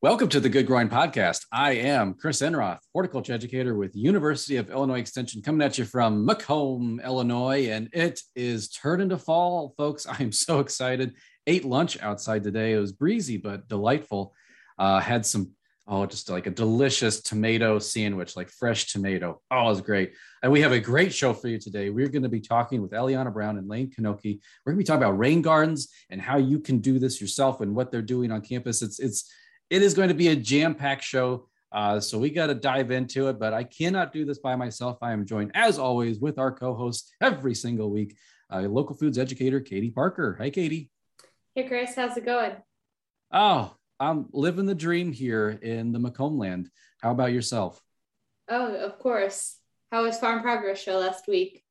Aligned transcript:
Welcome 0.00 0.28
to 0.28 0.38
the 0.38 0.48
Good 0.48 0.68
Growing 0.68 0.88
Podcast. 0.88 1.44
I 1.50 1.72
am 1.72 2.14
Chris 2.14 2.40
Enroth, 2.40 2.78
horticulture 2.92 3.32
educator 3.32 3.74
with 3.74 3.96
University 3.96 4.54
of 4.54 4.70
Illinois 4.70 5.00
Extension, 5.00 5.42
coming 5.42 5.60
at 5.60 5.76
you 5.76 5.84
from 5.84 6.24
Macomb, 6.24 7.00
Illinois, 7.04 7.70
and 7.70 7.88
it 7.92 8.20
is 8.36 8.68
turning 8.68 9.08
to 9.08 9.18
fall, 9.18 9.74
folks. 9.76 10.06
I'm 10.20 10.30
so 10.30 10.60
excited. 10.60 11.14
Ate 11.48 11.64
lunch 11.64 12.00
outside 12.00 12.44
today. 12.44 12.74
It 12.74 12.78
was 12.78 12.92
breezy 12.92 13.38
but 13.38 13.66
delightful. 13.66 14.34
Uh, 14.78 15.00
had 15.00 15.26
some 15.26 15.50
oh, 15.88 16.06
just 16.06 16.30
like 16.30 16.46
a 16.46 16.50
delicious 16.50 17.20
tomato 17.20 17.80
sandwich, 17.80 18.36
like 18.36 18.50
fresh 18.50 18.92
tomato. 18.92 19.40
Oh, 19.50 19.66
it 19.66 19.70
was 19.70 19.80
great. 19.80 20.12
And 20.44 20.52
we 20.52 20.60
have 20.60 20.70
a 20.70 20.78
great 20.78 21.12
show 21.12 21.32
for 21.32 21.48
you 21.48 21.58
today. 21.58 21.90
We're 21.90 22.08
going 22.08 22.22
to 22.22 22.28
be 22.28 22.40
talking 22.40 22.82
with 22.82 22.92
Eliana 22.92 23.32
Brown 23.32 23.58
and 23.58 23.66
Layne 23.66 23.90
Knoche. 23.90 24.38
We're 24.64 24.72
going 24.72 24.76
to 24.76 24.78
be 24.78 24.84
talking 24.84 25.02
about 25.02 25.18
rain 25.18 25.42
gardens 25.42 25.88
and 26.08 26.20
how 26.20 26.36
you 26.36 26.60
can 26.60 26.78
do 26.78 27.00
this 27.00 27.20
yourself 27.20 27.62
and 27.62 27.74
what 27.74 27.90
they're 27.90 28.00
doing 28.00 28.30
on 28.30 28.42
campus. 28.42 28.80
It's 28.80 29.00
it's 29.00 29.28
it 29.70 29.82
is 29.82 29.94
going 29.94 30.08
to 30.08 30.14
be 30.14 30.28
a 30.28 30.36
jam-packed 30.36 31.04
show. 31.04 31.48
Uh, 31.70 32.00
so 32.00 32.18
we 32.18 32.30
got 32.30 32.46
to 32.46 32.54
dive 32.54 32.90
into 32.90 33.28
it, 33.28 33.38
but 33.38 33.52
I 33.52 33.64
cannot 33.64 34.12
do 34.12 34.24
this 34.24 34.38
by 34.38 34.56
myself. 34.56 34.98
I 35.02 35.12
am 35.12 35.26
joined, 35.26 35.50
as 35.54 35.78
always, 35.78 36.18
with 36.18 36.38
our 36.38 36.50
co-host 36.50 37.14
every 37.20 37.54
single 37.54 37.90
week, 37.90 38.16
uh, 38.50 38.60
local 38.60 38.96
foods 38.96 39.18
educator 39.18 39.60
Katie 39.60 39.90
Parker. 39.90 40.36
Hi, 40.40 40.48
Katie. 40.48 40.90
Hey, 41.54 41.68
Chris. 41.68 41.94
How's 41.94 42.16
it 42.16 42.24
going? 42.24 42.52
Oh, 43.30 43.74
I'm 44.00 44.26
living 44.32 44.64
the 44.64 44.74
dream 44.74 45.12
here 45.12 45.50
in 45.50 45.92
the 45.92 45.98
Macomb 45.98 46.38
land. 46.38 46.70
How 47.02 47.10
about 47.10 47.32
yourself? 47.32 47.82
Oh, 48.48 48.74
of 48.74 48.98
course. 48.98 49.56
How 49.92 50.04
was 50.04 50.18
Farm 50.18 50.40
Progress 50.40 50.78
Show 50.78 50.98
last 50.98 51.28
week? 51.28 51.64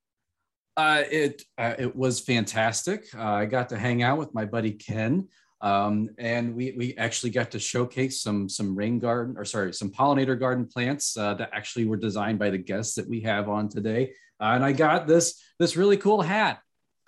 Uh, 0.76 1.04
it 1.10 1.42
uh, 1.58 1.74
it 1.80 1.96
was 1.96 2.20
fantastic. 2.20 3.08
Uh, 3.16 3.24
I 3.24 3.46
got 3.46 3.70
to 3.70 3.80
hang 3.80 4.04
out 4.04 4.20
with 4.20 4.34
my 4.36 4.46
buddy 4.46 4.74
Ken. 4.74 5.28
Um, 5.60 6.10
and 6.20 6.56
we, 6.56 6.74
we 6.78 6.96
actually 6.98 7.32
got 7.32 7.52
to 7.52 7.60
showcase 7.60 8.22
some 8.22 8.48
some 8.48 8.76
rain 8.76 9.00
garden 9.00 9.36
or 9.38 9.46
sorry 9.46 9.74
some 9.74 9.90
pollinator 9.90 10.40
garden 10.40 10.68
plants 10.68 11.18
uh, 11.18 11.34
that 11.36 11.50
actually 11.52 11.86
were 11.86 11.98
designed 11.98 12.38
by 12.38 12.52
the 12.52 12.60
guests 12.60 12.96
that 12.96 13.10
we 13.10 13.22
have 13.22 13.50
on 13.50 13.68
today. 13.68 14.14
Uh, 14.40 14.52
and 14.54 14.64
i 14.64 14.72
got 14.72 15.08
this 15.08 15.42
this 15.58 15.76
really 15.76 15.98
cool 15.98 16.22
hat. 16.22 16.60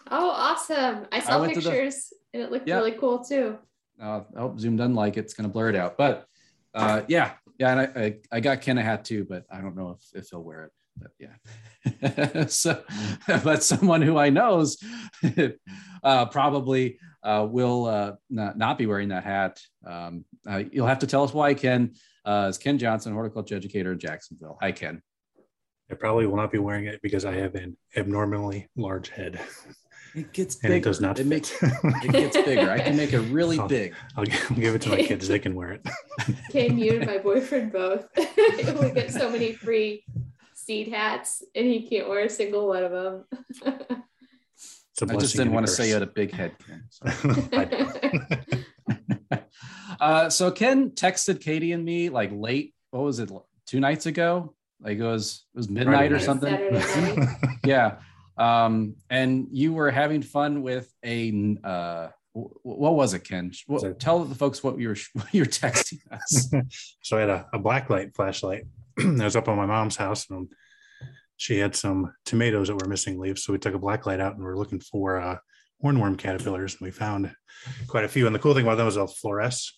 Oh 0.10 0.30
awesome. 0.32 1.06
I 1.12 1.20
saw 1.20 1.44
I 1.44 1.54
pictures 1.54 2.08
the, 2.10 2.16
and 2.34 2.44
it 2.44 2.52
looked 2.52 2.68
yeah. 2.68 2.78
really 2.78 2.94
cool 2.94 3.24
too. 3.24 3.60
Uh, 4.02 4.22
oh 4.36 4.58
zoom 4.58 4.78
doesn't 4.78 4.96
like 4.96 5.18
it. 5.18 5.22
it's 5.22 5.34
going 5.34 5.48
to 5.48 5.54
blur 5.54 5.70
it 5.70 5.76
out. 5.76 5.98
But 5.98 6.26
uh, 6.74 7.02
yeah 7.08 7.34
yeah 7.60 7.72
and 7.72 7.80
I, 7.80 8.02
I, 8.02 8.18
I 8.32 8.40
got 8.40 8.62
ken 8.62 8.78
a 8.78 8.82
hat 8.82 9.06
too 9.06 9.26
but 9.30 9.46
i 9.52 9.62
don't 9.62 9.76
know 9.76 9.98
if, 10.00 10.24
if 10.24 10.30
he'll 10.30 10.42
wear 10.42 10.64
it 10.64 10.72
but 11.00 11.12
yeah 11.20 12.46
so 12.48 12.84
but 13.44 13.64
someone 13.64 14.02
who 14.02 14.18
i 14.18 14.30
knows 14.30 14.78
uh, 16.04 16.26
probably 16.28 17.00
uh, 17.24 17.46
will 17.50 17.86
uh, 17.86 18.14
not, 18.30 18.58
not, 18.58 18.78
be 18.78 18.86
wearing 18.86 19.10
that 19.10 19.24
hat. 19.24 19.60
Um, 19.86 20.26
uh, 20.50 20.64
you'll 20.72 20.88
have 20.88 21.00
to 21.00 21.08
tell 21.08 21.24
us 21.24 21.34
why, 21.34 21.54
Ken. 21.54 21.94
Uh, 22.26 22.48
is 22.50 22.58
Ken 22.58 22.78
Johnson, 22.78 23.14
horticulture 23.14 23.56
educator 23.56 23.92
in 23.92 24.00
Jacksonville. 24.00 24.58
Hi, 24.62 24.72
Ken. 24.72 25.02
I 25.92 25.96
probably 25.96 26.28
will 26.28 26.38
not 26.38 26.52
be 26.52 26.60
wearing 26.60 26.86
it 26.86 27.02
because 27.02 27.26
I 27.26 27.34
have 27.34 27.56
an 27.56 27.76
abnormally 27.96 28.68
large 28.76 29.10
head. 29.10 29.40
It 30.16 30.32
gets 30.34 30.56
bigger. 30.56 30.74
And 30.74 30.82
it 30.82 30.84
does 30.84 31.02
not. 31.02 31.20
It 31.20 31.24
fit. 31.24 31.28
makes 31.28 31.64
it 31.64 32.12
gets 32.12 32.38
bigger. 32.38 32.70
I 32.70 32.80
can 32.80 32.96
make 32.96 33.14
it 33.14 33.20
really 33.22 33.60
I'll, 33.60 33.68
big. 33.68 33.96
I'll 34.16 34.26
give 34.26 34.76
it 34.76 34.82
to 34.84 34.90
my 34.90 35.04
kids. 35.04 35.28
They 35.28 35.40
can 35.40 35.56
wear 35.56 35.72
it. 35.72 35.88
Can 36.52 36.78
you 36.78 36.98
and 36.98 37.06
my 37.06 37.18
boyfriend 37.18 37.72
both? 37.72 38.08
we 38.18 38.92
get 38.92 39.12
so 39.12 39.30
many 39.30 39.54
free 39.54 40.04
seed 40.70 40.90
hats, 40.90 41.42
and 41.56 41.66
he 41.66 41.82
can't 41.90 42.08
wear 42.08 42.26
a 42.26 42.30
single 42.30 42.68
one 42.68 42.84
of 42.84 42.92
them. 42.92 43.26
I 45.02 45.16
just 45.16 45.36
didn't 45.36 45.54
want 45.54 45.66
to 45.66 45.72
say 45.72 45.88
you 45.88 45.94
had 45.94 46.04
a 46.04 46.08
big 46.08 46.32
head, 46.32 46.54
Ken. 46.60 46.84
So. 46.90 47.06
uh, 50.00 50.30
so 50.30 50.52
Ken 50.52 50.92
texted 50.92 51.42
Katie 51.42 51.72
and 51.72 51.84
me 51.84 52.10
like 52.10 52.30
late. 52.32 52.76
What 52.92 53.02
was 53.02 53.18
it? 53.18 53.32
Two 53.66 53.80
nights 53.80 54.06
ago? 54.06 54.54
Like 54.80 55.00
it 55.00 55.04
was 55.04 55.46
it 55.56 55.58
was 55.58 55.70
midnight 55.70 56.12
or 56.12 56.20
something. 56.20 56.56
yeah. 57.66 57.96
Um, 58.38 58.96
and 59.10 59.48
you 59.52 59.74
were 59.74 59.90
having 59.90 60.22
fun 60.22 60.62
with 60.62 60.94
a 61.04 61.58
uh, 61.64 62.10
what 62.34 62.94
was 62.94 63.16
it, 63.16 63.24
Ken? 63.24 63.52
What, 63.66 64.00
tell 64.00 64.24
the 64.24 64.36
folks 64.36 64.64
what 64.64 64.78
you 64.78 64.90
were 64.90 64.98
what 65.14 65.34
you 65.34 65.42
were 65.42 65.48
texting 65.48 66.00
us. 66.12 66.54
so 67.02 67.18
I 67.18 67.22
had 67.22 67.30
a, 67.30 67.48
a 67.54 67.58
black 67.58 67.90
light 67.90 68.14
flashlight. 68.14 68.66
I 69.00 69.24
was 69.24 69.36
up 69.36 69.48
on 69.48 69.58
my 69.58 69.66
mom's 69.66 69.98
house 69.98 70.30
and 70.30 70.52
she 71.38 71.58
had 71.58 71.76
some 71.76 72.14
tomatoes 72.26 72.68
that 72.68 72.82
were 72.82 72.90
missing 72.90 73.18
leaves. 73.20 73.44
So 73.44 73.54
we 73.54 73.60
took 73.60 73.74
a 73.74 73.80
black 73.80 74.06
light 74.06 74.20
out 74.20 74.36
and 74.36 74.44
we 74.44 74.50
are 74.50 74.58
looking 74.58 74.80
for 74.80 75.20
uh, 75.20 75.38
hornworm 75.84 76.18
caterpillars, 76.18 76.74
and 76.74 76.82
we 76.82 76.92
found 76.92 77.34
quite 77.88 78.04
a 78.04 78.10
few. 78.10 78.26
And 78.26 78.36
the 78.36 78.40
cool 78.40 78.54
thing 78.54 78.66
about 78.66 78.76
them 78.76 78.88
is 78.88 78.96
they'll 78.96 79.08
fluoresce 79.08 79.72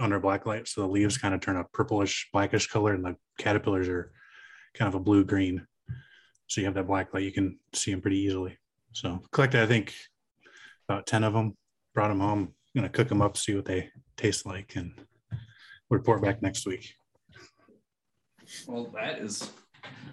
under 0.00 0.18
black 0.18 0.46
light, 0.46 0.66
so 0.66 0.80
the 0.80 0.88
leaves 0.88 1.18
kind 1.18 1.34
of 1.34 1.40
turn 1.40 1.56
a 1.56 1.64
purplish, 1.64 2.28
blackish 2.32 2.66
color, 2.66 2.94
and 2.94 3.04
the 3.04 3.16
caterpillars 3.38 3.88
are 3.88 4.12
kind 4.72 4.88
of 4.88 4.94
a 4.94 5.00
blue 5.00 5.24
green. 5.24 5.66
So 6.46 6.60
you 6.60 6.66
have 6.66 6.74
that 6.74 6.86
black 6.86 7.12
light, 7.12 7.24
you 7.24 7.32
can 7.32 7.58
see 7.74 7.90
them 7.90 8.00
pretty 8.00 8.18
easily. 8.18 8.56
So 8.92 9.20
collected, 9.30 9.62
I 9.62 9.66
think, 9.66 9.94
about 10.88 11.06
ten 11.06 11.22
of 11.22 11.32
them. 11.32 11.56
Brought 11.94 12.08
them 12.08 12.20
home. 12.20 12.54
I'm 12.74 12.80
gonna 12.80 12.88
cook 12.88 13.08
them 13.08 13.22
up, 13.22 13.36
see 13.36 13.54
what 13.54 13.66
they 13.66 13.90
taste 14.16 14.46
like, 14.46 14.74
and 14.74 14.92
report 15.90 16.22
back 16.22 16.42
next 16.42 16.66
week. 16.66 16.94
Well, 18.66 18.90
that 18.94 19.18
is 19.18 19.50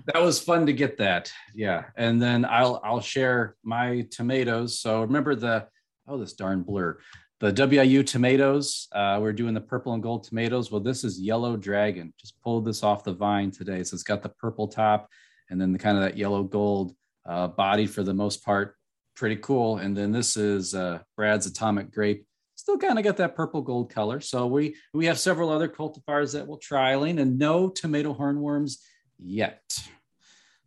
that 0.06 0.22
was 0.22 0.40
fun 0.40 0.66
to 0.66 0.74
get 0.74 0.97
that. 0.97 1.31
Yeah. 1.56 1.86
And 1.96 2.22
then 2.22 2.46
I'll 2.46 2.80
I'll 2.84 3.02
share 3.02 3.56
my 3.64 4.08
tomatoes. 4.12 4.80
So 4.80 5.02
remember 5.02 5.36
the 5.36 5.68
oh 6.08 6.18
this 6.18 6.34
darn 6.34 6.64
blur. 6.64 7.00
The 7.40 7.52
WIU 7.52 8.06
tomatoes, 8.06 8.88
uh, 8.91 9.18
we're 9.20 9.34
doing 9.34 9.56
the 9.56 9.62
purple 9.62 9.94
and 9.94 10.03
gold 10.03 10.25
tomatoes. 10.25 10.72
Well, 10.72 10.80
this 10.80 11.03
is 11.03 11.20
yellow 11.20 11.58
dragon. 11.58 12.14
Just 12.20 12.40
pulled 12.44 12.66
this 12.66 12.84
off 12.84 13.03
the 13.03 13.14
vine 13.14 13.50
today. 13.50 13.84
So 13.84 13.96
it's 13.96 14.03
got 14.03 14.22
the 14.22 14.30
purple 14.30 14.68
top 14.68 15.09
and 15.50 15.59
then 15.59 15.72
the 15.72 15.80
kind 15.80 15.97
of 15.97 16.03
that 16.03 16.18
yellow 16.18 16.44
gold 16.44 16.96
uh, 17.25 17.47
body 17.47 17.88
for 17.88 18.03
the 18.03 18.14
most 18.14 18.46
part. 18.46 18.75
Pretty 19.16 19.38
cool. 19.38 19.78
And 19.78 19.97
then 19.97 20.12
this 20.12 20.38
is 20.38 20.75
uh, 20.75 21.00
Brad's 21.18 21.47
atomic 21.47 21.91
grape. 21.91 22.28
Still 22.62 22.78
kind 22.78 23.00
of 23.00 23.04
got 23.04 23.18
that 23.18 23.36
purple 23.36 23.64
gold 23.64 23.90
color. 23.90 24.20
So 24.20 24.46
we 24.46 24.76
we 24.94 25.08
have 25.08 25.18
several 25.18 25.50
other 25.50 25.68
cultivars 25.68 26.34
that 26.34 26.46
we're 26.46 26.58
trialing 26.58 27.20
and 27.20 27.40
no 27.40 27.70
tomato 27.70 28.14
hornworms 28.14 28.78
yet, 29.18 29.64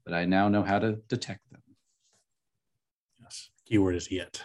but 0.04 0.12
I 0.12 0.25
now 0.25 0.49
know 0.49 0.65
how 0.65 0.81
to 0.81 0.97
detect 1.09 1.49
them. 1.53 1.62
Yes, 3.22 3.49
keyword 3.65 3.94
is 3.94 4.10
yet. 4.10 4.43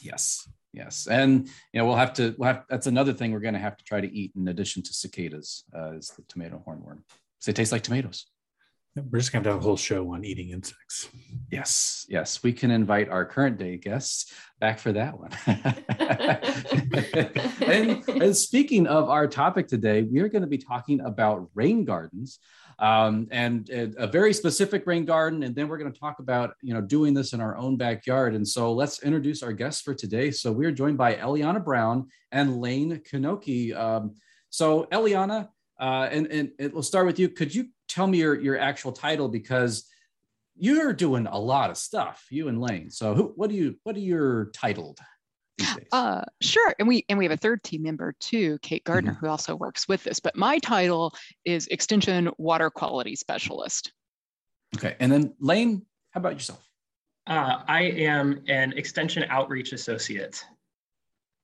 Yes, 0.00 0.48
yes, 0.72 1.06
and 1.06 1.48
you 1.74 1.80
know 1.80 1.84
we'll 1.84 1.96
have 1.96 2.14
to. 2.14 2.34
We'll 2.38 2.46
have, 2.46 2.64
that's 2.70 2.86
another 2.86 3.12
thing 3.12 3.32
we're 3.32 3.40
going 3.40 3.52
to 3.52 3.60
have 3.60 3.76
to 3.76 3.84
try 3.84 4.00
to 4.00 4.10
eat 4.10 4.32
in 4.34 4.48
addition 4.48 4.82
to 4.84 4.94
cicadas 4.94 5.64
uh, 5.76 5.96
is 5.96 6.08
the 6.16 6.22
tomato 6.28 6.64
hornworm. 6.66 7.02
So 7.40 7.52
they 7.52 7.56
taste 7.56 7.72
like 7.72 7.82
tomatoes. 7.82 8.24
We're 9.10 9.18
just 9.18 9.32
going 9.32 9.42
to 9.44 9.50
have 9.50 9.58
a 9.58 9.62
whole 9.62 9.76
show 9.76 10.14
on 10.14 10.24
eating 10.24 10.50
insects. 10.50 11.08
Yes, 11.50 12.06
yes. 12.08 12.42
We 12.42 12.52
can 12.52 12.70
invite 12.70 13.08
our 13.08 13.24
current 13.24 13.58
day 13.58 13.76
guests 13.76 14.32
back 14.60 14.78
for 14.78 14.92
that 14.92 15.18
one. 15.18 15.30
and, 17.62 18.08
and, 18.08 18.36
speaking 18.36 18.86
of 18.86 19.08
our 19.08 19.26
topic 19.26 19.68
today, 19.68 20.02
we 20.02 20.20
are 20.20 20.28
going 20.28 20.42
to 20.42 20.48
be 20.48 20.58
talking 20.58 21.00
about 21.00 21.48
rain 21.54 21.84
gardens 21.84 22.38
um, 22.78 23.28
and, 23.30 23.68
and, 23.70 23.94
a 23.98 24.06
very 24.06 24.32
specific 24.32 24.86
rain 24.86 25.04
garden. 25.04 25.42
And 25.42 25.54
then 25.54 25.68
we're 25.68 25.78
going 25.78 25.92
to 25.92 25.98
talk 25.98 26.18
about, 26.18 26.54
you 26.62 26.74
know, 26.74 26.80
doing 26.80 27.14
this 27.14 27.32
in 27.32 27.40
our 27.40 27.56
own 27.56 27.76
backyard. 27.76 28.34
And 28.34 28.46
so 28.46 28.72
let's 28.72 29.02
introduce 29.02 29.42
our 29.42 29.52
guests 29.52 29.82
for 29.82 29.94
today. 29.94 30.30
So 30.30 30.52
we're 30.52 30.72
joined 30.72 30.98
by 30.98 31.14
Eliana 31.14 31.64
Brown 31.64 32.08
and 32.32 32.60
Layne 32.60 32.98
Knoche. 32.98 33.76
Um, 33.76 34.14
so 34.50 34.86
Eliana, 34.92 35.48
uh, 35.80 36.08
and, 36.10 36.26
and 36.28 36.50
it, 36.58 36.72
we'll 36.72 36.82
start 36.82 37.06
with 37.06 37.18
you. 37.18 37.28
Could 37.28 37.54
you 37.54 37.66
tell 37.88 38.06
me 38.06 38.18
your, 38.18 38.40
your 38.40 38.58
actual 38.58 38.92
title? 38.92 39.28
Because 39.28 39.84
you're 40.56 40.92
doing 40.92 41.26
a 41.26 41.38
lot 41.38 41.70
of 41.70 41.76
stuff, 41.76 42.26
you 42.30 42.48
and 42.48 42.60
Layne. 42.60 42.90
So 42.90 43.14
who, 43.14 43.32
what 43.36 43.50
do 43.50 43.56
you, 43.56 43.76
what 43.82 43.96
are 43.96 44.00
your 44.00 44.50
titled? 44.54 44.98
Uh, 45.90 46.22
sure. 46.40 46.72
And 46.78 46.86
we 46.86 47.04
and 47.08 47.18
we 47.18 47.24
have 47.24 47.32
a 47.32 47.36
third 47.36 47.64
team 47.64 47.82
member 47.82 48.14
too, 48.20 48.58
Kate 48.62 48.84
Gardner, 48.84 49.12
mm-hmm. 49.12 49.26
who 49.26 49.30
also 49.30 49.56
works 49.56 49.88
with 49.88 50.04
this. 50.04 50.20
But 50.20 50.36
my 50.36 50.58
title 50.60 51.12
is 51.44 51.66
Extension 51.66 52.30
Water 52.38 52.70
Quality 52.70 53.16
Specialist. 53.16 53.92
Okay. 54.76 54.94
And 55.00 55.10
then 55.10 55.34
Layne, 55.40 55.82
how 56.10 56.20
about 56.20 56.34
yourself? 56.34 56.64
Uh, 57.26 57.62
I 57.66 57.82
am 57.82 58.42
an 58.48 58.72
Extension 58.76 59.24
Outreach 59.28 59.72
Associate. 59.72 60.42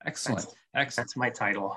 Excellent. 0.06 0.42
That's, 0.42 0.54
Excellent. 0.74 1.08
That's 1.08 1.16
my 1.16 1.30
title. 1.30 1.76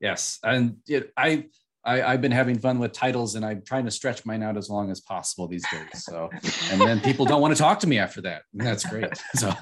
Yes. 0.00 0.38
And 0.42 0.78
it, 0.86 1.12
I 1.16 1.46
I, 1.84 2.10
have 2.10 2.20
been 2.20 2.32
having 2.32 2.58
fun 2.58 2.78
with 2.78 2.92
titles 2.92 3.34
and 3.34 3.44
I'm 3.44 3.62
trying 3.62 3.84
to 3.86 3.90
stretch 3.90 4.26
mine 4.26 4.42
out 4.42 4.56
as 4.56 4.68
long 4.68 4.90
as 4.90 5.00
possible 5.00 5.48
these 5.48 5.64
days. 5.70 6.04
So, 6.04 6.28
and 6.70 6.80
then 6.80 7.00
people 7.00 7.24
don't 7.24 7.40
want 7.40 7.56
to 7.56 7.62
talk 7.62 7.80
to 7.80 7.86
me 7.86 7.98
after 7.98 8.20
that. 8.22 8.42
That's 8.52 8.84
great. 8.84 9.10
So, 9.34 9.52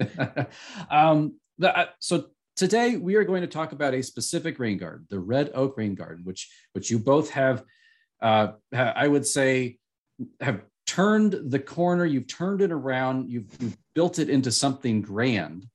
um, 0.90 1.34
the, 1.58 1.76
uh, 1.76 1.86
so 1.98 2.26
today 2.54 2.96
we 2.96 3.16
are 3.16 3.24
going 3.24 3.42
to 3.42 3.48
talk 3.48 3.72
about 3.72 3.94
a 3.94 4.02
specific 4.02 4.58
rain 4.58 4.78
garden, 4.78 5.06
the 5.10 5.18
red 5.18 5.50
oak 5.54 5.76
rain 5.76 5.94
garden, 5.94 6.24
which, 6.24 6.50
which 6.72 6.90
you 6.90 6.98
both 6.98 7.30
have, 7.30 7.62
uh, 8.22 8.52
I 8.72 9.06
would 9.06 9.26
say 9.26 9.78
have 10.40 10.62
turned 10.86 11.32
the 11.50 11.58
corner. 11.58 12.04
You've 12.04 12.28
turned 12.28 12.62
it 12.62 12.72
around. 12.72 13.30
You've, 13.30 13.48
you've 13.60 13.76
built 13.94 14.18
it 14.18 14.30
into 14.30 14.50
something 14.50 15.02
grand. 15.02 15.66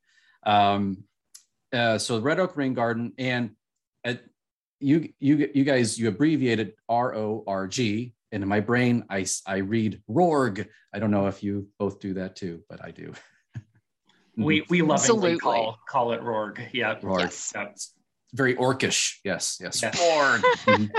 Um, 0.43 1.03
uh, 1.73 1.97
so 1.97 2.19
red 2.19 2.39
oak 2.39 2.57
rain 2.57 2.73
garden 2.73 3.13
and 3.17 3.51
at 4.03 4.23
you 4.81 5.09
you 5.19 5.49
you 5.53 5.63
guys 5.63 5.97
you 5.99 6.07
abbreviated 6.07 6.73
R 6.89 7.15
O 7.15 7.43
R 7.47 7.67
G, 7.67 8.13
and 8.31 8.43
in 8.43 8.49
my 8.49 8.59
brain 8.59 9.05
I 9.09 9.25
I 9.45 9.57
read 9.57 10.01
Rorg. 10.09 10.67
I 10.93 10.99
don't 10.99 11.11
know 11.11 11.27
if 11.27 11.43
you 11.43 11.67
both 11.79 11.99
do 11.99 12.15
that 12.15 12.35
too, 12.35 12.63
but 12.69 12.83
I 12.83 12.91
do. 12.91 13.13
We 14.37 14.63
we 14.69 14.81
lovingly 14.81 15.33
Absolutely. 15.33 15.37
call 15.39 15.77
call 15.87 16.13
it 16.13 16.21
Rorg. 16.21 16.69
Yeah. 16.71 16.95
Rorg. 17.01 17.19
Yes. 17.19 17.51
Yep. 17.53 17.75
very 18.33 18.55
orcish. 18.55 19.17
Yes, 19.25 19.59
yes. 19.61 19.81
Yes. 19.83 19.99
Rorg. 19.99 20.41
Mhm. 20.65 20.89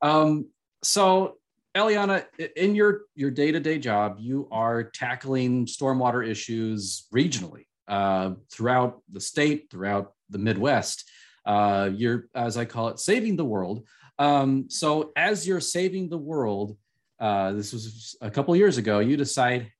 um, 0.00 0.48
so 0.84 1.36
Eliana, 1.76 2.24
in 2.56 2.76
your 2.76 3.02
your 3.16 3.32
day 3.32 3.50
to 3.50 3.58
day 3.58 3.78
job, 3.78 4.16
you 4.20 4.48
are 4.52 4.84
tackling 4.84 5.66
stormwater 5.66 6.26
issues 6.26 7.06
regionally 7.12 7.64
uh, 7.88 8.34
throughout 8.52 9.02
the 9.10 9.20
state, 9.20 9.66
throughout 9.70 10.12
the 10.30 10.38
Midwest. 10.38 11.10
Uh, 11.46 11.90
you're, 11.94 12.28
as 12.34 12.56
I 12.56 12.64
call 12.64 12.88
it, 12.88 12.98
saving 12.98 13.36
the 13.36 13.44
world. 13.44 13.86
Um, 14.18 14.66
so 14.68 15.12
as 15.16 15.46
you're 15.46 15.60
saving 15.60 16.08
the 16.08 16.18
world, 16.18 16.76
uh, 17.20 17.52
this 17.52 17.72
was 17.72 18.16
a 18.20 18.30
couple 18.30 18.54
years 18.56 18.76
ago. 18.78 18.98
You 18.98 19.16
decide, 19.16 19.70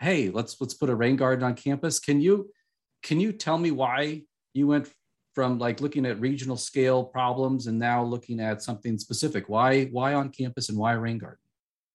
hey, 0.00 0.30
let's 0.30 0.60
let's 0.60 0.74
put 0.74 0.90
a 0.90 0.94
rain 0.94 1.16
garden 1.16 1.44
on 1.44 1.54
campus. 1.54 1.98
Can 1.98 2.20
you 2.20 2.50
can 3.02 3.20
you 3.20 3.32
tell 3.32 3.58
me 3.58 3.70
why 3.70 4.22
you 4.54 4.66
went 4.66 4.90
from 5.34 5.58
like 5.58 5.80
looking 5.80 6.06
at 6.06 6.20
regional 6.20 6.56
scale 6.56 7.04
problems 7.04 7.66
and 7.66 7.78
now 7.78 8.02
looking 8.02 8.40
at 8.40 8.62
something 8.62 8.98
specific? 8.98 9.48
Why 9.48 9.84
why 9.86 10.14
on 10.14 10.30
campus 10.30 10.68
and 10.68 10.78
why 10.78 10.92
rain 10.92 11.18
garden? 11.18 11.38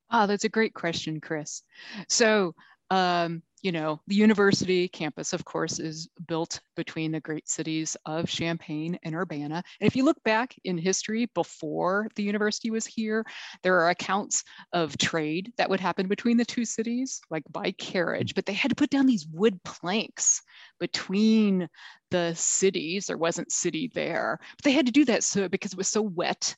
Ah, 0.09 0.25
that's 0.25 0.45
a 0.45 0.49
great 0.49 0.73
question, 0.73 1.19
Chris. 1.19 1.63
So, 2.07 2.53
um, 2.91 3.41
you 3.65 3.71
know, 3.71 3.99
the 4.05 4.13
university 4.13 4.87
campus, 4.87 5.33
of 5.33 5.43
course, 5.43 5.79
is 5.79 6.07
built 6.27 6.59
between 6.75 7.11
the 7.11 7.19
great 7.19 7.49
cities 7.49 7.97
of 8.05 8.29
Champaign 8.29 8.99
and 9.01 9.15
Urbana. 9.15 9.63
And 9.81 9.87
if 9.87 9.95
you 9.95 10.05
look 10.05 10.21
back 10.23 10.53
in 10.65 10.77
history 10.77 11.25
before 11.33 12.07
the 12.15 12.21
university 12.21 12.69
was 12.69 12.85
here, 12.85 13.25
there 13.63 13.79
are 13.79 13.89
accounts 13.89 14.43
of 14.71 14.95
trade 14.99 15.51
that 15.57 15.67
would 15.67 15.79
happen 15.79 16.07
between 16.07 16.37
the 16.37 16.45
two 16.45 16.63
cities, 16.63 17.19
like 17.31 17.41
by 17.51 17.71
carriage, 17.71 18.35
but 18.35 18.45
they 18.45 18.53
had 18.53 18.69
to 18.69 18.75
put 18.75 18.91
down 18.91 19.07
these 19.07 19.25
wood 19.33 19.59
planks 19.63 20.43
between 20.79 21.67
the 22.11 22.35
cities. 22.35 23.07
There 23.07 23.17
wasn't 23.17 23.51
city 23.51 23.89
there, 23.95 24.37
but 24.57 24.63
they 24.63 24.73
had 24.73 24.85
to 24.85 24.91
do 24.91 25.05
that 25.05 25.23
so 25.23 25.49
because 25.49 25.73
it 25.73 25.77
was 25.77 25.87
so 25.87 26.03
wet 26.03 26.55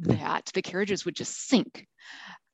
that 0.00 0.50
the 0.52 0.62
carriages 0.62 1.04
would 1.04 1.14
just 1.14 1.46
sink. 1.46 1.86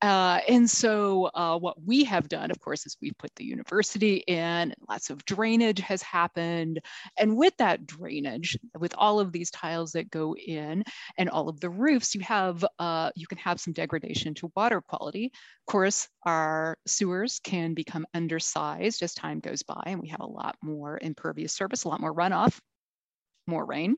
Uh, 0.02 0.40
and 0.46 0.68
so 0.68 1.30
uh, 1.34 1.58
what 1.58 1.82
we 1.82 2.04
have 2.04 2.28
done, 2.28 2.50
of 2.50 2.60
course, 2.60 2.84
is 2.84 2.98
we've 3.00 3.16
put 3.18 3.34
the 3.36 3.44
university 3.44 4.16
in, 4.26 4.74
lots 4.88 5.08
of 5.08 5.24
drainage 5.24 5.80
has 5.80 6.02
happened. 6.02 6.80
And 7.18 7.36
with 7.36 7.56
that 7.56 7.86
drainage, 7.86 8.58
with 8.78 8.94
all 8.98 9.20
of 9.20 9.32
these 9.32 9.50
tiles 9.50 9.92
that 9.92 10.10
go 10.10 10.36
in 10.36 10.84
and 11.16 11.30
all 11.30 11.48
of 11.48 11.60
the 11.60 11.70
roofs, 11.70 12.14
you 12.14 12.20
have, 12.20 12.64
uh, 12.78 13.10
you 13.16 13.26
can 13.26 13.38
have 13.38 13.58
some 13.58 13.72
degradation 13.72 14.34
to 14.34 14.52
water 14.54 14.82
quality. 14.82 15.26
Of 15.66 15.72
course, 15.72 16.08
our 16.24 16.76
sewers 16.86 17.40
can 17.40 17.72
become 17.72 18.06
undersized 18.12 19.02
as 19.02 19.14
time 19.14 19.40
goes 19.40 19.62
by 19.62 19.82
and 19.86 20.00
we 20.00 20.08
have 20.08 20.20
a 20.20 20.26
lot 20.26 20.56
more 20.62 20.98
impervious 21.00 21.54
surface, 21.54 21.84
a 21.84 21.88
lot 21.88 22.00
more 22.00 22.14
runoff, 22.14 22.60
more 23.46 23.64
rain. 23.64 23.96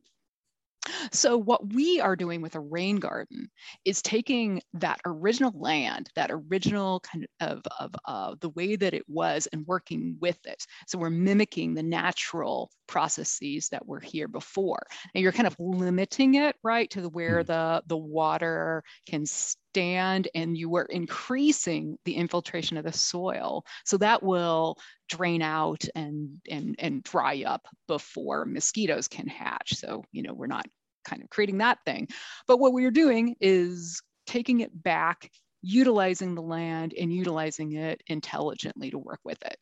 So 1.13 1.37
what 1.37 1.73
we 1.75 2.01
are 2.01 2.17
doing 2.17 2.41
with 2.41 2.55
a 2.55 2.61
rain 2.61 2.97
garden 2.97 3.51
is 3.85 4.03
taking 4.03 4.63
that 4.75 5.01
original 5.05 5.53
land, 5.55 6.11
that 6.15 6.31
original 6.33 7.01
kind 7.01 7.27
of, 7.41 7.63
of 7.81 7.95
uh, 8.07 8.35
the 8.41 8.51
way 8.51 8.77
that 8.77 8.95
it 8.95 9.05
was 9.09 9.47
and 9.53 9.67
working 9.67 10.17
with 10.21 10.39
it. 10.47 10.65
So 10.87 10.99
we're 10.99 11.11
mimicking 11.11 11.75
the 11.75 11.83
natural 11.83 12.71
processes 12.89 13.69
that 13.69 13.87
were 13.87 14.01
here 14.01 14.27
before. 14.27 14.83
And 15.15 15.23
you're 15.23 15.33
kind 15.33 15.47
of 15.47 15.57
limiting 15.59 16.35
it, 16.35 16.57
right, 16.65 16.91
to 16.91 17.01
the 17.01 17.09
where 17.09 17.43
hmm. 17.43 17.47
the, 17.47 17.83
the 17.87 17.97
water 17.97 18.83
can 19.07 19.25
stand 19.27 20.29
and 20.35 20.57
you 20.57 20.75
are 20.77 20.87
increasing 20.87 21.99
the 22.05 22.15
infiltration 22.15 22.77
of 22.77 22.85
the 22.85 22.93
soil. 22.93 23.65
So 23.85 23.99
that 23.99 24.23
will 24.23 24.77
drain 25.09 25.43
out 25.43 25.85
and, 25.95 26.41
and, 26.51 26.75
and 26.79 27.03
dry 27.03 27.45
up 27.47 27.67
before 27.87 28.45
mosquitoes 28.45 29.07
can 29.07 29.29
hatch. 29.29 29.75
So, 29.77 30.03
you 30.11 30.23
know, 30.23 30.35
we're 30.35 30.47
not 30.47 30.67
kind 31.05 31.23
of 31.23 31.31
creating 31.31 31.59
that 31.59 31.79
thing. 31.85 32.09
But 32.47 32.59
what 32.59 32.73
we're 32.73 32.91
doing 32.91 33.37
is 33.41 34.03
taking 34.27 34.61
it 34.61 34.83
back, 34.83 35.31
utilizing 35.63 36.35
the 36.35 36.43
land 36.43 36.95
and 36.99 37.13
utilizing 37.13 37.73
it 37.73 38.03
intelligently 38.07 38.91
to 38.91 38.99
work 38.99 39.21
with 39.25 39.43
it. 39.43 39.57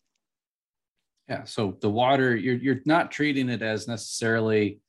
Yeah. 1.29 1.45
So 1.45 1.77
the 1.81 1.91
water, 1.91 2.37
you're 2.37 2.57
you're 2.57 2.81
not 2.85 3.11
treating 3.11 3.49
it 3.49 3.63
as 3.63 3.89
necessarily 3.89 4.81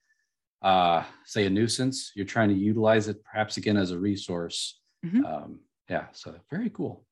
uh 0.61 1.03
say 1.25 1.45
a 1.45 1.49
nuisance. 1.49 2.11
You're 2.15 2.25
trying 2.25 2.49
to 2.49 2.55
utilize 2.55 3.07
it 3.07 3.23
perhaps 3.23 3.57
again 3.57 3.77
as 3.77 3.91
a 3.91 3.97
resource. 3.99 4.79
Mhm. 5.05 5.25
Um, 5.25 5.59
yeah, 5.89 6.07
so 6.13 6.35
very 6.49 6.69
cool. 6.69 7.05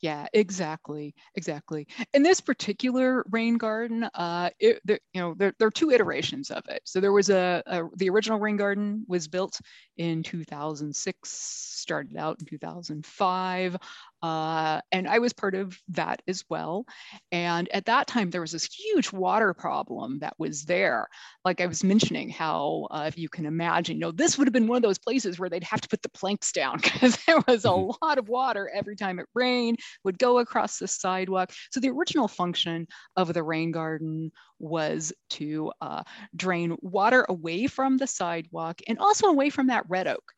Yeah, 0.00 0.26
exactly, 0.32 1.14
exactly. 1.34 1.86
In 2.14 2.22
this 2.22 2.40
particular 2.40 3.24
rain 3.30 3.56
garden, 3.58 4.04
uh, 4.14 4.50
it, 4.60 4.80
there, 4.84 5.00
you 5.12 5.20
know, 5.20 5.34
there, 5.34 5.52
there 5.58 5.68
are 5.68 5.72
two 5.72 5.90
iterations 5.90 6.50
of 6.50 6.62
it. 6.68 6.82
So 6.84 7.00
there 7.00 7.12
was 7.12 7.30
a, 7.30 7.62
a 7.66 7.82
the 7.96 8.08
original 8.10 8.38
rain 8.38 8.56
garden 8.56 9.04
was 9.08 9.28
built 9.28 9.60
in 9.96 10.22
2006, 10.22 11.30
started 11.30 12.16
out 12.16 12.38
in 12.40 12.46
2005, 12.46 13.76
uh, 14.22 14.80
and 14.92 15.08
I 15.08 15.18
was 15.18 15.32
part 15.32 15.54
of 15.54 15.78
that 15.88 16.22
as 16.28 16.44
well. 16.48 16.84
And 17.30 17.68
at 17.70 17.86
that 17.86 18.06
time, 18.06 18.30
there 18.30 18.40
was 18.40 18.52
this 18.52 18.64
huge 18.72 19.12
water 19.12 19.54
problem 19.54 20.18
that 20.20 20.34
was 20.38 20.64
there. 20.64 21.08
Like 21.44 21.60
I 21.60 21.66
was 21.66 21.82
mentioning, 21.84 22.28
how 22.28 22.88
uh, 22.90 23.04
if 23.08 23.18
you 23.18 23.28
can 23.28 23.46
imagine, 23.46 23.96
you 23.96 24.00
know, 24.00 24.12
this 24.12 24.38
would 24.38 24.46
have 24.46 24.52
been 24.52 24.66
one 24.68 24.76
of 24.76 24.82
those 24.82 24.98
places 24.98 25.38
where 25.38 25.48
they'd 25.48 25.64
have 25.64 25.80
to 25.80 25.88
put 25.88 26.02
the 26.02 26.08
planks 26.10 26.52
down 26.52 26.76
because 26.82 27.16
there 27.26 27.38
was 27.48 27.64
a 27.64 27.72
Mhm. 27.72 27.86
lot 28.02 28.18
of 28.18 28.28
water 28.28 28.70
every 28.74 28.96
time 28.96 29.18
it 29.18 29.26
rained 29.34 29.71
would 30.04 30.18
go 30.18 30.38
across 30.38 30.78
the 30.78 30.88
sidewalk. 30.88 31.52
So 31.70 31.80
the 31.80 31.90
original 31.90 32.28
function 32.28 32.86
of 33.16 33.32
the 33.32 33.42
rain 33.42 33.72
garden 33.72 34.32
was 34.58 35.12
to 35.30 35.72
uh, 35.80 36.02
drain 36.36 36.76
water 36.80 37.26
away 37.28 37.66
from 37.66 37.96
the 37.96 38.06
sidewalk 38.06 38.80
and 38.86 38.98
also 38.98 39.26
away 39.28 39.50
from 39.50 39.68
that 39.68 39.84
red 39.88 40.06
oak. 40.06 40.32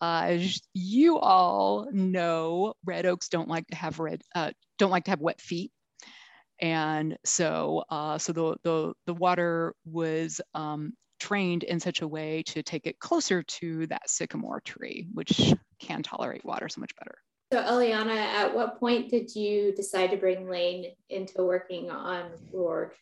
Uh, 0.00 0.38
you 0.74 1.18
all 1.18 1.88
know, 1.92 2.74
red 2.84 3.06
oaks 3.06 3.28
don't 3.28 3.48
like 3.48 3.66
to 3.68 3.76
have 3.76 4.00
red, 4.00 4.20
uh, 4.34 4.50
don't 4.78 4.90
like 4.90 5.04
to 5.04 5.10
have 5.12 5.20
wet 5.20 5.40
feet. 5.40 5.70
And 6.60 7.16
so, 7.24 7.84
uh, 7.88 8.18
so 8.18 8.32
the, 8.32 8.56
the, 8.62 8.94
the 9.06 9.14
water 9.14 9.74
was 9.84 10.40
um, 10.54 10.94
trained 11.20 11.62
in 11.62 11.78
such 11.78 12.02
a 12.02 12.08
way 12.08 12.42
to 12.46 12.62
take 12.64 12.86
it 12.86 12.98
closer 12.98 13.44
to 13.44 13.86
that 13.86 14.10
sycamore 14.10 14.60
tree, 14.60 15.06
which 15.12 15.54
can 15.78 16.02
tolerate 16.02 16.44
water 16.44 16.68
so 16.68 16.80
much 16.80 16.94
better. 16.96 17.16
So, 17.52 17.62
Eliana, 17.62 18.16
at 18.16 18.52
what 18.54 18.80
point 18.80 19.10
did 19.10 19.36
you 19.36 19.74
decide 19.74 20.10
to 20.12 20.16
bring 20.16 20.48
Layne 20.48 20.92
into 21.10 21.42
working 21.42 21.90
on 21.90 22.30
Rorg? 22.50 22.92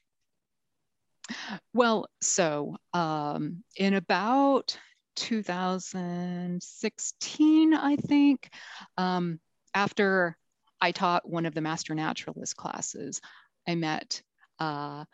Well, 1.73 2.09
so 2.21 2.75
um, 2.92 3.62
in 3.76 3.95
about 3.95 4.76
2016, 5.14 7.75
I 7.75 7.95
think, 7.95 8.50
um, 8.99 9.38
after 9.73 10.37
I 10.80 10.90
taught 10.90 11.30
one 11.30 11.47
of 11.47 11.54
the 11.54 11.61
Master 11.61 11.95
Naturalist 11.95 12.57
classes, 12.57 13.21
I 13.69 13.76
met 13.76 14.21
uh, 14.59 15.04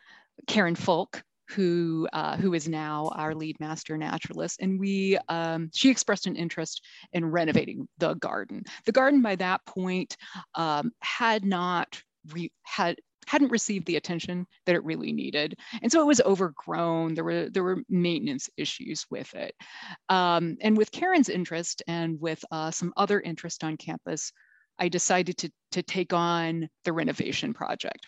Karen 0.47 0.77
Folk, 0.77 1.23
who 1.49 2.09
uh, 2.13 2.37
who 2.37 2.55
is 2.55 2.69
now 2.69 3.11
our 3.15 3.35
lead 3.35 3.59
Master 3.61 3.97
Naturalist, 3.97 4.61
and 4.61 4.79
we 4.79 5.19
um, 5.29 5.71
she 5.75 5.91
expressed 5.91 6.27
an 6.27 6.37
interest 6.37 6.83
in 7.13 7.25
renovating 7.25 7.89
the 7.99 8.15
garden. 8.15 8.65
The 8.85 8.93
garden 8.93 9.23
by 9.23 9.37
that 9.37 9.65
point 9.67 10.17
um, 10.55 10.93
had 11.01 11.45
not 11.45 12.01
re- 12.33 12.53
had 12.63 12.97
hadn't 13.27 13.51
received 13.51 13.87
the 13.87 13.97
attention 13.97 14.47
that 14.65 14.75
it 14.75 14.85
really 14.85 15.13
needed. 15.13 15.59
And 15.83 15.91
so 15.91 16.01
it 16.01 16.07
was 16.07 16.21
overgrown. 16.21 17.15
There 17.15 17.25
were 17.25 17.51
there 17.51 17.65
were 17.65 17.83
maintenance 17.89 18.49
issues 18.57 19.05
with 19.11 19.35
it. 19.35 19.55
Um, 20.09 20.57
and 20.61 20.77
with 20.77 20.93
Karen's 20.93 21.29
interest 21.29 21.83
and 21.87 22.21
with 22.21 22.45
uh, 22.51 22.71
some 22.71 22.93
other 22.97 23.21
interest 23.21 23.65
on 23.65 23.77
campus, 23.77 24.33
I 24.79 24.89
decided 24.89 25.37
to, 25.39 25.51
to 25.73 25.83
take 25.83 26.13
on 26.13 26.69
the 26.85 26.93
renovation 26.93 27.55
project. 27.55 28.07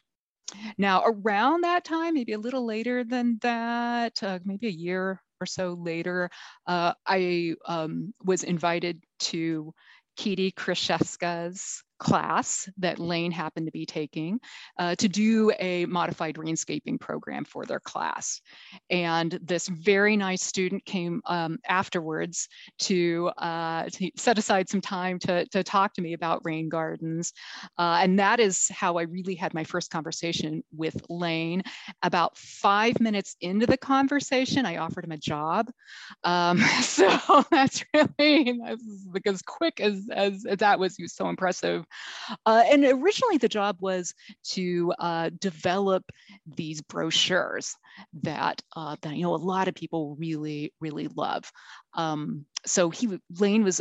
Now, 0.78 1.02
around 1.04 1.62
that 1.62 1.84
time, 1.84 2.14
maybe 2.14 2.32
a 2.32 2.38
little 2.38 2.64
later 2.64 3.04
than 3.04 3.38
that, 3.42 4.22
uh, 4.22 4.38
maybe 4.44 4.66
a 4.68 4.70
year 4.70 5.20
or 5.40 5.46
so 5.46 5.74
later, 5.74 6.30
uh, 6.66 6.94
I 7.06 7.54
um, 7.66 8.14
was 8.24 8.42
invited 8.44 9.04
to 9.20 9.72
Kitty 10.16 10.52
Krzyzewska's 10.52 11.82
class 11.98 12.68
that 12.78 12.98
Layne 12.98 13.32
happened 13.32 13.66
to 13.66 13.72
be 13.72 13.86
taking 13.86 14.40
uh, 14.78 14.94
to 14.96 15.08
do 15.08 15.52
a 15.58 15.86
modified 15.86 16.36
rainscaping 16.36 17.00
program 17.00 17.44
for 17.44 17.64
their 17.64 17.80
class. 17.80 18.40
And 18.90 19.38
this 19.42 19.68
very 19.68 20.16
nice 20.16 20.42
student 20.42 20.84
came 20.84 21.20
um, 21.26 21.58
afterwards 21.68 22.48
to, 22.80 23.30
uh, 23.38 23.84
to, 23.90 24.10
set 24.16 24.38
aside 24.38 24.68
some 24.68 24.80
time 24.80 25.18
to, 25.20 25.46
to 25.46 25.62
talk 25.62 25.94
to 25.94 26.02
me 26.02 26.12
about 26.12 26.44
rain 26.44 26.68
gardens. 26.68 27.32
Uh, 27.76 27.98
and 28.02 28.18
that 28.18 28.40
is 28.40 28.68
how 28.68 28.96
I 28.96 29.02
really 29.02 29.34
had 29.34 29.54
my 29.54 29.64
first 29.64 29.90
conversation 29.90 30.62
with 30.74 30.96
Layne. 31.08 31.62
About 32.02 32.36
five 32.36 33.00
minutes 33.00 33.36
into 33.40 33.66
the 33.66 33.76
conversation, 33.76 34.66
I 34.66 34.76
offered 34.76 35.04
him 35.04 35.12
a 35.12 35.18
job. 35.18 35.70
Um, 36.24 36.58
so 36.82 37.44
that's 37.50 37.84
really, 37.92 38.58
that's 38.64 38.82
as 39.26 39.42
quick 39.42 39.80
as, 39.80 40.08
as, 40.12 40.44
as 40.46 40.58
that 40.58 40.78
was, 40.78 40.96
he 40.96 41.02
was 41.02 41.14
so 41.14 41.28
impressive. 41.28 41.84
Uh, 42.46 42.62
and 42.70 42.84
originally 42.84 43.38
the 43.38 43.48
job 43.48 43.76
was 43.80 44.14
to 44.44 44.92
uh, 44.98 45.30
develop 45.38 46.04
these 46.56 46.80
brochures 46.82 47.74
that, 48.22 48.62
uh, 48.76 48.96
that 49.02 49.16
you 49.16 49.22
know 49.22 49.34
a 49.34 49.36
lot 49.36 49.68
of 49.68 49.74
people 49.74 50.16
really, 50.18 50.72
really 50.80 51.08
love. 51.08 51.50
Um, 51.94 52.44
so 52.66 52.90
he 52.90 53.18
Layne 53.38 53.64
was 53.64 53.80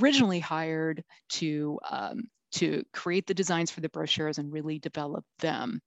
originally 0.00 0.40
hired 0.40 1.04
to 1.30 1.78
um, 1.90 2.24
to 2.52 2.84
create 2.92 3.26
the 3.26 3.34
designs 3.34 3.70
for 3.70 3.80
the 3.80 3.88
brochures 3.88 4.38
and 4.38 4.52
really 4.52 4.78
develop 4.78 5.24
them. 5.38 5.80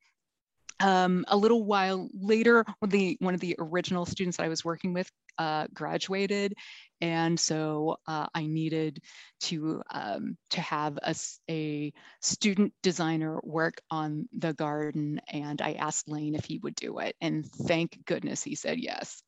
Um, 0.79 1.25
a 1.27 1.38
little 1.38 1.63
while 1.63 2.10
later, 2.13 2.65
one 2.79 2.88
of, 2.88 2.89
the, 2.89 3.17
one 3.20 3.34
of 3.34 3.39
the 3.39 3.55
original 3.60 4.05
students 4.05 4.39
I 4.39 4.50
was 4.50 4.65
working 4.65 4.94
with 4.94 5.10
uh, 5.38 5.67
graduated, 5.74 6.53
and 7.01 7.39
so 7.39 7.98
uh, 8.08 8.27
I 8.34 8.46
needed 8.46 9.01
to 9.41 9.82
um, 9.91 10.38
to 10.51 10.62
have 10.62 10.98
a, 11.03 11.15
a 11.50 11.94
student 12.22 12.74
designer 12.84 13.39
work 13.44 13.82
on 13.91 14.27
the 14.38 14.53
garden, 14.53 15.20
and 15.27 15.62
I 15.62 15.74
asked 15.74 16.10
Layne 16.10 16.36
if 16.36 16.46
he 16.46 16.60
would 16.60 16.75
do 16.75 17.00
it, 17.00 17.15
and 17.22 17.46
thank 17.46 18.00
goodness 18.05 18.44
he 18.44 18.55
said 18.55 18.79
yes. 18.79 19.22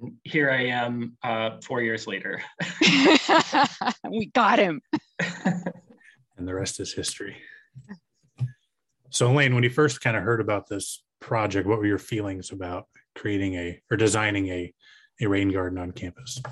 And 0.00 0.14
here 0.24 0.50
I 0.50 0.66
am, 0.66 1.16
uh, 1.22 1.60
four 1.62 1.80
years 1.82 2.06
later. 2.06 2.42
we 4.10 4.26
got 4.26 4.58
him. 4.58 4.82
and 5.18 6.48
the 6.48 6.54
rest 6.54 6.80
is 6.80 6.92
history. 6.92 7.36
So, 9.14 9.30
Elaine, 9.30 9.54
when 9.54 9.62
you 9.62 9.70
first 9.70 10.00
kind 10.00 10.16
of 10.16 10.24
heard 10.24 10.40
about 10.40 10.66
this 10.66 11.04
project, 11.20 11.68
what 11.68 11.78
were 11.78 11.86
your 11.86 11.98
feelings 11.98 12.50
about 12.50 12.88
creating 13.14 13.54
a 13.54 13.80
or 13.88 13.96
designing 13.96 14.48
a 14.48 14.74
a 15.20 15.26
rain 15.28 15.52
garden 15.52 15.78
on 15.78 15.92
campus? 15.92 16.42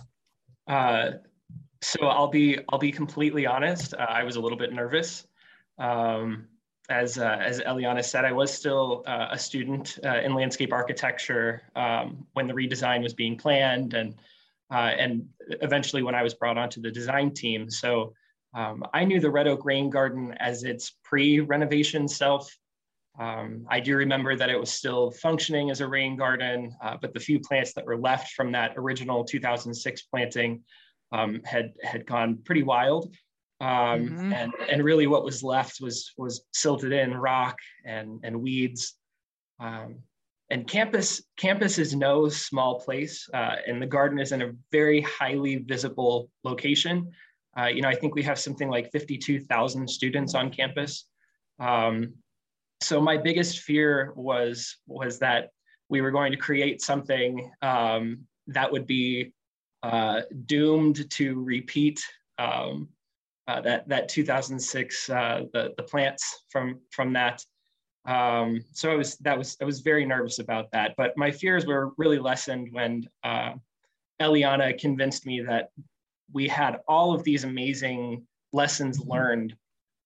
Uh, 0.68 1.10
so 1.80 2.06
I'll 2.06 2.28
be 2.28 2.60
I'll 2.68 2.78
be 2.78 2.92
completely 2.92 3.46
honest. 3.46 3.94
Uh, 3.94 4.06
I 4.08 4.22
was 4.22 4.36
a 4.36 4.40
little 4.40 4.56
bit 4.56 4.72
nervous. 4.72 5.26
Um, 5.78 6.46
as 6.88 7.18
uh, 7.18 7.36
as 7.40 7.58
Eliana 7.58 8.04
said, 8.04 8.24
I 8.24 8.30
was 8.30 8.54
still 8.54 9.02
uh, 9.08 9.26
a 9.32 9.38
student 9.40 9.98
uh, 10.04 10.20
in 10.20 10.32
landscape 10.32 10.72
architecture 10.72 11.62
um, 11.74 12.28
when 12.34 12.46
the 12.46 12.54
redesign 12.54 13.02
was 13.02 13.12
being 13.12 13.36
planned, 13.36 13.94
and 13.94 14.14
uh, 14.70 14.92
and 14.96 15.28
eventually 15.48 16.04
when 16.04 16.14
I 16.14 16.22
was 16.22 16.34
brought 16.34 16.58
onto 16.58 16.80
the 16.80 16.92
design 16.92 17.34
team. 17.34 17.68
So 17.70 18.14
um, 18.54 18.84
I 18.92 19.04
knew 19.04 19.20
the 19.20 19.30
Red 19.30 19.46
Oak 19.46 19.64
Rain 19.64 19.90
Garden 19.90 20.34
as 20.38 20.64
its 20.64 20.96
pre-renovation 21.04 22.06
self. 22.06 22.54
Um, 23.18 23.66
I 23.68 23.80
do 23.80 23.96
remember 23.96 24.36
that 24.36 24.50
it 24.50 24.58
was 24.58 24.70
still 24.70 25.10
functioning 25.10 25.70
as 25.70 25.80
a 25.80 25.86
rain 25.86 26.16
garden, 26.16 26.74
uh, 26.82 26.96
but 27.00 27.12
the 27.12 27.20
few 27.20 27.40
plants 27.40 27.74
that 27.74 27.84
were 27.84 27.98
left 27.98 28.32
from 28.32 28.52
that 28.52 28.72
original 28.76 29.24
2006 29.24 30.02
planting 30.02 30.62
um, 31.12 31.40
had 31.44 31.72
had 31.82 32.06
gone 32.06 32.38
pretty 32.44 32.62
wild. 32.62 33.14
Um, 33.60 33.68
mm-hmm. 33.68 34.32
and, 34.32 34.52
and 34.68 34.82
really 34.82 35.06
what 35.06 35.24
was 35.24 35.42
left 35.42 35.80
was 35.80 36.12
was 36.16 36.44
silted 36.52 36.92
in 36.92 37.14
rock 37.14 37.58
and, 37.84 38.20
and 38.24 38.40
weeds. 38.40 38.94
Um, 39.60 39.98
and 40.50 40.66
campus 40.66 41.22
campus 41.36 41.78
is 41.78 41.94
no 41.94 42.28
small 42.28 42.80
place, 42.80 43.28
uh, 43.32 43.56
and 43.66 43.80
the 43.80 43.86
garden 43.86 44.18
is 44.18 44.32
in 44.32 44.42
a 44.42 44.52
very 44.70 45.00
highly 45.02 45.56
visible 45.56 46.28
location. 46.44 47.10
Uh, 47.58 47.66
you 47.66 47.82
know, 47.82 47.88
I 47.88 47.94
think 47.94 48.14
we 48.14 48.22
have 48.22 48.38
something 48.38 48.68
like 48.68 48.90
52,000 48.90 49.88
students 49.88 50.34
on 50.34 50.50
campus. 50.50 51.06
Um, 51.58 52.14
so 52.80 53.00
my 53.00 53.16
biggest 53.16 53.60
fear 53.60 54.12
was 54.16 54.78
was 54.86 55.18
that 55.20 55.50
we 55.88 56.00
were 56.00 56.10
going 56.10 56.32
to 56.32 56.38
create 56.38 56.80
something 56.80 57.50
um, 57.60 58.20
that 58.48 58.70
would 58.70 58.86
be 58.86 59.32
uh, 59.82 60.22
doomed 60.46 61.08
to 61.10 61.42
repeat 61.42 62.02
um, 62.38 62.88
uh, 63.46 63.60
that 63.60 63.88
that 63.88 64.08
2006 64.08 65.10
uh, 65.10 65.42
the 65.52 65.74
the 65.76 65.82
plants 65.82 66.44
from 66.50 66.80
from 66.90 67.12
that. 67.12 67.44
Um, 68.04 68.64
so 68.72 68.90
I 68.90 68.96
was 68.96 69.16
that 69.18 69.38
was 69.38 69.56
I 69.60 69.64
was 69.64 69.80
very 69.80 70.04
nervous 70.04 70.38
about 70.38 70.70
that, 70.72 70.94
but 70.96 71.16
my 71.16 71.30
fears 71.30 71.66
were 71.66 71.92
really 71.98 72.18
lessened 72.18 72.68
when 72.72 73.08
uh, 73.22 73.52
Eliana 74.20 74.78
convinced 74.78 75.26
me 75.26 75.40
that 75.42 75.70
we 76.32 76.48
had 76.48 76.80
all 76.88 77.14
of 77.14 77.24
these 77.24 77.44
amazing 77.44 78.26
lessons 78.52 79.00
learned 79.00 79.54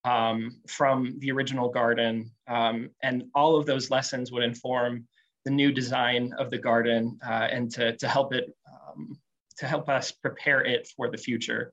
um, 0.05 0.61
from 0.69 1.17
the 1.19 1.31
original 1.33 1.69
garden. 1.69 2.31
Um, 2.49 2.91
and 3.03 3.25
all 3.35 3.57
of 3.57 3.67
those 3.67 3.91
lessons 3.91 4.31
would 4.31 4.45
inform 4.45 5.07
the 5.45 5.51
new 5.51 5.73
design 5.73 6.33
of 6.39 6.51
the 6.51 6.59
garden 6.59 7.19
uh, 7.27 7.49
and 7.51 7.71
to, 7.73 7.97
to 7.97 8.09
help 8.09 8.33
it, 8.33 8.53
um, 8.73 9.19
to 9.59 9.67
help 9.67 9.89
us 9.89 10.13
prepare 10.13 10.65
it 10.65 10.89
for 10.97 11.11
the 11.11 11.19
future. 11.19 11.73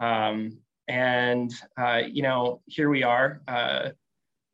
Um, 0.00 0.58
and, 0.88 1.52
uh, 1.80 2.02
you 2.10 2.22
know, 2.22 2.62
here 2.66 2.90
we 2.90 3.02
are. 3.02 3.42
Uh, 3.46 3.90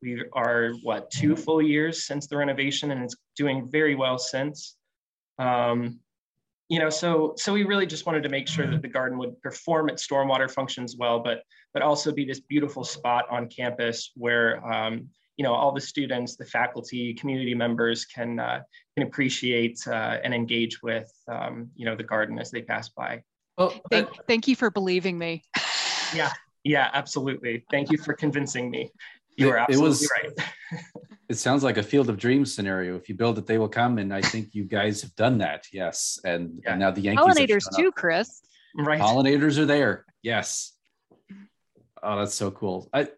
we 0.01 0.23
are, 0.33 0.73
what, 0.83 1.09
two 1.09 1.35
full 1.35 1.61
years 1.61 2.05
since 2.05 2.27
the 2.27 2.37
renovation, 2.37 2.91
and 2.91 3.03
it's 3.03 3.15
doing 3.35 3.67
very 3.67 3.95
well 3.95 4.19
since. 4.19 4.75
Um, 5.39 5.99
you 6.69 6.79
know, 6.79 6.89
so 6.89 7.33
so 7.37 7.53
we 7.53 7.63
really 7.63 7.85
just 7.85 8.05
wanted 8.05 8.23
to 8.23 8.29
make 8.29 8.47
sure 8.47 8.67
that 8.67 8.81
the 8.81 8.87
garden 8.87 9.17
would 9.19 9.41
perform 9.41 9.89
its 9.89 10.05
stormwater 10.05 10.51
functions 10.51 10.95
well, 10.97 11.19
but 11.19 11.43
but 11.73 11.81
also 11.81 12.11
be 12.11 12.25
this 12.25 12.41
beautiful 12.41 12.83
spot 12.83 13.25
on 13.29 13.47
campus 13.47 14.11
where 14.15 14.65
um, 14.69 15.07
you 15.37 15.43
know 15.43 15.53
all 15.53 15.71
the 15.71 15.81
students, 15.81 16.35
the 16.35 16.45
faculty, 16.45 17.13
community 17.13 17.55
members 17.55 18.05
can 18.05 18.39
uh, 18.39 18.61
can 18.97 19.07
appreciate 19.07 19.79
uh, 19.87 20.17
and 20.23 20.33
engage 20.33 20.81
with 20.81 21.09
um, 21.29 21.69
you 21.75 21.85
know 21.85 21.95
the 21.95 22.03
garden 22.03 22.37
as 22.37 22.51
they 22.51 22.61
pass 22.61 22.89
by. 22.89 23.21
Well, 23.57 23.73
thank, 23.89 24.09
thank 24.27 24.47
you 24.47 24.55
for 24.55 24.69
believing 24.69 25.17
me. 25.17 25.43
yeah, 26.13 26.31
yeah, 26.63 26.89
absolutely. 26.93 27.63
Thank 27.71 27.91
you 27.91 27.97
for 27.97 28.13
convincing 28.13 28.69
me. 28.69 28.91
You 29.37 29.51
are 29.51 29.57
absolutely 29.57 29.89
was, 29.89 30.11
right. 30.23 30.81
it 31.29 31.35
sounds 31.35 31.63
like 31.63 31.77
a 31.77 31.83
field 31.83 32.09
of 32.09 32.17
dreams 32.17 32.53
scenario. 32.53 32.95
If 32.95 33.07
you 33.07 33.15
build 33.15 33.37
it, 33.37 33.45
they 33.45 33.57
will 33.57 33.69
come, 33.69 33.99
and 33.99 34.13
I 34.13 34.21
think 34.21 34.53
you 34.53 34.63
guys 34.63 35.01
have 35.03 35.15
done 35.15 35.37
that. 35.37 35.65
Yes, 35.71 36.19
and, 36.25 36.59
yeah. 36.63 36.71
and 36.71 36.79
now 36.79 36.91
the 36.91 37.01
Yankees 37.01 37.23
pollinators 37.23 37.75
too, 37.75 37.91
Chris. 37.91 38.41
Right, 38.75 38.99
pollinators 38.99 39.57
are 39.57 39.65
there. 39.65 40.05
Yes. 40.23 40.73
Oh, 42.01 42.17
that's 42.17 42.35
so 42.35 42.51
cool. 42.51 42.89
I, 42.93 43.09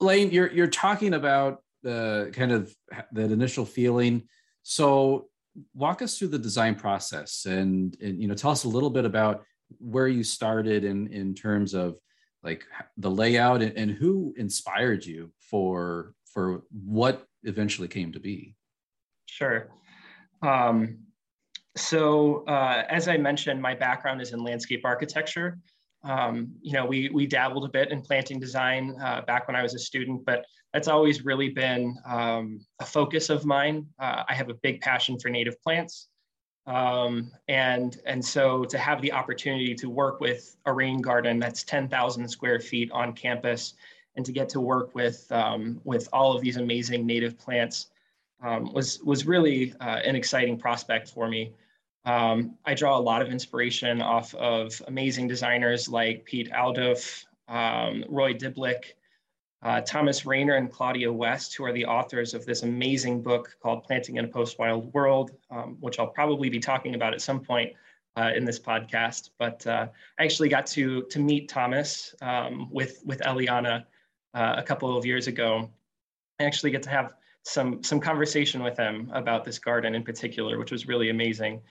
Layne, 0.00 0.30
you're 0.30 0.50
you're 0.52 0.66
talking 0.66 1.14
about 1.14 1.62
the 1.82 2.30
kind 2.32 2.52
of 2.52 2.74
that 3.12 3.30
initial 3.30 3.64
feeling. 3.64 4.28
So 4.62 5.28
walk 5.74 6.02
us 6.02 6.18
through 6.18 6.28
the 6.28 6.38
design 6.38 6.74
process 6.74 7.46
and, 7.46 7.96
and 8.02 8.20
you 8.20 8.26
know 8.26 8.34
tell 8.34 8.50
us 8.50 8.64
a 8.64 8.68
little 8.68 8.90
bit 8.90 9.04
about 9.04 9.44
where 9.78 10.08
you 10.08 10.24
started 10.24 10.84
in 10.84 11.06
in 11.12 11.34
terms 11.34 11.74
of 11.74 11.96
like 12.44 12.64
the 12.98 13.10
layout 13.10 13.62
and, 13.62 13.76
and 13.76 13.90
who 13.90 14.34
inspired 14.36 15.04
you 15.04 15.32
for 15.40 16.14
for 16.26 16.62
what 16.70 17.26
eventually 17.44 17.88
came 17.88 18.12
to 18.12 18.20
be? 18.20 18.54
Sure. 19.26 19.70
Um, 20.42 20.98
so 21.76 22.44
uh, 22.46 22.84
as 22.88 23.08
i 23.08 23.16
mentioned 23.16 23.60
my 23.60 23.74
background 23.74 24.20
is 24.20 24.32
in 24.32 24.44
landscape 24.44 24.82
architecture. 24.84 25.58
Um, 26.04 26.52
you 26.60 26.72
know 26.72 26.84
we 26.84 27.08
we 27.08 27.26
dabbled 27.26 27.64
a 27.64 27.68
bit 27.68 27.90
in 27.90 28.02
planting 28.02 28.38
design 28.38 28.94
uh, 29.02 29.22
back 29.22 29.48
when 29.48 29.56
i 29.56 29.62
was 29.62 29.74
a 29.74 29.78
student 29.78 30.22
but 30.26 30.44
that's 30.74 30.86
always 30.86 31.24
really 31.24 31.48
been 31.48 31.96
um, 32.06 32.60
a 32.80 32.84
focus 32.84 33.30
of 33.30 33.46
mine. 33.46 33.86
Uh, 33.98 34.22
i 34.28 34.34
have 34.34 34.50
a 34.50 34.54
big 34.62 34.82
passion 34.82 35.18
for 35.18 35.30
native 35.30 35.60
plants 35.62 36.08
um, 36.66 37.30
and, 37.48 38.00
and 38.06 38.24
so 38.24 38.64
to 38.64 38.78
have 38.78 39.02
the 39.02 39.12
opportunity 39.12 39.74
to 39.74 39.90
work 39.90 40.20
with 40.20 40.56
a 40.66 40.72
rain 40.72 41.00
garden 41.00 41.38
that's 41.38 41.62
10,000 41.62 42.28
square 42.28 42.58
feet 42.60 42.90
on 42.92 43.12
campus 43.12 43.74
and 44.16 44.24
to 44.24 44.32
get 44.32 44.48
to 44.50 44.60
work 44.60 44.94
with, 44.94 45.30
um, 45.30 45.80
with 45.84 46.08
all 46.12 46.34
of 46.34 46.42
these 46.42 46.56
amazing 46.56 47.04
native 47.04 47.38
plants 47.38 47.88
um, 48.42 48.72
was, 48.72 49.02
was 49.02 49.26
really 49.26 49.74
uh, 49.80 50.00
an 50.04 50.16
exciting 50.16 50.58
prospect 50.58 51.08
for 51.08 51.28
me. 51.28 51.52
Um, 52.06 52.56
I 52.64 52.74
draw 52.74 52.98
a 52.98 53.00
lot 53.00 53.22
of 53.22 53.28
inspiration 53.28 54.02
off 54.02 54.34
of 54.34 54.80
amazing 54.88 55.26
designers 55.26 55.88
like 55.88 56.24
Piet 56.24 56.50
Oudolf, 56.52 57.24
um, 57.48 58.04
Roy 58.08 58.34
Diblick, 58.34 58.94
uh, 59.64 59.80
Thomas 59.80 60.26
Rainer 60.26 60.54
and 60.54 60.70
Claudia 60.70 61.10
West, 61.10 61.54
who 61.54 61.64
are 61.64 61.72
the 61.72 61.86
authors 61.86 62.34
of 62.34 62.44
this 62.44 62.62
amazing 62.62 63.22
book 63.22 63.56
called 63.62 63.82
Planting 63.84 64.18
in 64.18 64.26
a 64.26 64.28
Post-Wild 64.28 64.92
World, 64.92 65.30
um, 65.50 65.78
which 65.80 65.98
I'll 65.98 66.06
probably 66.06 66.50
be 66.50 66.60
talking 66.60 66.94
about 66.94 67.14
at 67.14 67.22
some 67.22 67.40
point 67.40 67.72
uh, 68.16 68.30
in 68.36 68.44
this 68.44 68.60
podcast. 68.60 69.30
But 69.38 69.66
uh, 69.66 69.88
I 70.18 70.24
actually 70.24 70.50
got 70.50 70.66
to 70.68 71.04
to 71.04 71.18
meet 71.18 71.48
Thomas 71.48 72.14
um, 72.20 72.68
with 72.70 73.00
with 73.06 73.20
Eliana 73.20 73.84
uh, 74.34 74.54
a 74.58 74.62
couple 74.62 74.96
of 74.96 75.06
years 75.06 75.28
ago. 75.28 75.70
I 76.38 76.44
actually 76.44 76.70
get 76.70 76.82
to 76.82 76.90
have 76.90 77.14
some 77.42 77.82
some 77.82 78.00
conversation 78.00 78.62
with 78.62 78.76
him 78.76 79.10
about 79.14 79.46
this 79.46 79.58
garden 79.58 79.94
in 79.94 80.02
particular, 80.02 80.58
which 80.58 80.72
was 80.72 80.86
really 80.86 81.08
amazing. 81.08 81.62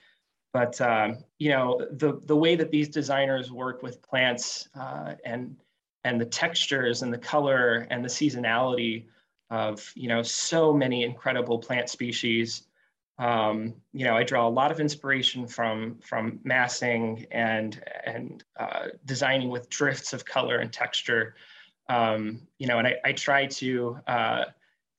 But 0.52 0.80
um, 0.80 1.18
you 1.38 1.50
know 1.50 1.80
the 1.92 2.20
the 2.24 2.36
way 2.36 2.56
that 2.56 2.72
these 2.72 2.88
designers 2.88 3.52
work 3.52 3.84
with 3.84 4.02
plants 4.02 4.68
uh, 4.74 5.14
and 5.24 5.56
and 6.04 6.20
the 6.20 6.26
textures 6.26 7.02
and 7.02 7.12
the 7.12 7.18
color 7.18 7.86
and 7.90 8.04
the 8.04 8.08
seasonality 8.08 9.06
of 9.50 9.92
you 9.94 10.08
know 10.08 10.22
so 10.22 10.72
many 10.72 11.04
incredible 11.04 11.58
plant 11.58 11.88
species 11.88 12.64
um, 13.18 13.74
you 13.92 14.04
know, 14.04 14.16
I 14.16 14.24
draw 14.24 14.46
a 14.46 14.50
lot 14.50 14.72
of 14.72 14.80
inspiration 14.80 15.46
from 15.46 15.98
from 16.00 16.40
massing 16.42 17.26
and 17.30 17.80
and 18.04 18.42
uh, 18.58 18.88
designing 19.04 19.50
with 19.50 19.68
drifts 19.70 20.12
of 20.12 20.24
color 20.24 20.58
and 20.58 20.72
texture. 20.72 21.36
Um, 21.88 22.40
you 22.58 22.66
know, 22.66 22.78
and 22.78 22.88
I, 22.88 22.96
I 23.04 23.12
try 23.12 23.46
to 23.46 23.98
uh, 24.08 24.44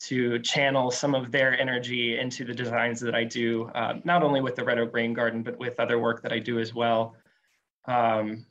to 0.02 0.40
channel 0.40 0.92
some 0.92 1.14
of 1.14 1.32
their 1.32 1.60
energy 1.60 2.18
into 2.18 2.46
the 2.46 2.54
designs 2.54 3.02
that 3.02 3.16
I 3.16 3.24
do, 3.26 3.66
uh, 3.76 3.96
not 4.06 4.24
only 4.24 4.40
with 4.40 4.56
the 4.56 4.64
Red 4.64 4.80
Oak 4.80 4.94
Rain 4.94 5.14
Garden, 5.14 5.44
but 5.44 5.58
with 5.58 5.80
other 5.80 6.00
work 6.00 6.22
that 6.22 6.32
I 6.32 6.40
do 6.40 6.60
as 6.60 6.74
well. 6.74 7.16
Um, 7.86 8.46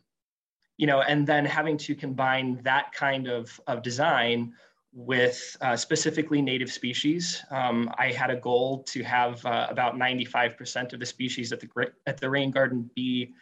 you 0.77 0.87
know, 0.87 1.03
and 1.03 1.27
then 1.27 1.45
having 1.45 1.77
to 1.79 1.95
combine 1.95 2.61
that 2.63 2.93
kind 2.93 3.29
of 3.29 3.61
of 3.67 3.83
design 3.83 4.55
with 4.95 5.57
uh, 5.61 5.77
specifically 5.77 6.41
native 6.41 6.71
species. 6.71 7.43
Um, 7.51 7.93
I 7.99 8.13
had 8.13 8.31
a 8.31 8.37
goal 8.37 8.85
to 8.85 9.03
have 9.03 9.45
uh, 9.45 9.67
about 9.69 9.97
95% 9.97 10.93
of 10.93 11.01
the 11.01 11.07
species 11.07 11.53
at 11.53 11.59
the, 11.59 11.69
at 12.07 12.19
the 12.19 12.31
rain 12.31 12.53
garden 12.53 12.89
be 12.95 13.35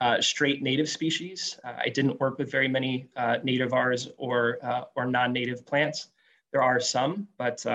uh, 0.00 0.20
straight 0.20 0.62
native 0.62 0.88
species. 0.88 1.58
Uh, 1.64 1.74
I 1.78 1.88
didn't 1.88 2.20
work 2.20 2.38
with 2.38 2.50
very 2.50 2.68
many 2.68 3.08
uh, 3.16 3.38
nativars 3.44 4.08
or, 4.18 4.58
uh, 4.62 4.84
or 4.94 5.04
non-native 5.04 5.66
plants. 5.66 6.08
There 6.52 6.62
are 6.62 6.78
some, 6.78 7.26
but 7.38 7.66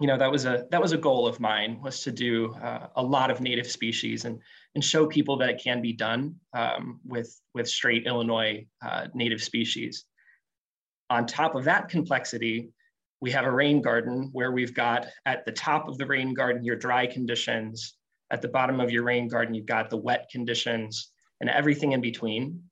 you 0.00 0.06
know 0.06 0.18
that 0.18 0.30
was 0.30 0.44
a 0.44 0.66
that 0.70 0.80
was 0.80 0.92
a 0.92 0.98
goal 0.98 1.26
of 1.26 1.40
mine 1.40 1.80
was 1.82 2.02
to 2.02 2.12
do 2.12 2.54
a 2.96 3.02
lot 3.02 3.30
of 3.30 3.40
native 3.40 3.70
species 3.70 4.24
and 4.24 4.38
and 4.74 4.84
show 4.84 5.06
people 5.06 5.38
that 5.38 5.48
it 5.48 5.60
can 5.62 5.80
be 5.80 5.92
done 5.92 6.34
um, 6.54 7.00
with 7.04 7.40
with 7.54 7.68
straight 7.68 8.06
Illinois 8.06 8.66
native 9.14 9.42
species. 9.42 10.04
On 11.08 11.24
top 11.24 11.54
of 11.54 11.64
that 11.64 11.88
complexity, 11.88 12.70
we 13.20 13.30
have 13.30 13.44
a 13.44 13.50
rain 13.50 13.80
garden 13.80 14.28
where 14.32 14.52
we've 14.52 14.74
got 14.74 15.06
at 15.24 15.44
the 15.46 15.52
top 15.52 15.88
of 15.88 15.96
the 15.98 16.06
rain 16.06 16.34
garden 16.34 16.64
your 16.64 16.76
dry 16.76 17.06
conditions, 17.06 17.96
at 18.30 18.42
the 18.42 18.48
bottom 18.48 18.80
of 18.80 18.90
your 18.90 19.04
rain 19.04 19.28
garden, 19.28 19.54
you've 19.54 19.66
got 19.66 19.88
the 19.88 19.96
wet 19.96 20.28
conditions 20.30 21.12
and 21.40 21.48
everything 21.48 21.92
in 21.92 22.00
between. 22.00 22.62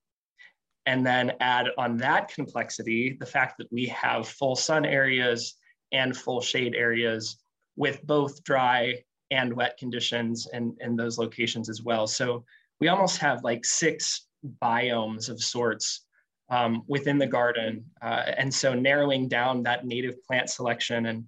And 0.87 1.07
then 1.07 1.33
add 1.41 1.69
on 1.79 1.97
that 1.99 2.29
complexity 2.29 3.17
the 3.19 3.27
fact 3.27 3.57
that 3.59 3.73
we 3.73 3.87
have 3.87 4.29
full 4.29 4.55
sun 4.55 4.85
areas 4.85 5.55
and 5.95 6.15
full 6.17 6.41
shade 6.41 6.75
areas 6.75 7.39
with 7.77 8.07
both 8.07 8.45
dry 8.45 8.95
and 9.31 9.55
wet 9.55 9.79
conditions 9.79 10.47
in, 10.53 10.77
in 10.81 10.97
those 10.97 11.19
locations 11.19 11.69
as 11.69 11.83
well. 11.83 12.07
So 12.07 12.45
we 12.81 12.89
almost 12.89 13.19
have 13.19 13.43
like 13.43 13.65
six 13.65 14.27
biomes 14.61 15.31
of 15.31 15.43
sorts 15.43 16.05
um, 16.51 16.83
within 16.87 17.19
the 17.19 17.27
garden. 17.27 17.85
Uh, 18.03 18.33
and 18.37 18.53
so 18.53 18.75
narrowing 18.75 19.29
down 19.29 19.63
that 19.63 19.87
native 19.87 20.23
plant 20.25 20.51
selection 20.51 21.07
and 21.07 21.25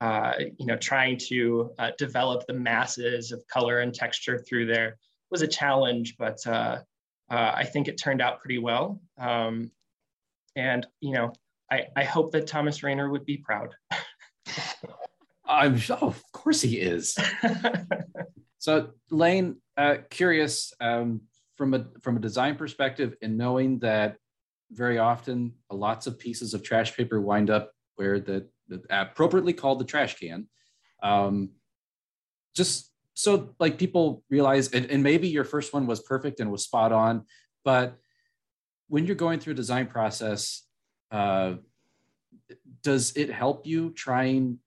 uh, 0.00 0.34
you 0.58 0.66
know 0.66 0.76
trying 0.76 1.16
to 1.16 1.70
uh, 1.78 1.90
develop 1.96 2.44
the 2.46 2.52
masses 2.52 3.32
of 3.32 3.46
color 3.46 3.80
and 3.80 3.94
texture 3.94 4.38
through 4.38 4.66
there 4.66 4.96
was 5.30 5.42
a 5.42 5.48
challenge, 5.48 6.16
but 6.18 6.38
uh, 6.46 6.78
uh, 7.30 7.52
I 7.54 7.64
think 7.64 7.88
it 7.88 7.96
turned 7.96 8.20
out 8.20 8.40
pretty 8.40 8.58
well. 8.58 9.00
Um, 9.18 9.70
and 10.54 10.86
you 11.00 11.12
know, 11.12 11.32
I, 11.72 11.86
I 11.96 12.04
hope 12.04 12.32
that 12.32 12.46
Thomas 12.46 12.82
Rainer 12.82 13.08
would 13.08 13.24
be 13.24 13.38
proud. 13.38 13.74
I'm 15.46 15.80
oh, 15.88 16.08
of 16.08 16.22
course 16.32 16.60
he 16.60 16.78
is. 16.78 17.16
so 18.58 18.90
Layne, 19.10 19.56
uh, 19.78 19.96
curious 20.10 20.74
um, 20.80 21.22
from 21.56 21.72
a 21.72 21.86
from 22.02 22.18
a 22.18 22.20
design 22.20 22.56
perspective, 22.56 23.14
and 23.22 23.38
knowing 23.38 23.78
that 23.78 24.16
very 24.70 24.98
often 24.98 25.54
lots 25.70 26.06
of 26.06 26.18
pieces 26.18 26.52
of 26.52 26.62
trash 26.62 26.94
paper 26.94 27.20
wind 27.20 27.48
up 27.48 27.72
where 27.96 28.20
the, 28.20 28.48
the 28.68 28.82
appropriately 28.90 29.52
called 29.52 29.78
the 29.78 29.84
trash 29.84 30.18
can 30.18 30.48
um, 31.02 31.50
just 32.56 32.90
so 33.14 33.50
like 33.60 33.76
people 33.78 34.24
realize 34.30 34.72
and, 34.72 34.86
and 34.86 35.02
maybe 35.02 35.28
your 35.28 35.44
first 35.44 35.74
one 35.74 35.86
was 35.86 36.00
perfect 36.00 36.40
and 36.40 36.50
was 36.50 36.64
spot 36.64 36.90
on 36.90 37.26
but 37.64 37.98
when 38.88 39.04
you're 39.04 39.14
going 39.14 39.38
through 39.38 39.52
a 39.52 39.56
design 39.56 39.86
process 39.86 40.62
uh, 41.10 41.54
does 42.82 43.16
it 43.16 43.30
help 43.30 43.66
you 43.66 43.90
trying 43.90 44.58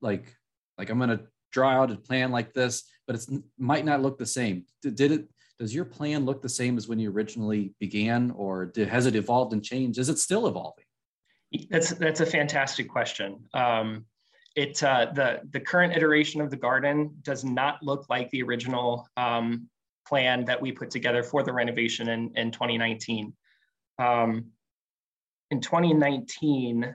like 0.00 0.34
like 0.76 0.90
i'm 0.90 0.98
going 0.98 1.10
to 1.10 1.24
draw 1.50 1.70
out 1.70 1.90
a 1.90 1.96
plan 1.96 2.30
like 2.30 2.52
this 2.52 2.84
but 3.08 3.16
it 3.16 3.26
might 3.58 3.86
not 3.86 4.02
look 4.02 4.18
the 4.18 4.26
same. 4.26 4.64
Did 4.82 5.10
it 5.10 5.28
does 5.58 5.74
your 5.74 5.86
plan 5.86 6.24
look 6.24 6.40
the 6.40 6.48
same 6.48 6.76
as 6.76 6.86
when 6.86 7.00
you 7.00 7.10
originally 7.10 7.74
began 7.80 8.30
or 8.32 8.66
did, 8.66 8.86
has 8.86 9.06
it 9.06 9.16
evolved 9.16 9.52
and 9.54 9.64
changed? 9.64 9.98
Is 9.98 10.08
it 10.08 10.18
still 10.18 10.46
evolving? 10.46 10.84
That's 11.70 11.90
that's 11.94 12.20
a 12.20 12.26
fantastic 12.26 12.88
question. 12.88 13.40
Um, 13.54 14.04
it 14.54 14.80
uh, 14.84 15.06
the 15.14 15.40
the 15.50 15.58
current 15.58 15.96
iteration 15.96 16.40
of 16.42 16.50
the 16.50 16.56
garden 16.56 17.16
does 17.22 17.44
not 17.44 17.82
look 17.82 18.06
like 18.10 18.30
the 18.30 18.42
original 18.42 19.08
um, 19.16 19.68
plan 20.06 20.44
that 20.44 20.60
we 20.60 20.70
put 20.70 20.90
together 20.90 21.22
for 21.22 21.42
the 21.42 21.52
renovation 21.52 22.10
in, 22.10 22.30
in 22.36 22.50
2019 22.50 23.32
um, 23.98 24.46
in 25.50 25.60
2019 25.60 26.94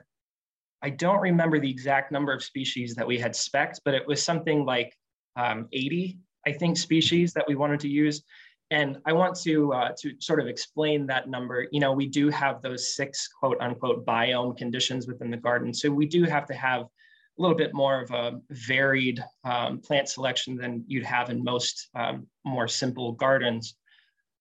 i 0.84 0.90
don't 0.90 1.20
remember 1.20 1.58
the 1.58 1.70
exact 1.70 2.12
number 2.12 2.32
of 2.32 2.42
species 2.42 2.94
that 2.94 3.06
we 3.06 3.18
had 3.18 3.32
specced 3.32 3.80
but 3.84 3.94
it 3.94 4.06
was 4.06 4.22
something 4.22 4.64
like 4.64 4.96
um, 5.36 5.68
80 5.72 6.18
i 6.46 6.52
think 6.52 6.76
species 6.76 7.32
that 7.32 7.46
we 7.48 7.54
wanted 7.54 7.80
to 7.80 7.88
use 7.88 8.22
and 8.70 8.98
I 9.04 9.12
want 9.12 9.36
to 9.42 9.72
uh, 9.72 9.92
to 10.00 10.14
sort 10.20 10.40
of 10.40 10.46
explain 10.46 11.06
that 11.06 11.28
number. 11.28 11.68
You 11.70 11.80
know, 11.80 11.92
we 11.92 12.06
do 12.06 12.30
have 12.30 12.62
those 12.62 12.96
six 12.96 13.28
quote 13.28 13.58
unquote 13.60 14.04
biome 14.06 14.56
conditions 14.56 15.06
within 15.06 15.30
the 15.30 15.36
garden, 15.36 15.72
so 15.72 15.90
we 15.90 16.06
do 16.06 16.24
have 16.24 16.46
to 16.46 16.54
have 16.54 16.82
a 16.82 17.42
little 17.42 17.56
bit 17.56 17.74
more 17.74 18.00
of 18.00 18.10
a 18.10 18.40
varied 18.50 19.22
um, 19.44 19.80
plant 19.80 20.08
selection 20.08 20.56
than 20.56 20.84
you'd 20.86 21.04
have 21.04 21.30
in 21.30 21.42
most 21.42 21.88
um, 21.94 22.26
more 22.44 22.68
simple 22.68 23.12
gardens. 23.12 23.74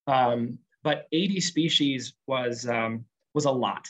Um, 0.07 0.59
but 0.83 1.07
80 1.11 1.39
species 1.39 2.13
was 2.27 2.67
um, 2.67 3.05
was 3.33 3.45
a 3.45 3.51
lot. 3.51 3.87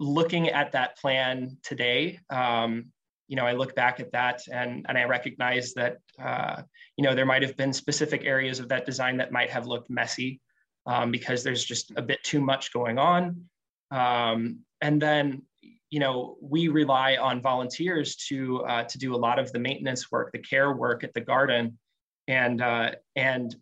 Looking 0.00 0.48
at 0.48 0.72
that 0.72 0.96
plan 0.98 1.58
today, 1.62 2.18
um, 2.30 2.86
you 3.30 3.36
know, 3.36 3.46
I 3.46 3.52
look 3.52 3.76
back 3.76 4.00
at 4.00 4.10
that 4.10 4.42
and, 4.52 4.84
and 4.88 4.98
I 4.98 5.04
recognize 5.04 5.72
that, 5.74 5.98
uh, 6.20 6.62
you 6.96 7.04
know, 7.04 7.14
there 7.14 7.24
might 7.24 7.42
have 7.42 7.56
been 7.56 7.72
specific 7.72 8.24
areas 8.24 8.58
of 8.58 8.68
that 8.70 8.84
design 8.84 9.16
that 9.18 9.30
might 9.30 9.50
have 9.50 9.66
looked 9.66 9.88
messy 9.88 10.40
um, 10.86 11.12
because 11.12 11.44
there's 11.44 11.64
just 11.64 11.92
a 11.94 12.02
bit 12.02 12.20
too 12.24 12.40
much 12.40 12.72
going 12.72 12.98
on. 12.98 13.44
Um, 13.92 14.60
and 14.80 15.00
then, 15.00 15.42
you 15.90 16.00
know, 16.00 16.38
we 16.40 16.66
rely 16.66 17.18
on 17.18 17.40
volunteers 17.40 18.16
to, 18.28 18.64
uh, 18.64 18.82
to 18.84 18.98
do 18.98 19.14
a 19.14 19.16
lot 19.16 19.38
of 19.38 19.52
the 19.52 19.60
maintenance 19.60 20.10
work, 20.10 20.32
the 20.32 20.38
care 20.38 20.72
work 20.72 21.04
at 21.04 21.14
the 21.14 21.20
garden 21.20 21.78
and, 22.26 22.60
uh, 22.60 22.92
and 23.14 23.54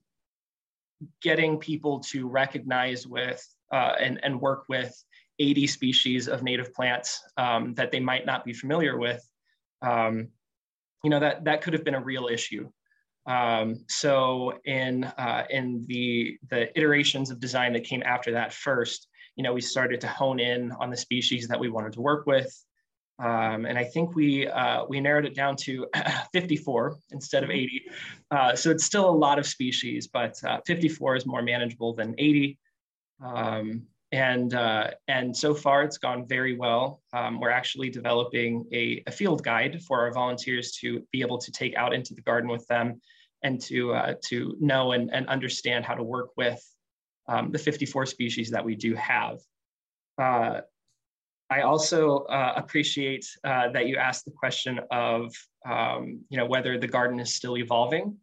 getting 1.21 1.59
people 1.59 2.01
to 2.01 2.27
recognize 2.27 3.07
with 3.07 3.47
uh, 3.71 3.97
and, 4.01 4.19
and 4.23 4.41
work 4.41 4.65
with 4.71 4.95
80 5.39 5.67
species 5.67 6.29
of 6.29 6.43
native 6.43 6.73
plants 6.75 7.23
um, 7.37 7.75
that 7.75 7.91
they 7.93 8.01
might 8.01 8.27
not 8.27 8.45
be 8.45 8.53
familiar 8.53 8.99
with 8.99 9.23
um, 9.83 10.29
you 11.05 11.11
know 11.11 11.21
that 11.21 11.45
that 11.45 11.63
could 11.63 11.73
have 11.73 11.85
been 11.85 11.95
a 11.95 12.01
real 12.01 12.29
issue. 12.29 12.69
Um, 13.27 13.85
so 13.89 14.55
in 14.65 15.05
uh, 15.05 15.45
in 15.51 15.85
the 15.87 16.39
the 16.51 16.77
iterations 16.77 17.31
of 17.31 17.41
design 17.41 17.73
that 17.75 17.85
came 17.85 18.03
after 18.05 18.33
that 18.33 18.53
first, 18.53 19.07
you 19.37 19.43
know, 19.43 19.53
we 19.53 19.61
started 19.61 20.01
to 20.01 20.09
hone 20.09 20.41
in 20.41 20.73
on 20.73 20.91
the 20.91 20.97
species 20.97 21.47
that 21.49 21.61
we 21.61 21.69
wanted 21.69 21.93
to 21.93 22.01
work 22.01 22.27
with, 22.27 22.53
um, 23.19 23.67
and 23.67 23.79
I 23.79 23.85
think 23.85 24.15
we 24.15 24.49
uh, 24.49 24.85
we 24.89 25.01
narrowed 25.01 25.27
it 25.27 25.35
down 25.35 25.57
to 25.57 25.87
54 26.33 26.97
instead 27.11 27.45
of 27.45 27.51
80. 27.51 27.83
Uh, 28.31 28.57
so 28.57 28.71
it's 28.71 28.85
still 28.85 29.09
a 29.09 29.19
lot 29.27 29.39
of 29.39 29.47
species, 29.47 30.09
but 30.09 30.43
uh, 30.45 30.59
54 30.67 31.17
is 31.17 31.27
more 31.27 31.43
manageable 31.43 31.95
than 31.95 32.15
80. 32.19 32.59
Um, 33.23 33.83
and 34.13 34.55
uh, 34.55 34.91
and 35.09 35.37
so 35.37 35.55
far 35.55 35.83
it's 35.83 35.99
gone 35.99 36.27
very 36.27 36.57
well. 36.57 37.03
Um, 37.13 37.41
we're 37.41 37.51
actually 37.51 37.91
developing 37.91 38.67
a, 38.73 39.03
a, 39.07 39.11
field 39.11 39.43
guide 39.43 39.83
for 39.83 40.01
our 40.01 40.13
volunteers 40.13 40.73
to 40.81 41.03
be 41.13 41.21
able 41.21 41.39
to 41.39 41.53
take 41.53 41.77
out 41.77 41.93
into 41.93 42.15
the 42.15 42.23
garden 42.23 42.51
with 42.51 42.67
them, 42.69 43.01
and 43.43 43.61
to 43.63 43.93
uh, 43.93 44.15
to 44.29 44.57
know 44.61 44.93
and, 44.93 45.13
and 45.13 45.29
understand 45.29 45.85
how 45.85 45.95
to 45.95 46.03
work 46.03 46.31
with 46.37 46.63
um, 47.29 47.51
the 47.51 47.59
54 47.59 48.07
species 48.07 48.51
that 48.51 48.65
we 48.65 48.75
do 48.75 48.95
have. 48.95 49.41
Uh, 50.21 50.61
I 51.51 51.63
also 51.63 52.21
uh, 52.25 52.55
appreciate 52.57 53.27
uh, 53.45 53.71
that 53.71 53.87
you 53.87 53.97
asked 53.97 54.25
the 54.25 54.33
question 54.33 54.81
of 54.91 55.35
um, 55.69 56.21
you 56.31 56.39
know 56.39 56.47
whether 56.47 56.79
the 56.79 56.89
garden 56.89 57.21
is 57.21 57.35
still 57.35 57.59
evolving. 57.59 58.17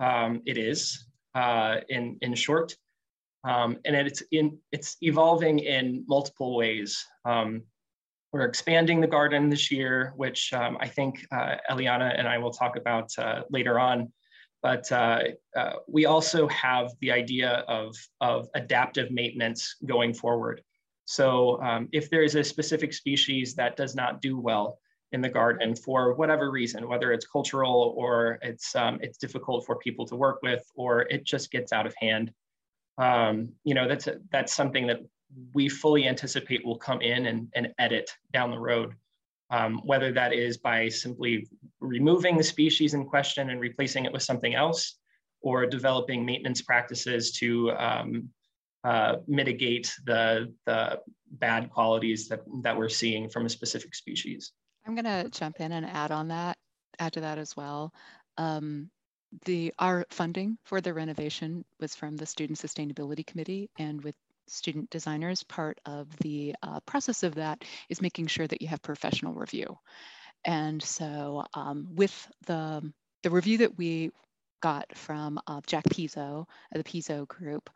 um, 0.00 0.42
it 0.46 0.56
is 0.56 1.06
uh, 1.36 1.80
in, 1.90 2.16
in 2.22 2.34
short. 2.34 2.74
Um, 3.46 3.78
and 3.84 3.94
it's, 3.94 4.22
in, 4.32 4.58
it's 4.72 4.96
evolving 5.02 5.60
in 5.60 6.04
multiple 6.08 6.56
ways. 6.56 6.90
Um, 7.24 7.62
we're 8.32 8.44
expanding 8.44 9.00
the 9.00 9.06
garden 9.06 9.48
this 9.48 9.70
year, 9.70 10.12
which 10.16 10.52
um, 10.52 10.76
I 10.80 10.88
think 10.88 11.24
uh, 11.30 11.54
Eliana 11.70 12.18
and 12.18 12.26
I 12.26 12.38
will 12.38 12.50
talk 12.50 12.76
about 12.76 13.08
uh, 13.18 13.42
later 13.50 13.78
on. 13.78 14.12
But 14.62 14.90
uh, 14.90 15.20
uh, 15.56 15.74
we 15.86 16.06
also 16.06 16.48
have 16.48 16.90
the 17.00 17.12
idea 17.12 17.64
of, 17.68 17.94
of 18.20 18.48
adaptive 18.54 19.12
maintenance 19.12 19.76
going 19.86 20.12
forward. 20.12 20.60
So 21.04 21.62
um, 21.62 21.88
if 21.92 22.10
there 22.10 22.24
is 22.24 22.34
a 22.34 22.42
specific 22.42 22.92
species 22.92 23.54
that 23.54 23.76
does 23.76 23.94
not 23.94 24.20
do 24.20 24.40
well 24.40 24.80
in 25.12 25.20
the 25.20 25.28
garden 25.28 25.76
for 25.76 26.14
whatever 26.14 26.50
reason, 26.50 26.88
whether 26.88 27.12
it's 27.12 27.26
cultural 27.26 27.94
or 27.96 28.40
it's, 28.42 28.74
um, 28.74 28.98
it's 29.02 29.18
difficult 29.18 29.64
for 29.64 29.76
people 29.76 30.04
to 30.06 30.16
work 30.16 30.40
with, 30.42 30.64
or 30.74 31.02
it 31.02 31.22
just 31.24 31.52
gets 31.52 31.72
out 31.72 31.86
of 31.86 31.94
hand, 32.00 32.32
um, 32.98 33.52
you 33.64 33.74
know, 33.74 33.88
that's, 33.88 34.06
a, 34.06 34.16
that's 34.30 34.54
something 34.54 34.86
that 34.86 35.00
we 35.54 35.68
fully 35.68 36.06
anticipate 36.06 36.64
will 36.64 36.78
come 36.78 37.00
in 37.00 37.26
and, 37.26 37.48
and 37.54 37.68
edit 37.78 38.10
down 38.32 38.50
the 38.50 38.58
road. 38.58 38.94
Um, 39.50 39.80
whether 39.84 40.10
that 40.12 40.32
is 40.32 40.56
by 40.56 40.88
simply 40.88 41.48
removing 41.80 42.36
the 42.36 42.42
species 42.42 42.94
in 42.94 43.04
question 43.04 43.50
and 43.50 43.60
replacing 43.60 44.04
it 44.04 44.12
with 44.12 44.22
something 44.22 44.54
else, 44.54 44.98
or 45.42 45.66
developing 45.66 46.26
maintenance 46.26 46.62
practices 46.62 47.30
to 47.30 47.70
um, 47.72 48.28
uh, 48.82 49.16
mitigate 49.28 49.92
the, 50.04 50.52
the 50.64 50.98
bad 51.32 51.70
qualities 51.70 52.26
that, 52.28 52.40
that 52.62 52.76
we're 52.76 52.88
seeing 52.88 53.28
from 53.28 53.46
a 53.46 53.48
specific 53.48 53.94
species. 53.94 54.52
I'm 54.84 54.96
going 54.96 55.04
to 55.04 55.30
jump 55.30 55.60
in 55.60 55.70
and 55.72 55.86
add 55.86 56.10
on 56.10 56.28
that, 56.28 56.56
add 56.98 57.12
to 57.12 57.20
that 57.20 57.38
as 57.38 57.56
well. 57.56 57.92
Um, 58.38 58.90
the 59.44 59.74
our 59.78 60.06
funding 60.10 60.58
for 60.64 60.80
the 60.80 60.94
renovation 60.94 61.64
was 61.80 61.94
from 61.94 62.16
the 62.16 62.26
Student 62.26 62.58
Sustainability 62.58 63.26
Committee, 63.26 63.70
and 63.78 64.02
with 64.02 64.14
student 64.46 64.90
designers, 64.90 65.42
part 65.42 65.80
of 65.84 66.08
the 66.18 66.54
uh, 66.62 66.80
process 66.80 67.22
of 67.22 67.34
that 67.34 67.64
is 67.88 68.02
making 68.02 68.28
sure 68.28 68.46
that 68.46 68.62
you 68.62 68.68
have 68.68 68.82
professional 68.82 69.34
review. 69.34 69.78
And 70.44 70.82
so, 70.82 71.44
um, 71.54 71.88
with 71.94 72.28
the 72.46 72.92
the 73.22 73.30
review 73.30 73.58
that 73.58 73.76
we 73.76 74.12
got 74.62 74.96
from 74.96 75.40
uh, 75.46 75.60
Jack 75.66 75.84
Pizzo, 75.84 76.46
the 76.72 76.84
Pizzo 76.84 77.26
Group, 77.26 77.68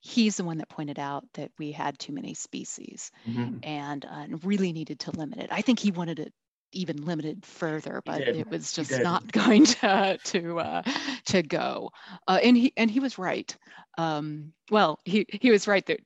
he's 0.00 0.36
the 0.36 0.44
one 0.44 0.58
that 0.58 0.68
pointed 0.68 0.98
out 0.98 1.24
that 1.34 1.50
we 1.58 1.72
had 1.72 1.98
too 1.98 2.12
many 2.12 2.34
species 2.34 3.10
mm-hmm. 3.28 3.58
and 3.62 4.04
uh, 4.04 4.26
really 4.42 4.72
needed 4.72 5.00
to 5.00 5.10
limit 5.10 5.38
it. 5.38 5.48
I 5.50 5.62
think 5.62 5.78
he 5.78 5.90
wanted 5.90 6.18
it 6.18 6.32
even 6.72 7.04
limited 7.04 7.44
further, 7.44 8.02
but 8.04 8.20
it 8.20 8.48
was 8.48 8.72
just 8.72 8.92
not 9.02 9.30
going 9.32 9.64
to 9.64 10.18
to 10.24 10.60
uh, 10.60 10.82
to 11.26 11.42
go. 11.42 11.90
Uh, 12.26 12.38
and 12.42 12.56
he 12.56 12.72
and 12.76 12.90
he 12.90 13.00
was 13.00 13.18
right. 13.18 13.56
Um, 13.98 14.52
well, 14.70 15.00
he 15.04 15.26
he 15.28 15.50
was 15.50 15.66
right 15.68 15.84
that. 15.86 16.00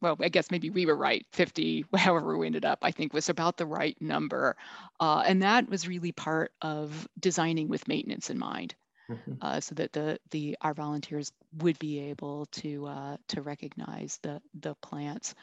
Well, 0.00 0.18
I 0.20 0.28
guess 0.28 0.50
maybe 0.50 0.68
we 0.68 0.84
were 0.84 0.96
right. 0.96 1.24
50, 1.32 1.86
however 1.96 2.36
we 2.36 2.44
ended 2.44 2.66
up, 2.66 2.80
I 2.82 2.90
think 2.90 3.14
was 3.14 3.30
about 3.30 3.56
the 3.56 3.64
right 3.64 3.96
number. 4.02 4.54
Uh, 5.00 5.22
and 5.26 5.42
that 5.42 5.70
was 5.70 5.88
really 5.88 6.12
part 6.12 6.52
of 6.60 7.08
designing 7.18 7.68
with 7.68 7.88
maintenance 7.88 8.28
in 8.28 8.38
mind. 8.38 8.74
Mm-hmm. 9.08 9.32
Uh, 9.40 9.60
so 9.60 9.74
that 9.76 9.92
the 9.92 10.18
the 10.30 10.56
our 10.60 10.74
volunteers 10.74 11.32
would 11.58 11.78
be 11.78 12.00
able 12.00 12.46
to 12.46 12.86
uh, 12.86 13.16
to 13.28 13.40
recognize 13.40 14.18
the 14.22 14.42
the 14.60 14.74
plants. 14.76 15.34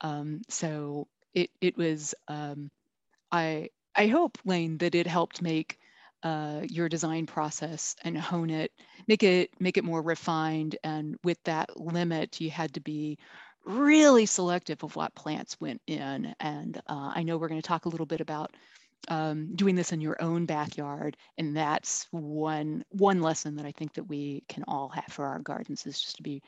Um, 0.00 0.42
so 0.48 1.08
it 1.34 1.50
it 1.60 1.76
was 1.76 2.14
um, 2.28 2.70
I 3.30 3.70
I 3.98 4.06
hope 4.06 4.38
Layne 4.44 4.78
that 4.78 4.94
it 4.94 5.08
helped 5.08 5.42
make 5.42 5.78
uh, 6.22 6.62
your 6.68 6.88
design 6.88 7.26
process 7.26 7.96
and 8.04 8.16
hone 8.16 8.48
it, 8.48 8.70
make 9.08 9.24
it 9.24 9.50
make 9.60 9.76
it 9.76 9.84
more 9.84 10.00
refined. 10.00 10.76
And 10.84 11.16
with 11.24 11.42
that 11.44 11.78
limit, 11.78 12.40
you 12.40 12.48
had 12.48 12.74
to 12.74 12.80
be 12.80 13.18
really 13.64 14.24
selective 14.24 14.84
of 14.84 14.94
what 14.94 15.16
plants 15.16 15.60
went 15.60 15.82
in. 15.88 16.32
And 16.38 16.80
uh, 16.86 17.12
I 17.14 17.24
know 17.24 17.36
we're 17.38 17.48
going 17.48 17.60
to 17.60 17.66
talk 17.66 17.86
a 17.86 17.88
little 17.88 18.06
bit 18.06 18.20
about 18.20 18.54
um, 19.08 19.56
doing 19.56 19.74
this 19.74 19.92
in 19.92 20.00
your 20.00 20.20
own 20.22 20.46
backyard. 20.46 21.16
And 21.36 21.56
that's 21.56 22.06
one, 22.12 22.84
one 22.90 23.20
lesson 23.20 23.56
that 23.56 23.66
I 23.66 23.72
think 23.72 23.94
that 23.94 24.04
we 24.04 24.44
can 24.48 24.62
all 24.68 24.90
have 24.90 25.06
for 25.10 25.26
our 25.26 25.40
gardens 25.40 25.86
is 25.86 26.00
just 26.00 26.16
to 26.16 26.22
be 26.22 26.40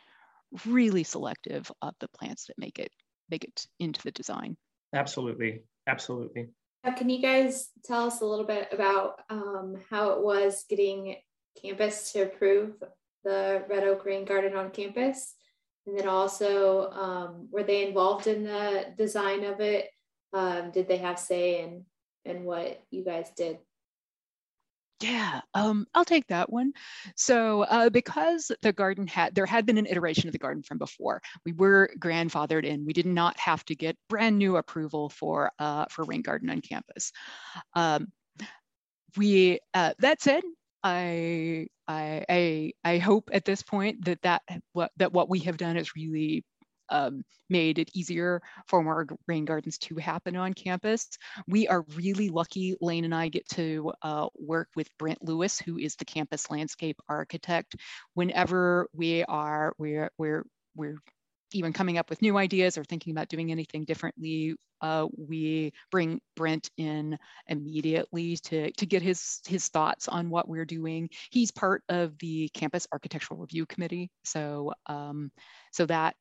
really 0.67 1.03
selective 1.03 1.71
of 1.83 1.95
the 1.99 2.09
plants 2.09 2.47
that 2.47 2.59
make 2.59 2.79
it, 2.79 2.93
make 3.29 3.43
it 3.43 3.67
into 3.81 4.03
the 4.03 4.13
design. 4.13 4.57
Absolutely. 4.95 5.63
Absolutely. 5.87 6.49
Can 6.97 7.11
you 7.11 7.21
guys 7.21 7.69
tell 7.85 8.07
us 8.07 8.21
a 8.21 8.27
little 8.27 8.47
bit 8.47 8.69
about 8.73 9.21
um, 9.29 9.77
how 9.91 10.11
it 10.11 10.23
was 10.23 10.65
getting 10.69 11.17
campus 11.61 12.13
to 12.13 12.23
approve 12.23 12.75
the 13.25 13.65
Red 13.69 13.85
Oak 13.85 14.05
Rain 14.05 14.25
Garden 14.25 14.57
on 14.57 14.71
campus? 14.71 15.35
And 15.87 15.99
then 15.99 16.09
also, 16.09 16.91
um, 16.91 17.49
were 17.51 17.63
they 17.63 17.87
involved 17.87 18.27
in 18.27 18.45
the 18.45 18.87
design 18.97 19.45
of 19.45 19.61
it? 19.61 19.89
Um, 20.33 20.71
did 20.71 20.89
they 20.89 20.99
have 20.99 21.19
say 21.19 21.63
in 21.63 21.85
and 22.25 22.45
what 22.45 22.83
you 22.91 23.05
guys 23.05 23.31
did. 23.37 23.59
Yeah, 25.03 25.41
um, 25.55 25.87
I'll 25.95 26.05
take 26.05 26.27
that 26.27 26.53
one. 26.53 26.73
So 27.17 27.63
uh, 27.63 27.89
because 27.89 28.53
the 28.61 28.73
garden 28.73 29.07
had, 29.07 29.35
there 29.35 29.47
had 29.47 29.65
been 29.65 29.79
an 29.79 29.87
iteration 29.87 30.29
of 30.29 30.33
the 30.33 30.39
garden 30.39 30.63
from 30.63 30.77
before. 30.77 31.23
We 31.47 31.53
were 31.53 31.91
grandfathered 31.99 32.65
in. 32.65 32.85
We 32.85 32.93
did 32.93 33.07
not 33.07 33.39
have 33.41 33.65
to 33.67 33.75
get 33.75 33.97
brand 34.11 34.37
new 34.37 34.57
approval 34.57 35.09
for 35.09 35.53
uh, 35.59 35.87
for 35.91 36.05
rain 36.05 36.21
garden 36.21 36.51
on 36.51 36.61
campus. 36.61 37.13
Um, 37.75 38.09
we 39.17 39.59
uh, 39.75 39.95
that 39.99 40.21
said, 40.23 40.43
I, 40.83 41.67
I 41.89 42.25
I 42.29 42.73
I 42.85 42.99
hope 42.99 43.31
at 43.33 43.45
this 43.45 43.63
point 43.63 44.05
that 44.05 44.23
that 44.23 44.43
what 44.73 44.93
that 44.97 45.13
what 45.13 45.29
we 45.29 45.41
have 45.41 45.57
done 45.57 45.77
is 45.77 45.95
really 45.97 46.45
um, 46.91 47.25
made 47.49 47.79
it 47.79 47.91
easier 47.95 48.43
for 48.67 48.83
more 48.83 49.07
rain 49.27 49.45
gardens 49.45 49.79
to 49.79 49.97
happen 49.97 50.37
on 50.37 50.55
campus. 50.55 51.09
We 51.47 51.69
are 51.69 51.85
really 51.95 52.29
lucky, 52.29 52.77
Layne 52.81 53.05
and 53.05 53.15
I 53.15 53.29
get 53.29 53.49
to 53.51 53.93
uh, 54.03 54.29
work 54.39 54.69
with 54.77 54.89
Brent 54.99 55.23
Lewis, 55.23 55.59
who 55.59 55.79
is 55.79 55.97
the 55.97 56.05
campus 56.05 56.51
landscape 56.51 57.01
architect. 57.09 57.77
Whenever 58.15 58.89
we 58.93 59.25
are, 59.25 59.75
we're, 59.79 60.11
we're, 60.19 60.45
we're 60.77 60.99
even 61.53 61.73
coming 61.73 61.99
up 61.99 62.09
with 62.11 62.23
new 62.23 62.37
ideas 62.37 62.79
or 62.79 62.85
thinking 62.85 63.11
about 63.13 63.29
doing 63.29 63.51
anything 63.51 63.85
differently, 63.85 64.55
uh, 64.81 65.07
we 65.17 65.73
bring 65.91 66.21
Brent 66.37 66.71
in 66.77 67.19
immediately 67.49 68.37
to, 68.37 68.71
to 68.73 68.87
get 68.87 69.03
his, 69.03 69.41
his 69.47 69.69
thoughts 69.69 70.09
on 70.09 70.31
what 70.31 70.49
we're 70.49 70.65
doing. 70.65 71.11
He's 71.31 71.51
part 71.51 71.83
of 71.89 72.17
the 72.19 72.49
campus 72.55 72.87
architectural 72.93 73.41
review 73.41 73.67
committee. 73.67 74.11
So, 74.25 74.73
um, 74.87 75.33
so 75.73 75.87
that 75.87 76.17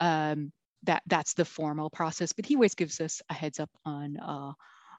um, 0.00 0.52
that 0.84 1.02
that's 1.06 1.34
the 1.34 1.44
formal 1.44 1.90
process. 1.90 2.32
But 2.32 2.46
he 2.46 2.56
always 2.56 2.74
gives 2.74 3.00
us 3.00 3.22
a 3.28 3.34
heads 3.34 3.60
up 3.60 3.70
on 3.84 4.16
uh, 4.18 4.52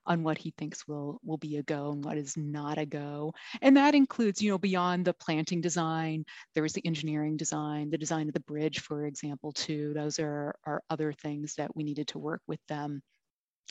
on 0.08 0.24
what 0.24 0.38
he 0.38 0.54
thinks 0.58 0.88
will 0.88 1.20
will 1.24 1.38
be 1.38 1.58
a 1.58 1.64
go 1.64 1.92
and 1.92 2.04
what 2.04 2.18
is 2.18 2.36
not 2.38 2.78
a 2.78 2.86
go. 2.86 3.34
And 3.62 3.78
that 3.78 3.94
includes, 3.94 4.42
you 4.42 4.52
know, 4.52 4.58
beyond 4.58 5.06
the 5.06 5.14
planting 5.14 5.62
design, 5.62 6.26
there 6.56 6.66
is 6.66 6.74
the 6.74 6.86
engineering 6.86 7.38
design, 7.38 7.90
the 7.90 7.98
design 7.98 8.28
of 8.28 8.34
the 8.34 8.40
bridge, 8.42 8.80
for 8.80 9.06
example, 9.06 9.52
too. 9.52 9.94
Those 9.94 10.20
are, 10.20 10.56
are 10.66 10.82
other 10.90 11.12
things 11.12 11.56
that 11.56 11.76
we 11.76 11.84
needed 11.84 12.08
to 12.10 12.20
work 12.20 12.42
with 12.48 12.60
them. 12.68 13.02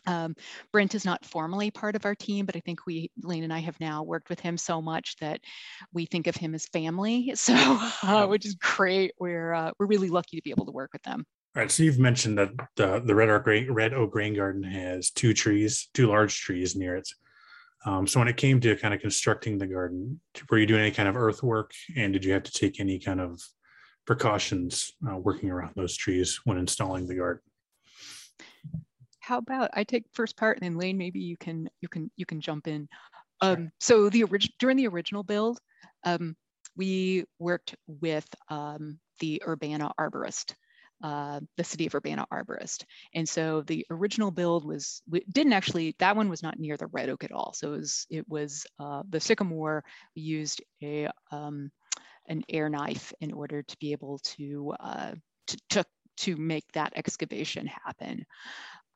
Um, 0.07 0.35
Brent 0.73 0.95
is 0.95 1.05
not 1.05 1.25
formally 1.25 1.71
part 1.71 1.97
of 1.97 2.05
our 2.05 2.14
team, 2.14 2.47
but 2.47 2.57
I 2.57 2.61
think 2.61 2.87
we, 2.87 3.11
Layne 3.23 3.45
and 3.45 3.53
I 3.53 3.59
have 3.59 3.79
now 3.81 4.03
worked 4.03 4.29
with 4.29 4.40
him 4.40 4.57
so 4.57 4.81
much 4.81 5.16
that 5.21 5.40
we 5.92 6.07
think 6.07 6.27
of 6.27 6.37
him 6.37 6.55
as 6.55 6.66
family. 6.66 7.33
So, 7.47 7.55
uh, 8.03 8.27
which 8.27 8.45
is 8.45 8.55
great. 8.55 9.12
We're, 9.21 9.55
uh, 9.55 9.71
we're 9.79 9.87
really 9.87 10.09
lucky 10.09 10.37
to 10.37 10.42
be 10.42 10.51
able 10.51 10.66
to 10.66 10.73
work 10.73 10.92
with 10.92 11.03
them. 11.03 11.25
All 11.55 11.62
right. 11.62 11.71
So 11.71 11.85
you've 11.85 11.99
mentioned 11.99 12.38
that 12.38 12.51
the, 12.75 13.01
the 13.05 13.14
Red 13.14 13.29
Oak, 13.29 13.47
Red 13.47 13.95
Oak 13.95 14.14
Rain 14.16 14.35
Garden 14.35 14.64
has 14.64 15.11
two 15.11 15.33
trees, 15.33 15.88
two 15.95 16.09
large 16.09 16.40
trees 16.40 16.75
near 16.75 16.97
it. 16.97 17.09
Um, 17.85 18.07
so 18.07 18.19
when 18.19 18.27
it 18.27 18.37
came 18.37 18.59
to 18.61 18.75
kind 18.77 18.92
of 18.92 19.01
constructing 19.01 19.59
the 19.59 19.66
garden, 19.66 20.21
were 20.51 20.59
you 20.59 20.66
doing 20.66 20.81
any 20.81 20.90
kind 20.90 21.09
of 21.09 21.16
earthwork 21.16 21.71
and 21.97 22.12
did 22.12 22.25
you 22.25 22.33
have 22.33 22.42
to 22.42 22.53
take 22.53 22.81
any 22.81 22.99
kind 22.99 23.21
of 23.21 23.40
precautions 24.07 24.92
uh, 25.09 25.16
working 25.16 25.51
around 25.51 25.73
those 25.77 25.97
trees 25.97 26.40
when 26.45 26.59
installing 26.59 27.07
the 27.07 27.14
garden? 27.14 27.42
How 29.26 29.38
about 29.38 29.70
I 29.74 29.82
take 29.82 30.04
first 30.12 30.36
part 30.36 30.56
and 30.56 30.64
then 30.64 30.78
Layne, 30.78 30.96
maybe 30.96 31.18
you 31.18 31.36
can 31.36 31.68
you 31.80 31.88
can 31.88 32.12
you 32.16 32.24
can 32.24 32.40
jump 32.40 32.68
in. 32.68 32.88
Sure. 33.42 33.52
Um, 33.54 33.70
so 33.80 34.08
the 34.08 34.22
original 34.22 34.54
during 34.60 34.76
the 34.76 34.86
original 34.86 35.24
build, 35.24 35.58
um, 36.04 36.36
we 36.76 37.24
worked 37.40 37.74
with 37.88 38.24
um, 38.50 39.00
the 39.18 39.42
Urbana 39.44 39.90
arborist, 39.98 40.54
uh, 41.02 41.40
the 41.56 41.64
city 41.64 41.86
of 41.86 41.94
Urbana 41.96 42.24
arborist, 42.32 42.84
and 43.16 43.28
so 43.28 43.62
the 43.62 43.84
original 43.90 44.30
build 44.30 44.64
was 44.64 45.02
we 45.10 45.24
didn't 45.32 45.54
actually 45.54 45.96
that 45.98 46.14
one 46.14 46.28
was 46.28 46.44
not 46.44 46.60
near 46.60 46.76
the 46.76 46.86
red 46.86 47.08
oak 47.08 47.24
at 47.24 47.32
all. 47.32 47.52
So 47.52 47.72
it 47.74 47.78
was 47.78 48.06
it 48.08 48.28
was 48.28 48.64
uh, 48.78 49.02
the 49.10 49.18
sycamore. 49.18 49.82
We 50.14 50.22
used 50.22 50.62
a 50.80 51.08
um, 51.32 51.72
an 52.28 52.44
air 52.48 52.68
knife 52.68 53.12
in 53.20 53.32
order 53.32 53.64
to 53.64 53.76
be 53.80 53.90
able 53.90 54.20
to 54.36 54.72
uh, 54.78 55.14
to, 55.48 55.58
to 55.70 55.84
to 56.18 56.36
make 56.36 56.70
that 56.74 56.92
excavation 56.94 57.66
happen. 57.66 58.24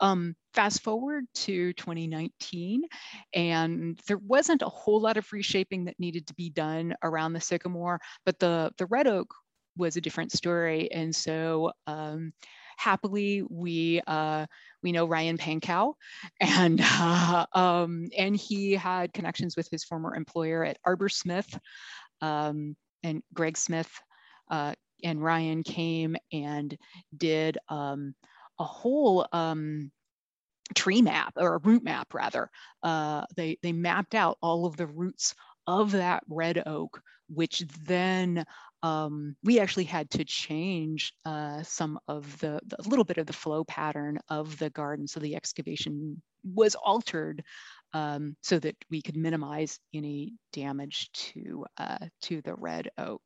Um, 0.01 0.35
fast 0.55 0.83
forward 0.83 1.25
to 1.35 1.73
2019, 1.75 2.83
and 3.35 4.01
there 4.07 4.19
wasn't 4.19 4.63
a 4.63 4.69
whole 4.69 5.01
lot 5.01 5.17
of 5.17 5.33
reshaping 5.33 5.85
that 5.85 5.99
needed 5.99 6.27
to 6.27 6.35
be 6.35 6.51
done 6.51 6.95
around 7.03 7.33
the 7.33 7.41
sycamore, 7.41 8.01
but 8.25 8.39
the, 8.39 8.73
the 8.79 8.87
red 8.87 9.07
oak 9.07 9.33
was 9.77 9.97
a 9.97 10.01
different 10.01 10.33
story. 10.33 10.91
And 10.93 11.15
so 11.15 11.73
um, 11.87 12.33
happily, 12.77 13.43
we 13.49 14.01
uh, 14.07 14.47
we 14.83 14.93
know 14.93 15.07
Ryan 15.07 15.39
Pankow, 15.39 15.95
and 16.41 16.81
uh, 16.83 17.47
um, 17.55 18.09
and 18.17 18.37
he 18.37 18.73
had 18.73 19.13
connections 19.13 19.57
with 19.57 19.69
his 19.71 19.85
former 19.85 20.15
employer 20.15 20.65
at 20.65 20.79
Arbor 20.85 21.09
Smith, 21.09 21.59
um, 22.21 22.77
and 23.03 23.23
Greg 23.35 23.57
Smith 23.57 23.91
uh, 24.51 24.75
and 25.03 25.23
Ryan 25.23 25.63
came 25.63 26.17
and 26.33 26.77
did 27.17 27.59
um, 27.69 28.15
a 28.61 28.65
whole 28.65 29.27
um, 29.33 29.91
tree 30.75 31.03
map 31.03 31.33
or 31.37 31.55
a 31.55 31.59
root 31.59 31.83
map 31.83 32.15
rather. 32.15 32.51
Uh, 32.83 33.25
they, 33.37 33.59
they 33.63 33.73
mapped 33.73 34.15
out 34.15 34.39
all 34.41 34.67
of 34.67 34.77
the 34.77 34.87
roots 34.87 35.35
of 35.67 35.93
that 35.93 36.23
red 36.29 36.63
oak, 36.67 37.01
which 37.29 37.65
then 37.85 38.45
um, 38.83 39.37
we 39.43 39.61
actually 39.61 39.85
had 39.85 40.11
to 40.11 40.25
change 40.25 41.13
uh, 41.25 41.63
some 41.63 41.99
of 42.09 42.39
the, 42.39 42.61
a 42.79 42.89
little 42.89 43.05
bit 43.05 43.19
of 43.19 43.27
the 43.27 43.33
flow 43.33 43.65
pattern 43.65 44.19
of 44.29 44.59
the 44.59 44.71
garden. 44.71 45.09
So 45.09 45.21
the 45.21 45.37
excavation 45.37 46.23
was 46.45 46.75
altered 46.75 47.43
um, 47.93 48.37
so 48.43 48.59
that 48.59 48.77
we 48.91 49.03
could 49.03 49.17
minimize 49.17 49.79
any 49.93 50.35
damage 50.53 51.11
to, 51.13 51.67
uh, 51.77 52.07
to 52.23 52.41
the 52.43 52.55
red 52.55 52.91
oak. 52.97 53.23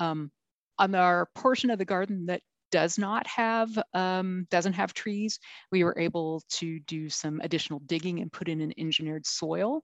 Um, 0.00 0.30
on 0.78 0.94
our 0.94 1.28
portion 1.34 1.70
of 1.70 1.78
the 1.78 1.84
garden 1.84 2.26
that 2.26 2.42
does 2.70 2.98
not 2.98 3.26
have 3.26 3.70
um, 3.94 4.46
doesn't 4.50 4.74
have 4.74 4.94
trees, 4.94 5.38
we 5.72 5.84
were 5.84 5.98
able 5.98 6.42
to 6.50 6.80
do 6.80 7.08
some 7.08 7.40
additional 7.42 7.80
digging 7.80 8.20
and 8.20 8.32
put 8.32 8.48
in 8.48 8.60
an 8.60 8.72
engineered 8.78 9.26
soil. 9.26 9.82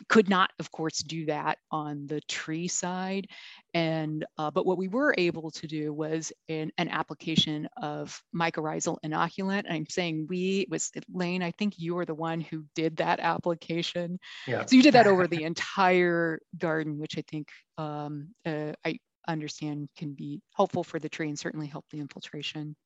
We 0.00 0.06
could 0.08 0.28
not, 0.28 0.50
of 0.58 0.72
course, 0.72 0.98
do 0.98 1.26
that 1.26 1.58
on 1.70 2.06
the 2.06 2.20
tree 2.22 2.66
side, 2.66 3.28
and 3.74 4.24
uh, 4.38 4.50
but 4.50 4.66
what 4.66 4.78
we 4.78 4.88
were 4.88 5.14
able 5.16 5.50
to 5.52 5.66
do 5.66 5.92
was 5.92 6.32
an, 6.48 6.72
an 6.78 6.88
application 6.88 7.68
of 7.80 8.20
mycorrhizal 8.34 8.98
inoculant. 9.04 9.64
I'm 9.70 9.86
saying 9.88 10.26
we 10.28 10.66
was 10.68 10.90
Layne. 11.12 11.42
I 11.42 11.52
think 11.52 11.74
you 11.78 11.94
were 11.94 12.04
the 12.04 12.14
one 12.14 12.40
who 12.40 12.64
did 12.74 12.96
that 12.96 13.20
application. 13.20 14.18
Yeah. 14.46 14.64
So 14.66 14.76
you 14.76 14.82
did 14.82 14.94
that 14.94 15.06
over 15.06 15.28
the 15.28 15.44
entire 15.44 16.40
garden, 16.58 16.98
which 16.98 17.16
I 17.16 17.22
think 17.28 17.48
um, 17.78 18.34
uh, 18.44 18.72
I 18.84 18.98
understand 19.28 19.88
can 19.96 20.12
be 20.12 20.42
helpful 20.56 20.84
for 20.84 20.98
the 20.98 21.08
tree 21.08 21.28
and 21.28 21.38
certainly 21.38 21.66
help 21.66 21.84
the 21.90 22.00
infiltration. 22.00 22.76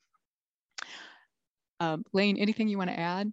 Um, 1.81 2.05
Layne, 2.13 2.37
anything 2.37 2.69
you 2.69 2.79
want 2.79 2.91
to 2.91 2.99
add? 2.99 3.33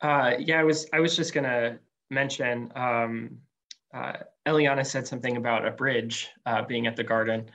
Uh, 0.00 0.32
yeah, 0.38 0.58
I 0.58 0.64
was 0.64 0.86
I 0.92 1.00
was 1.00 1.16
just 1.16 1.32
gonna 1.32 1.78
mention. 2.10 2.72
Um, 2.74 3.38
uh, 3.94 4.14
Eliana 4.46 4.84
said 4.84 5.06
something 5.06 5.36
about 5.36 5.66
a 5.66 5.70
bridge 5.70 6.28
uh, 6.46 6.62
being 6.62 6.86
at 6.86 6.96
the 6.96 7.04
garden. 7.04 7.50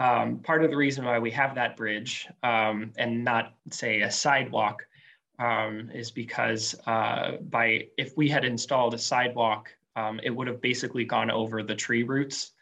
Um, 0.00 0.38
part 0.40 0.64
of 0.64 0.70
the 0.70 0.76
reason 0.76 1.04
why 1.04 1.18
we 1.18 1.30
have 1.30 1.54
that 1.54 1.76
bridge 1.76 2.26
um, 2.42 2.92
and 2.96 3.22
not 3.22 3.54
say 3.70 4.00
a 4.00 4.10
sidewalk 4.10 4.84
um, 5.38 5.90
is 5.94 6.10
because 6.10 6.74
uh, 6.86 7.36
by 7.50 7.88
if 7.96 8.16
we 8.16 8.28
had 8.28 8.44
installed 8.44 8.94
a 8.94 8.98
sidewalk, 8.98 9.68
um, 9.94 10.18
it 10.24 10.30
would 10.30 10.48
have 10.48 10.60
basically 10.60 11.04
gone 11.04 11.30
over 11.30 11.62
the 11.62 11.74
tree 11.74 12.02
roots 12.02 12.52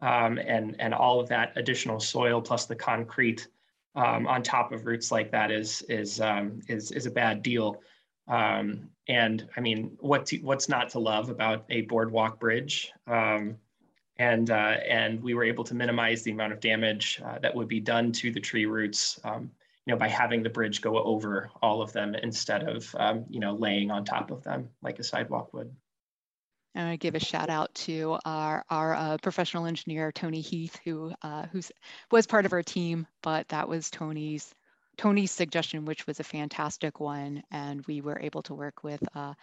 um, 0.00 0.38
and 0.38 0.76
and 0.78 0.94
all 0.94 1.20
of 1.20 1.28
that 1.28 1.52
additional 1.56 2.00
soil 2.00 2.40
plus 2.40 2.66
the 2.66 2.76
concrete 2.76 3.48
um, 3.94 4.26
on 4.26 4.42
top 4.42 4.72
of 4.72 4.86
roots 4.86 5.10
like 5.10 5.30
that 5.30 5.50
is 5.50 5.82
is 5.88 6.20
um, 6.20 6.60
is 6.68 6.92
is 6.92 7.06
a 7.06 7.10
bad 7.10 7.42
deal. 7.42 7.82
Um, 8.28 8.90
and 9.08 9.48
I 9.56 9.60
mean, 9.60 9.96
what 10.00 10.30
what's 10.42 10.68
not 10.68 10.90
to 10.90 10.98
love 10.98 11.30
about 11.30 11.64
a 11.70 11.82
boardwalk 11.82 12.38
bridge? 12.38 12.92
Um, 13.06 13.56
and 14.18 14.50
uh, 14.50 14.76
and 14.88 15.22
we 15.22 15.34
were 15.34 15.44
able 15.44 15.64
to 15.64 15.74
minimize 15.74 16.22
the 16.22 16.30
amount 16.30 16.52
of 16.52 16.60
damage 16.60 17.20
uh, 17.24 17.38
that 17.38 17.54
would 17.54 17.68
be 17.68 17.80
done 17.80 18.12
to 18.12 18.30
the 18.30 18.40
tree 18.40 18.66
roots. 18.66 19.18
Um, 19.24 19.50
you 19.86 19.94
know, 19.94 19.98
by 19.98 20.08
having 20.08 20.42
the 20.42 20.50
bridge 20.50 20.80
go 20.80 20.98
over 20.98 21.48
all 21.62 21.80
of 21.80 21.92
them 21.92 22.16
instead 22.16 22.68
of 22.68 22.94
you 23.30 23.40
know 23.40 23.54
laying 23.54 23.90
on 23.90 24.04
top 24.04 24.30
of 24.30 24.42
them 24.42 24.68
like 24.82 24.98
a 24.98 25.04
sidewalk 25.04 25.54
would. 25.54 25.74
I 26.76 26.84
want 26.84 26.92
to 26.92 26.98
give 26.98 27.14
a 27.14 27.20
shout 27.20 27.48
out 27.48 27.74
to 27.74 28.18
our, 28.24 28.64
our 28.68 28.94
uh, 28.94 29.16
professional 29.22 29.66
engineer, 29.66 30.12
Tony 30.12 30.40
Heath, 30.40 30.78
who 30.84 31.12
uh, 31.22 31.46
who's, 31.46 31.72
was 32.10 32.26
part 32.26 32.46
of 32.46 32.52
our 32.52 32.62
team, 32.62 33.06
but 33.22 33.48
that 33.48 33.68
was 33.68 33.90
Tony's 33.90 34.54
Tony's 34.96 35.30
suggestion, 35.30 35.84
which 35.84 36.06
was 36.06 36.20
a 36.20 36.24
fantastic 36.24 37.00
one. 37.00 37.42
And 37.50 37.84
we 37.86 38.00
were 38.00 38.18
able 38.20 38.42
to 38.44 38.54
work 38.54 38.82
with 38.82 39.02
uh, 39.14 39.34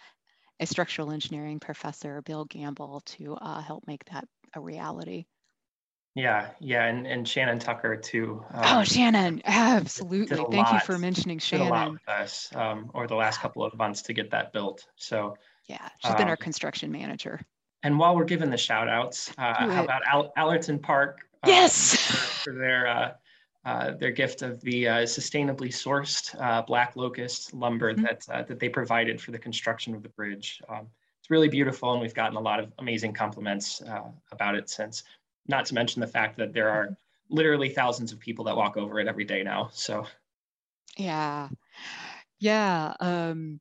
a 0.60 0.66
structural 0.66 1.10
engineering 1.10 1.60
professor, 1.60 2.22
Bill 2.22 2.44
Gamble, 2.44 3.02
to 3.06 3.34
uh, 3.34 3.60
help 3.60 3.84
make 3.86 4.04
that 4.06 4.26
a 4.54 4.60
reality. 4.60 5.26
Yeah, 6.14 6.50
yeah, 6.60 6.84
and, 6.84 7.08
and 7.08 7.26
Shannon 7.26 7.58
Tucker 7.58 7.96
too. 7.96 8.44
Um, 8.52 8.62
oh, 8.64 8.84
Shannon, 8.84 9.42
absolutely. 9.44 10.36
Thank 10.36 10.52
lot, 10.52 10.74
you 10.74 10.80
for 10.80 10.96
mentioning 10.96 11.40
Shannon. 11.40 11.66
Did 11.66 11.72
a 11.72 11.74
lot 11.74 11.92
with 11.92 12.08
us 12.08 12.48
um, 12.54 12.90
over 12.94 13.08
the 13.08 13.16
last 13.16 13.40
couple 13.40 13.64
of 13.64 13.76
months 13.76 14.02
to 14.02 14.12
get 14.12 14.30
that 14.30 14.52
built. 14.52 14.86
So 14.94 15.36
yeah, 15.66 15.88
she's 15.98 16.10
um, 16.10 16.16
been 16.16 16.28
our 16.28 16.36
construction 16.36 16.90
manager. 16.90 17.40
And 17.82 17.98
while 17.98 18.16
we're 18.16 18.24
giving 18.24 18.50
the 18.50 18.56
shout 18.56 18.88
outs, 18.88 19.30
uh, 19.36 19.54
how 19.54 19.84
about 19.84 20.02
Al- 20.06 20.32
Allerton 20.36 20.78
Park? 20.78 21.20
Um, 21.42 21.50
yes. 21.50 21.96
For, 21.96 22.50
for, 22.50 22.54
their 22.54 22.86
uh, 22.86 23.12
uh, 23.66 23.92
their 23.92 24.10
gift 24.10 24.42
of 24.42 24.60
the 24.62 24.88
uh, 24.88 24.94
sustainably 25.02 25.68
sourced 25.68 26.34
uh, 26.40 26.62
black 26.62 26.96
locust 26.96 27.52
lumber 27.54 27.92
mm-hmm. 27.92 28.04
that 28.04 28.26
uh, 28.30 28.42
that 28.42 28.58
they 28.58 28.68
provided 28.68 29.20
for 29.20 29.32
the 29.32 29.38
construction 29.38 29.94
of 29.94 30.02
the 30.02 30.08
bridge. 30.10 30.62
Um, 30.68 30.88
it's 31.20 31.30
really 31.30 31.48
beautiful, 31.48 31.92
and 31.92 32.00
we've 32.00 32.14
gotten 32.14 32.36
a 32.36 32.40
lot 32.40 32.60
of 32.60 32.72
amazing 32.78 33.14
compliments 33.14 33.82
about 34.30 34.54
it 34.54 34.68
since. 34.68 35.04
Not 35.46 35.64
to 35.66 35.74
mention 35.74 36.00
the 36.00 36.06
fact 36.06 36.36
that 36.36 36.52
there 36.52 36.68
are 36.68 36.96
literally 37.30 37.70
thousands 37.70 38.12
of 38.12 38.18
people 38.18 38.44
that 38.44 38.56
walk 38.56 38.76
over 38.76 39.00
it 39.00 39.08
every 39.08 39.24
day 39.24 39.42
now. 39.42 39.70
So. 39.72 40.06
Yeah, 40.98 41.48
yeah. 42.40 42.94
Um, 43.00 43.60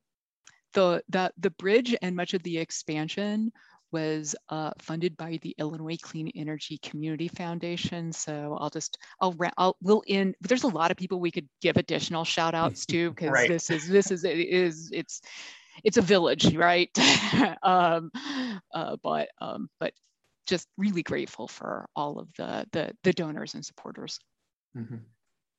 the, 0.74 1.04
the, 1.10 1.32
the 1.38 1.52
bridge 1.52 1.96
and 2.02 2.16
much 2.16 2.34
of 2.34 2.44
the 2.44 2.58
expansion 2.58 3.52
was 3.94 4.36
uh, 4.50 4.72
funded 4.80 5.16
by 5.16 5.40
the 5.44 5.56
Illinois 5.60 5.98
Clean 6.02 6.30
Energy 6.36 6.80
Community 6.80 7.28
Foundation. 7.28 8.12
So 8.12 8.58
I'll 8.60 8.72
just, 8.72 8.98
I'll, 9.22 9.36
I'll, 9.58 9.78
we'll 9.82 10.04
in, 10.08 10.34
there's 10.42 10.64
a 10.64 10.68
lot 10.68 10.90
of 10.92 10.98
people 10.98 11.20
we 11.20 11.32
could 11.32 11.48
give 11.62 11.78
additional 11.78 12.26
shout 12.26 12.56
outs 12.56 12.86
to 12.88 13.10
because 13.12 13.30
right. 13.30 13.48
this 13.48 13.70
is, 13.70 13.88
this 13.88 14.12
is, 14.12 14.26
it 14.26 14.38
is, 14.40 14.90
it's, 14.92 15.22
it's 15.84 15.98
a 15.98 16.02
village, 16.02 16.56
right? 16.56 16.90
um, 17.64 18.12
uh, 18.74 18.98
but, 19.02 19.30
um, 19.40 19.70
but 19.80 19.94
just 20.48 20.68
really 20.78 21.04
grateful 21.04 21.48
for 21.48 21.88
all 21.96 22.20
of 22.20 22.28
the, 22.38 22.66
the, 22.74 22.92
the 23.04 23.14
donors 23.14 23.54
and 23.54 23.64
supporters. 23.64 24.20
Mm-hmm. 24.76 24.98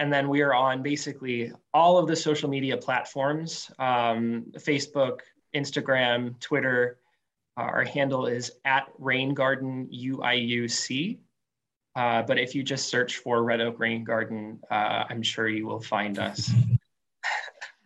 And 0.01 0.13
then 0.13 0.29
we 0.29 0.41
are 0.41 0.53
on 0.53 0.81
basically 0.81 1.51
all 1.73 1.97
of 1.97 2.07
the 2.07 2.15
social 2.15 2.49
media 2.49 2.77
platforms 2.77 3.69
um, 3.79 4.45
Facebook, 4.57 5.19
Instagram, 5.55 6.39
Twitter. 6.39 6.99
Uh, 7.57 7.63
our 7.63 7.83
handle 7.83 8.25
is 8.25 8.49
at 8.63 8.87
Rain 8.97 9.33
Garden 9.33 9.89
UIUC. 9.93 11.19
Uh, 11.95 12.21
but 12.21 12.37
if 12.37 12.55
you 12.55 12.63
just 12.63 12.89
search 12.89 13.17
for 13.17 13.43
Red 13.43 13.61
Oak 13.61 13.79
Rain 13.79 14.03
Garden, 14.03 14.59
uh, 14.69 15.05
I'm 15.09 15.21
sure 15.21 15.47
you 15.47 15.65
will 15.65 15.81
find 15.81 16.19
us. 16.19 16.51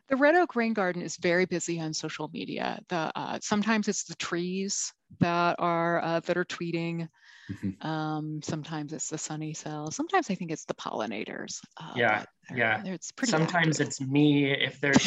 The 0.10 0.18
Red 0.18 0.36
Oak 0.36 0.56
Rain 0.56 0.74
Garden 0.74 1.02
is 1.02 1.18
very 1.18 1.46
busy 1.46 1.80
on 1.80 1.92
social 1.92 2.30
media. 2.32 2.80
The, 2.90 3.12
uh, 3.16 3.40
sometimes 3.42 3.88
it's 3.88 4.04
the 4.04 4.16
trees 4.18 4.94
that 5.20 5.56
are 5.58 6.04
uh, 6.04 6.20
that 6.20 6.38
are 6.38 6.46
tweeting. 6.46 7.08
Mm-hmm. 7.52 7.86
Um, 7.86 8.42
sometimes 8.42 8.94
it's 8.94 9.10
the 9.10 9.18
sunny 9.18 9.54
cells. 9.54 9.96
Sometimes 9.96 10.30
I 10.30 10.36
think 10.36 10.52
it's 10.52 10.66
the 10.66 10.74
pollinators. 10.74 11.60
Uh, 11.78 11.94
yeah, 11.96 12.24
yeah. 12.54 12.82
It's 12.86 13.12
pretty. 13.12 13.32
Sometimes 13.32 13.80
active. 13.80 13.88
it's 13.88 14.02
me 14.02 14.52
if 14.52 14.80
there's 14.80 15.02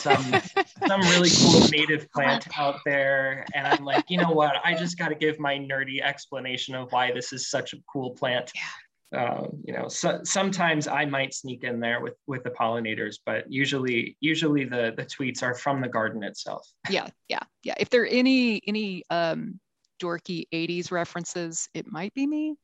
some 0.00 0.22
some 0.86 1.00
really 1.02 1.30
cool 1.36 1.66
native 1.68 2.10
plant 2.10 2.46
out 2.58 2.80
there, 2.84 3.46
and 3.54 3.66
I'm 3.66 3.84
like, 3.84 4.04
you 4.08 4.18
know 4.18 4.30
what? 4.30 4.56
I 4.64 4.74
just 4.74 4.98
got 4.98 5.08
to 5.08 5.14
give 5.14 5.38
my 5.38 5.58
nerdy 5.58 6.02
explanation 6.02 6.74
of 6.74 6.92
why 6.92 7.12
this 7.12 7.32
is 7.32 7.50
such 7.50 7.72
a 7.72 7.78
cool 7.90 8.10
plant. 8.10 8.50
Yeah. 8.54 8.62
Uh, 9.10 9.46
you 9.64 9.72
know, 9.72 9.88
so, 9.88 10.20
sometimes 10.22 10.86
I 10.86 11.06
might 11.06 11.32
sneak 11.32 11.64
in 11.64 11.80
there 11.80 12.02
with 12.02 12.16
with 12.26 12.44
the 12.44 12.50
pollinators, 12.50 13.16
but 13.24 13.50
usually 13.50 14.18
usually 14.20 14.64
the 14.64 14.92
the 14.94 15.06
tweets 15.06 15.42
are 15.42 15.54
from 15.54 15.80
the 15.80 15.88
garden 15.88 16.22
itself. 16.22 16.68
Yeah, 16.90 17.08
yeah, 17.28 17.40
yeah. 17.62 17.74
If 17.80 17.88
there 17.88 18.02
are 18.02 18.06
any 18.06 18.60
any 18.66 19.04
um, 19.08 19.60
dorky 19.98 20.44
80s 20.52 20.90
references, 20.90 21.68
it 21.74 21.90
might 21.90 22.14
be 22.14 22.26
me. 22.26 22.56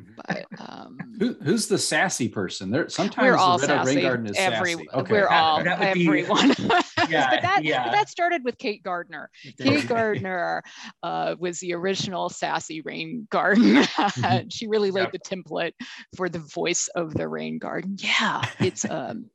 Mm-hmm. 0.00 0.12
But 0.16 0.44
um, 0.68 0.98
Who, 1.18 1.34
who's 1.42 1.66
the 1.66 1.78
sassy 1.78 2.28
person? 2.28 2.70
There 2.70 2.88
sometimes 2.88 3.26
we're 3.26 3.36
all 3.36 3.58
the 3.58 3.66
Rain 3.68 3.78
sassy. 3.86 4.02
Garden 4.02 4.26
is 4.26 4.36
Every, 4.36 4.72
sassy. 4.72 4.86
Okay. 4.92 5.12
We're 5.12 5.28
all 5.28 5.62
That 5.64 5.78
would 5.80 5.94
be- 5.94 6.06
everyone. 6.06 6.54
Yeah, 7.06 7.28
but 7.28 7.42
that 7.42 7.64
yeah. 7.64 7.84
but 7.84 7.92
that 7.92 8.08
started 8.08 8.44
with 8.44 8.56
Kate 8.56 8.82
Gardner. 8.82 9.28
Kate 9.60 9.86
Gardner 9.88 10.62
uh, 11.02 11.34
was 11.38 11.60
the 11.60 11.74
original 11.74 12.30
sassy 12.30 12.80
rain 12.80 13.26
garden. 13.30 13.84
she 14.48 14.66
really 14.68 14.90
laid 14.90 15.02
Yep. 15.02 15.12
the 15.12 15.18
template 15.18 15.72
for 16.16 16.30
the 16.30 16.38
voice 16.38 16.88
of 16.94 17.12
the 17.12 17.28
rain 17.28 17.58
garden. 17.58 17.96
Yeah, 17.98 18.40
it's 18.58 18.86
um, 18.88 19.26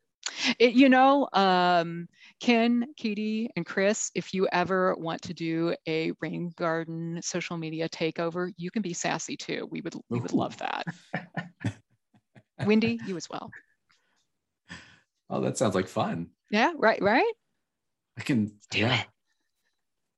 it, 0.60 0.74
you 0.74 0.90
know, 0.90 1.28
um, 1.34 2.08
Ken, 2.40 2.88
Katie, 2.98 3.50
and 3.56 3.66
Chris, 3.66 4.12
if 4.16 4.34
you 4.34 4.48
ever 4.52 4.96
want 4.96 5.22
to 5.24 5.34
do 5.34 5.76
a 5.88 6.12
rain 6.22 6.52
garden 6.56 7.20
social 7.22 7.58
media 7.58 7.90
takeover, 7.90 8.52
you 8.58 8.72
can 8.72 8.82
be 8.82 8.94
sassy 8.94 9.36
too. 9.38 9.68
We 9.72 9.82
would 9.82 9.96
we 10.10 10.20
would 10.20 10.34
love 10.34 10.58
that. 10.58 10.86
Wendy, 12.66 13.00
you 13.06 13.16
as 13.16 13.30
well. 13.30 13.52
Oh, 15.30 15.42
that 15.42 15.58
sounds 15.58 15.76
like 15.76 15.88
fun. 15.88 16.28
Yeah, 16.50 16.74
right, 16.76 17.02
right. 17.02 17.34
I 18.18 18.22
can 18.22 18.52
Do 18.72 18.80
yeah. 18.80 19.02
it. 19.02 19.08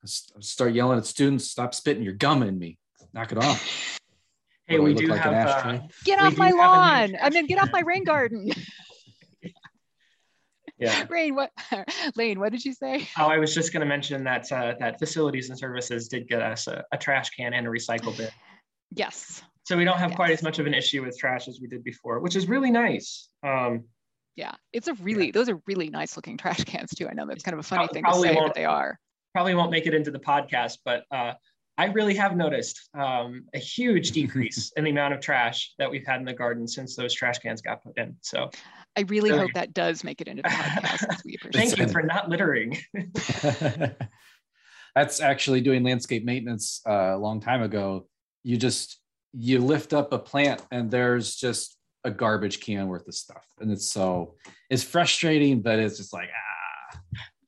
S- 0.04 0.32
Start 0.40 0.74
yelling 0.74 0.98
at 0.98 1.06
students, 1.06 1.48
stop 1.50 1.76
spitting 1.76 2.04
your 2.04 2.14
gum 2.14 2.42
in 2.44 2.58
me. 2.58 2.80
Knock 3.14 3.32
it 3.32 3.38
off. 3.38 4.00
Hey, 4.66 4.80
What, 4.80 4.86
we 4.86 4.92
I 4.92 4.94
look 4.94 5.04
do 5.04 5.10
like 5.12 5.26
an 5.26 5.34
have. 5.34 5.66
Uh. 5.66 5.80
Get 6.06 6.20
We 6.20 6.28
off 6.28 6.38
my 6.38 6.46
have 6.48 6.54
a 6.54 6.58
new 6.58 6.62
lawn. 6.62 7.18
I 7.22 7.30
mean, 7.30 7.46
get 7.46 7.60
off 7.62 7.70
my 7.74 7.82
rain 7.82 8.04
garden. 8.04 8.52
yeah. 10.82 11.06
Rain, 11.10 11.36
what? 11.36 11.52
Layne, 12.18 12.40
what 12.40 12.52
did 12.52 12.66
you 12.66 12.74
say? 12.74 13.08
Oh, 13.18 13.28
I 13.28 13.38
was 13.38 13.54
just 13.56 13.72
going 13.72 13.82
to 13.82 13.86
mention 13.88 14.24
that 14.26 14.52
uh, 14.52 14.74
that 14.80 15.00
facilities 15.00 15.50
and 15.50 15.58
services 15.58 16.08
did 16.10 16.28
get 16.28 16.42
us 16.42 16.68
a, 16.68 16.84
a 16.92 16.98
trash 16.98 17.30
can 17.30 17.54
and 17.54 17.66
a 17.66 17.70
recycle 17.70 18.16
bin, 18.18 18.30
Yes. 18.94 19.42
so 19.64 19.78
we 19.78 19.86
don't 19.86 20.00
have 20.00 20.16
quite 20.16 20.32
as 20.32 20.44
much 20.44 20.60
of 20.60 20.66
an 20.66 20.74
issue 20.74 21.04
with 21.06 21.18
trash 21.18 21.48
as 21.48 21.60
we 21.62 21.68
did 21.68 21.84
before, 21.84 22.20
which 22.20 22.36
is 22.36 22.48
really 22.50 22.72
nice. 22.72 23.30
Um, 23.44 23.86
Yeah. 24.36 24.56
It's 24.74 24.88
a 24.90 24.94
really, 24.96 25.32
those 25.32 25.48
are 25.50 25.62
really 25.68 25.90
nice 25.90 26.16
looking 26.18 26.38
trash 26.38 26.64
cans 26.66 26.90
too. 26.92 27.08
I 27.08 27.14
know 27.14 27.26
that's 27.28 27.44
kind 27.44 27.54
of 27.54 27.60
a 27.60 27.64
funny 27.64 27.88
Prob- 27.88 27.94
thing 27.94 28.04
to 28.04 28.14
say, 28.20 28.34
but 28.36 28.54
they 28.56 28.66
are. 28.66 29.00
probably 29.34 29.56
won't 29.56 29.72
make 29.72 29.86
it 29.88 29.94
into 29.94 30.12
the 30.12 30.20
podcast, 30.20 30.80
but 30.84 31.04
uh, 31.12 31.34
I 31.78 31.86
really 31.86 32.16
have 32.16 32.36
noticed 32.36 32.90
um, 32.94 33.46
a 33.54 33.60
huge 33.60 34.12
decrease 34.12 34.72
in 34.78 34.84
the 34.84 34.90
amount 34.92 35.14
of 35.14 35.22
trash 35.22 35.74
that 35.80 35.90
we've 35.90 36.06
had 36.06 36.20
in 36.20 36.26
the 36.26 36.34
garden 36.34 36.68
since 36.68 36.96
those 36.96 37.14
trash 37.14 37.40
cans 37.40 37.62
got 37.62 37.82
put 37.84 37.98
in. 37.98 38.16
So 38.22 38.50
I 38.98 39.02
really 39.02 39.30
Really? 39.32 39.42
hope 39.44 39.54
that 39.56 39.74
does 39.74 40.04
make 40.04 40.20
it 40.22 40.28
into 40.28 40.44
the 40.44 40.50
podcast. 40.50 41.24
we 41.26 41.36
appreciate 41.36 41.54
thank 41.76 41.78
you 41.78 41.88
for 41.88 42.02
not 42.04 42.30
littering. 42.30 42.78
That's 44.96 45.22
actually 45.22 45.62
doing 45.62 45.84
landscape 45.84 46.26
maintenance 46.26 46.82
uh, 46.88 47.16
a 47.16 47.18
long 47.18 47.40
time 47.40 47.62
ago. 47.62 48.08
You 48.44 48.58
just 48.58 49.00
you 49.34 49.60
lift 49.60 49.94
up 49.94 50.12
a 50.12 50.20
plant 50.20 50.66
and 50.72 50.92
there's 50.92 51.36
just 51.36 51.78
a 52.04 52.12
garbage 52.12 52.60
can 52.60 52.88
worth 52.90 53.08
of 53.08 53.14
stuff, 53.16 53.46
and 53.60 53.72
it's 53.72 53.88
so 53.88 54.36
it's 54.70 54.84
frustrating, 54.84 55.62
but 55.62 55.80
it's 55.80 55.98
just 55.98 56.12
like 56.12 56.30
ah, 56.36 57.00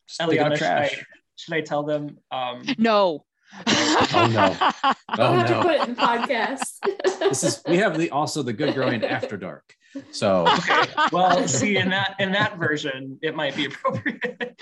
just 0.08 0.22
pick 0.30 0.40
up 0.40 0.48
Eliana, 0.54 0.58
should 0.58 0.68
I, 0.68 0.88
trash. 0.88 1.06
should 1.36 1.54
I 1.56 1.62
tell 1.62 1.84
them? 1.84 2.18
Um, 2.32 2.64
No. 2.78 3.26
Oh, 3.68 4.30
no. 4.34 4.56
I'll 4.82 4.96
Oh 5.20 5.34
have 5.34 5.48
to 5.48 5.54
no, 5.54 5.62
put 5.62 5.72
it 5.76 5.88
in 5.90 5.96
the 5.96 6.02
podcast. 6.02 7.20
this 7.20 7.44
is 7.44 7.62
we 7.68 7.78
have 7.78 7.98
the 7.98 8.10
also 8.12 8.42
the 8.44 8.54
good 8.54 8.74
growing 8.74 9.04
after 9.04 9.36
dark. 9.36 9.76
So 10.12 10.48
okay. 10.48 10.86
Well, 11.12 11.48
see, 11.48 11.78
in 11.78 11.90
that 11.90 12.16
in 12.20 12.32
that 12.32 12.58
version, 12.60 13.20
it 13.22 13.36
might 13.36 13.56
be 13.56 13.66
appropriate. 13.66 14.56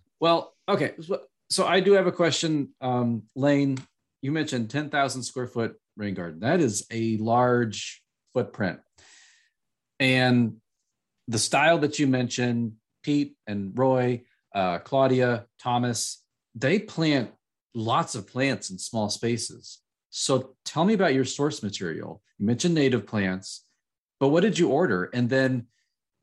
well, 0.20 0.54
okay. 0.68 0.92
So, 1.00 1.20
so 1.50 1.66
I 1.66 1.80
do 1.80 1.92
have 1.92 2.06
a 2.06 2.12
question. 2.12 2.70
Um, 2.80 3.24
Layne, 3.34 3.78
you 4.22 4.32
mentioned 4.32 4.70
10,000 4.70 5.22
square 5.22 5.46
foot 5.46 5.76
rain 5.96 6.14
garden. 6.14 6.40
That 6.40 6.60
is 6.60 6.86
a 6.90 7.16
large 7.18 8.02
footprint. 8.34 8.80
And 9.98 10.56
the 11.28 11.38
style 11.38 11.78
that 11.78 11.98
you 11.98 12.06
mentioned, 12.06 12.72
Piet 13.02 13.32
and 13.46 13.76
Roy, 13.76 14.22
uh, 14.54 14.78
Claudia, 14.78 15.46
Thomas, 15.60 16.22
they 16.54 16.78
plant 16.78 17.30
lots 17.74 18.14
of 18.14 18.26
plants 18.26 18.70
in 18.70 18.78
small 18.78 19.10
spaces. 19.10 19.80
So 20.10 20.56
tell 20.64 20.84
me 20.84 20.94
about 20.94 21.14
your 21.14 21.24
source 21.24 21.62
material. 21.62 22.22
You 22.38 22.46
mentioned 22.46 22.74
native 22.74 23.06
plants, 23.06 23.65
but 24.20 24.28
what 24.28 24.42
did 24.42 24.58
you 24.58 24.68
order? 24.70 25.10
And 25.12 25.28
then 25.28 25.66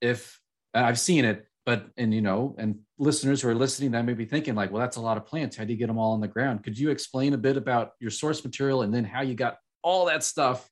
if 0.01 0.39
I've 0.73 0.99
seen 0.99 1.25
it, 1.25 1.47
but 1.65 1.87
and 1.97 2.13
you 2.13 2.21
know, 2.21 2.55
and 2.57 2.79
listeners 2.97 3.41
who 3.41 3.49
are 3.49 3.55
listening, 3.55 3.91
that 3.91 4.03
may 4.03 4.13
be 4.13 4.25
thinking 4.25 4.55
like, 4.55 4.71
well, 4.71 4.81
that's 4.81 4.97
a 4.97 5.01
lot 5.01 5.17
of 5.17 5.25
plants. 5.25 5.55
How 5.55 5.63
do 5.63 5.71
you 5.71 5.79
get 5.79 5.87
them 5.87 5.97
all 5.97 6.13
on 6.13 6.21
the 6.21 6.27
ground? 6.27 6.63
Could 6.63 6.77
you 6.77 6.89
explain 6.89 7.33
a 7.33 7.37
bit 7.37 7.57
about 7.57 7.91
your 7.99 8.11
source 8.11 8.43
material 8.43 8.81
and 8.81 8.93
then 8.93 9.05
how 9.05 9.21
you 9.21 9.35
got 9.35 9.57
all 9.81 10.05
that 10.05 10.23
stuff 10.23 10.69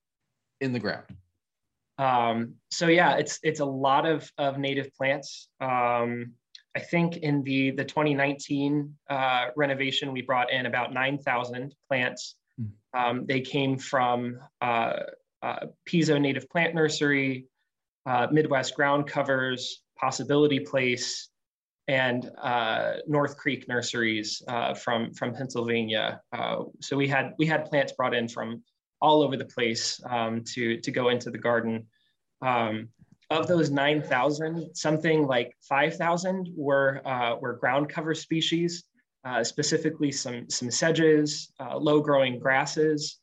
in 0.59 0.73
the 0.73 0.79
ground? 0.79 1.05
Um, 1.97 2.55
so 2.71 2.87
yeah, 2.87 3.15
it's 3.17 3.39
it's 3.43 3.59
a 3.59 3.65
lot 3.65 4.05
of 4.05 4.29
of 4.37 4.57
native 4.57 4.93
plants. 4.95 5.47
Um, 5.59 6.33
I 6.75 6.79
think 6.79 7.17
in 7.17 7.43
the 7.43 7.71
the 7.71 7.85
2019 7.85 8.95
uh, 9.09 9.47
renovation, 9.55 10.11
we 10.11 10.21
brought 10.21 10.51
in 10.51 10.65
about 10.65 10.93
9,000 10.93 11.75
plants. 11.87 12.35
Hmm. 12.57 12.99
Um, 12.99 13.25
they 13.25 13.41
came 13.41 13.77
from 13.77 14.39
uh, 14.61 14.93
uh, 15.41 15.67
Pizzo 15.87 16.19
Native 16.19 16.49
Plant 16.49 16.75
Nursery, 16.75 17.45
uh, 18.05 18.27
Midwest 18.31 18.75
Ground 18.75 19.07
Covers, 19.07 19.83
Possibility 19.99 20.59
Place, 20.59 21.29
and 21.87 22.31
uh, 22.41 22.93
North 23.07 23.37
Creek 23.37 23.67
Nurseries 23.67 24.41
uh, 24.47 24.73
from 24.73 25.13
from 25.13 25.33
Pennsylvania. 25.33 26.21
Uh, 26.31 26.63
so 26.79 26.95
we 26.95 27.07
had 27.07 27.33
we 27.37 27.45
had 27.45 27.65
plants 27.65 27.93
brought 27.93 28.13
in 28.13 28.27
from 28.27 28.63
all 29.01 29.21
over 29.23 29.35
the 29.35 29.45
place 29.45 29.99
um, 30.09 30.43
to 30.53 30.79
to 30.81 30.91
go 30.91 31.09
into 31.09 31.29
the 31.29 31.37
garden. 31.37 31.85
Um, 32.41 32.89
of 33.29 33.47
those 33.47 33.69
9,000, 33.69 34.75
something 34.75 35.25
like 35.25 35.55
5,000 35.61 36.49
were 36.53 37.01
were 37.39 37.53
ground 37.53 37.87
cover 37.87 38.13
species, 38.13 38.83
specifically 39.43 40.11
some 40.11 40.49
some 40.49 40.69
sedges, 40.69 41.51
low 41.59 42.01
growing 42.01 42.39
grasses. 42.39 43.20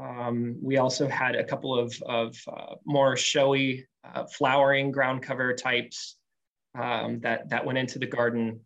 Um, 0.00 0.56
we 0.62 0.78
also 0.78 1.08
had 1.08 1.36
a 1.36 1.44
couple 1.44 1.78
of 1.78 2.00
of 2.02 2.36
uh, 2.48 2.74
more 2.84 3.16
showy 3.16 3.86
uh, 4.04 4.24
flowering 4.24 4.90
ground 4.90 5.22
cover 5.22 5.54
types 5.54 6.16
um, 6.74 7.20
that 7.20 7.50
that 7.50 7.64
went 7.64 7.78
into 7.78 7.98
the 7.98 8.06
garden. 8.06 8.60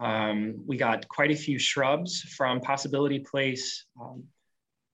Um, 0.00 0.62
we 0.66 0.76
got 0.76 1.08
quite 1.08 1.30
a 1.30 1.36
few 1.36 1.58
shrubs 1.58 2.22
from 2.22 2.60
Possibility 2.60 3.18
Place. 3.18 3.84
Um, 4.00 4.24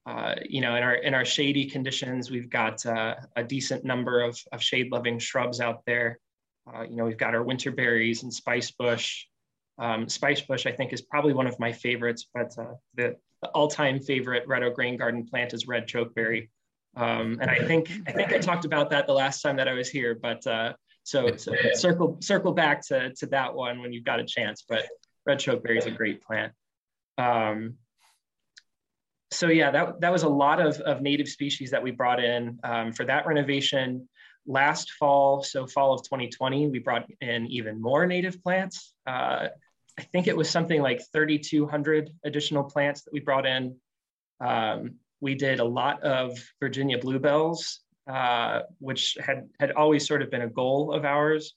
uh, 0.07 0.35
you 0.49 0.61
know, 0.61 0.75
in 0.77 0.83
our 0.83 0.95
in 0.95 1.15
our 1.15 1.25
shady 1.25 1.69
conditions, 1.69 2.31
we've 2.31 2.51
got 2.51 2.85
uh, 2.87 3.15
a 3.37 3.43
decent 3.43 3.85
number 3.85 4.21
of, 4.21 4.39
of 4.53 4.63
shade-loving 4.63 5.19
shrubs 5.19 5.61
out 5.61 5.83
there. 5.87 6.19
Uh, 6.67 6.83
you 6.83 6.97
know, 6.97 7.05
we've 7.05 7.19
got 7.19 7.35
our 7.35 7.43
winter 7.43 7.71
berries 7.71 8.23
and 8.23 8.33
spice 8.33 8.71
bush. 8.71 9.27
Um, 9.79 10.09
spice 10.09 10.41
bush, 10.41 10.67
I 10.67 10.73
think, 10.73 10.93
is 10.93 11.03
probably 11.03 11.33
one 11.33 11.47
of 11.47 11.59
my 11.59 11.73
favorites, 11.73 12.29
but 12.33 12.57
uh, 12.59 12.75
the 12.95 13.17
all-time 13.55 14.01
favorite 14.01 14.47
red 14.47 14.63
oak 14.63 14.79
rain 14.79 14.97
garden 14.97 15.27
plant 15.27 15.53
is 15.53 15.67
red 15.67 15.87
chokeberry. 15.87 16.49
Um, 16.97 17.39
and 17.41 17.51
I 17.51 17.59
think 17.59 17.91
I 18.07 18.13
think 18.13 18.33
I 18.33 18.39
talked 18.39 18.65
about 18.65 18.91
that 18.91 19.07
the 19.07 19.13
last 19.13 19.43
time 19.43 19.57
that 19.57 19.67
I 19.67 19.73
was 19.73 19.89
here, 19.89 20.15
but 20.15 20.47
uh, 20.47 20.75
so, 21.03 21.37
so 21.37 21.53
circle 21.75 22.19
circle 22.21 22.53
back 22.53 22.87
to, 22.89 23.13
to 23.15 23.27
that 23.27 23.55
one 23.55 23.81
when 23.81 23.93
you've 23.93 24.05
got 24.05 24.21
a 24.21 24.25
chance. 24.25 24.65
But 24.67 24.87
red 25.27 25.39
chokeberry 25.39 25.79
is 25.79 25.87
a 25.87 25.91
great 25.91 26.23
plant. 26.23 26.53
Um, 27.19 27.75
so 29.31 29.49
yeah, 29.49 29.71
that, 29.71 30.01
that 30.01 30.13
was 30.13 30.23
a 30.23 30.29
lot 30.29 30.61
of, 30.61 30.81
of 30.81 31.03
native 31.03 31.29
species 31.29 31.71
that 31.73 31.83
we 31.83 31.91
brought 31.91 32.23
in 32.23 32.59
um, 32.63 32.93
for 32.93 33.05
that 33.05 33.27
renovation. 33.27 34.09
Last 34.47 34.93
fall, 34.93 35.43
so 35.43 35.67
fall 35.67 35.95
of 35.95 36.03
2020, 36.03 36.69
we 36.69 36.79
brought 36.79 37.07
in 37.21 37.47
even 37.47 37.81
more 37.81 38.07
native 38.07 38.43
plants. 38.43 38.93
Uh, 39.07 39.49
I 39.99 40.03
think 40.03 40.27
it 40.27 40.37
was 40.37 40.51
something 40.51 40.83
like 40.83 41.01
3,200 41.13 42.11
additional 42.25 42.65
plants 42.65 43.03
that 43.03 43.13
we 43.13 43.21
brought 43.21 43.47
in. 43.47 43.77
Um, 44.41 44.97
we 45.21 45.35
did 45.35 45.61
a 45.61 45.65
lot 45.65 46.03
of 46.03 46.37
Virginia 46.61 46.99
bluebells, 46.99 47.81
uh, 48.11 48.63
which 48.79 49.17
had, 49.25 49.49
had 49.61 49.73
always 49.73 50.07
sort 50.07 50.23
of 50.23 50.31
been 50.31 50.43
a 50.43 50.49
goal 50.49 50.93
of 50.93 51.05
ours. 51.05 51.55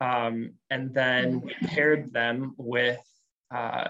Um, 0.00 0.52
and 0.70 0.92
then 0.92 1.40
we 1.40 1.54
paired 1.66 2.12
them 2.12 2.54
with 2.56 3.00
uh, 3.54 3.88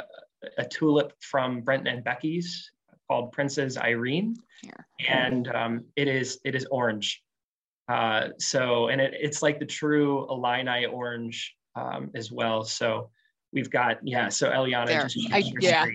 a 0.59 0.65
tulip 0.65 1.13
from 1.21 1.63
Brenton 1.63 1.89
and 1.89 2.05
Becky's 2.05 2.71
called 3.09 3.33
Princess 3.33 3.77
Irene, 3.77 4.37
Here. 4.63 4.87
and 5.09 5.49
um, 5.49 5.85
it 5.97 6.09
is 6.09 6.41
it 6.45 6.55
is 6.55 6.67
orange. 6.71 7.23
Uh, 7.89 8.29
so 8.39 8.89
and 8.89 9.01
it, 9.01 9.15
it's 9.17 9.43
like 9.43 9.59
the 9.59 9.67
true 9.67 10.27
Illini 10.29 10.87
orange 10.87 11.55
um, 11.77 12.11
as 12.15 12.33
well. 12.33 12.65
So 12.65 13.11
we've 13.57 13.71
got 13.71 13.97
yeah. 14.07 14.29
So 14.29 14.51
Eliana 14.51 14.87
There. 14.87 15.03
just 15.09 15.33
I, 15.33 15.39
yeah. 15.61 15.87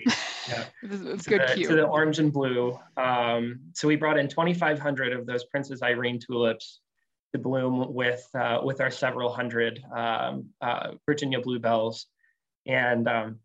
Yeah. 0.50 0.66
it 0.84 0.90
was, 0.90 1.02
it 1.02 1.12
was 1.14 1.24
To 1.24 1.30
good 1.30 1.42
the, 1.48 1.54
cue. 1.54 1.68
to 1.68 1.76
the 1.76 1.84
orange 1.84 2.18
and 2.18 2.34
blue. 2.34 2.78
Um, 2.98 3.60
so 3.74 3.88
we 3.88 3.96
brought 3.96 4.18
in 4.18 4.28
2,500 4.28 5.14
of 5.14 5.28
those 5.28 5.46
Princess 5.46 5.84
Irene 5.84 6.20
tulips 6.20 6.80
to 7.34 7.40
bloom 7.40 7.94
with 7.94 8.28
uh, 8.34 8.60
with 8.64 8.82
our 8.82 8.90
several 8.92 9.32
hundred 9.32 9.82
um, 9.96 10.48
uh, 10.60 10.94
Virginia 11.06 11.40
bluebells, 11.40 12.08
and 12.66 13.08
um, 13.08 13.40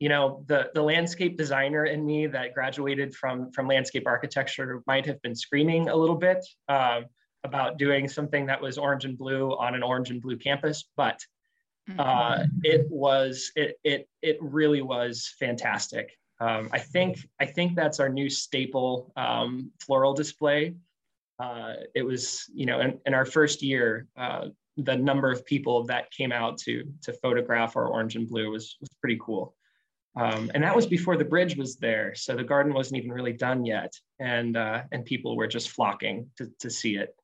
you 0.00 0.08
know, 0.08 0.44
the, 0.46 0.70
the 0.74 0.82
landscape 0.82 1.36
designer 1.36 1.84
in 1.84 2.04
me 2.06 2.26
that 2.28 2.54
graduated 2.54 3.14
from, 3.14 3.50
from 3.50 3.66
landscape 3.66 4.04
architecture 4.06 4.80
might 4.86 5.04
have 5.04 5.20
been 5.22 5.34
screaming 5.34 5.88
a 5.88 5.94
little 5.96 6.14
bit 6.16 6.38
uh, 6.68 7.00
about 7.44 7.78
doing 7.78 8.08
something 8.08 8.46
that 8.46 8.60
was 8.60 8.78
orange 8.78 9.04
and 9.04 9.18
blue 9.18 9.50
on 9.58 9.74
an 9.74 9.82
orange 9.82 10.10
and 10.10 10.22
blue 10.22 10.36
campus, 10.36 10.84
but 10.96 11.20
uh, 11.98 12.38
mm-hmm. 12.38 12.58
it 12.64 12.86
was, 12.90 13.52
it, 13.56 13.78
it, 13.84 14.08
it 14.22 14.38
really 14.40 14.82
was 14.82 15.34
fantastic. 15.38 16.16
Um, 16.40 16.68
I 16.72 16.78
think, 16.78 17.18
I 17.40 17.46
think 17.46 17.74
that's 17.74 18.00
our 18.00 18.08
new 18.08 18.28
staple 18.28 19.12
um, 19.16 19.70
floral 19.80 20.14
display. 20.14 20.74
Uh, 21.38 21.74
it 21.94 22.02
was, 22.02 22.44
you 22.52 22.66
know, 22.66 22.80
in, 22.80 23.00
in 23.06 23.14
our 23.14 23.24
first 23.24 23.62
year, 23.62 24.06
uh, 24.16 24.48
the 24.76 24.96
number 24.96 25.30
of 25.30 25.44
people 25.44 25.84
that 25.84 26.10
came 26.12 26.30
out 26.30 26.56
to 26.58 26.84
to 27.02 27.12
photograph 27.12 27.76
our 27.76 27.88
orange 27.88 28.14
and 28.14 28.28
blue 28.28 28.50
was, 28.50 28.76
was 28.80 28.88
pretty 29.00 29.18
cool. 29.20 29.54
Um, 30.16 30.50
and 30.54 30.62
that 30.64 30.74
was 30.74 30.86
before 30.86 31.16
the 31.16 31.24
bridge 31.24 31.56
was 31.56 31.76
there, 31.76 32.14
so 32.14 32.34
the 32.34 32.44
garden 32.44 32.72
wasn't 32.72 32.98
even 32.98 33.12
really 33.12 33.32
done 33.32 33.64
yet, 33.64 33.92
and 34.18 34.56
uh, 34.56 34.82
and 34.90 35.04
people 35.04 35.36
were 35.36 35.46
just 35.46 35.70
flocking 35.70 36.30
to 36.36 36.50
to 36.60 36.70
see 36.70 36.96
it. 36.96 37.14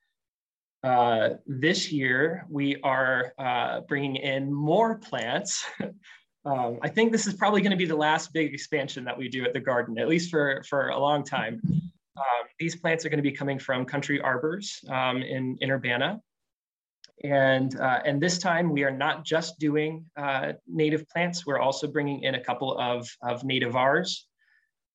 Uh, 0.84 1.30
this 1.46 1.90
year 1.90 2.44
we 2.50 2.76
are 2.82 3.32
uh, 3.38 3.80
bringing 3.88 4.16
in 4.16 4.52
more 4.52 4.98
plants. 4.98 5.64
um, 6.44 6.78
I 6.82 6.88
think 6.88 7.10
this 7.10 7.26
is 7.26 7.32
probably 7.32 7.62
going 7.62 7.70
to 7.70 7.76
be 7.76 7.86
the 7.86 7.96
last 7.96 8.34
big 8.34 8.52
expansion 8.52 9.02
that 9.04 9.16
we 9.16 9.28
do 9.30 9.44
at 9.44 9.54
the 9.54 9.60
garden, 9.60 9.98
at 9.98 10.08
least 10.08 10.30
for 10.30 10.62
for 10.68 10.88
a 10.88 10.98
long 10.98 11.24
time. 11.24 11.60
Um, 12.16 12.46
these 12.60 12.76
plants 12.76 13.04
are 13.04 13.08
going 13.08 13.18
to 13.18 13.28
be 13.28 13.32
coming 13.32 13.58
from 13.58 13.84
Country 13.84 14.20
Arbors 14.20 14.84
um, 14.88 15.22
in, 15.22 15.56
in 15.60 15.70
Urbana. 15.70 16.20
And, 17.24 17.80
uh, 17.80 18.00
and 18.04 18.20
this 18.20 18.38
time 18.38 18.70
we 18.70 18.84
are 18.84 18.90
not 18.90 19.24
just 19.24 19.58
doing 19.58 20.04
uh, 20.16 20.52
native 20.68 21.08
plants, 21.08 21.46
we're 21.46 21.58
also 21.58 21.86
bringing 21.86 22.22
in 22.22 22.34
a 22.34 22.40
couple 22.40 22.78
of, 22.78 23.08
of 23.22 23.42
nativars. 23.42 24.20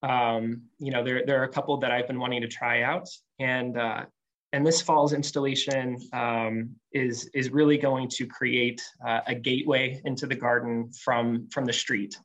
Um, 0.04 0.64
you 0.80 0.92
know, 0.92 1.04
there, 1.04 1.26
there 1.26 1.42
are 1.42 1.46
a 1.46 1.50
couple 1.50 1.76
that 1.78 1.92
I've 1.92 2.08
been 2.08 2.20
wanting 2.20 2.42
to 2.42 2.48
try 2.48 2.84
out. 2.84 3.10
And, 3.40 3.78
uh, 3.78 4.06
and 4.52 4.66
this 4.66 4.82
fall's 4.82 5.14
installation 5.14 5.98
um, 6.14 6.72
is, 6.92 7.30
is 7.34 7.52
really 7.52 7.78
going 7.78 8.10
to 8.10 8.26
create 8.26 8.82
uh, 9.06 9.22
a 9.28 9.36
gateway 9.36 10.02
into 10.06 10.26
the 10.26 10.36
garden 10.36 10.92
from, 10.92 11.48
from 11.52 11.66
the 11.66 11.74
street. 11.74 12.18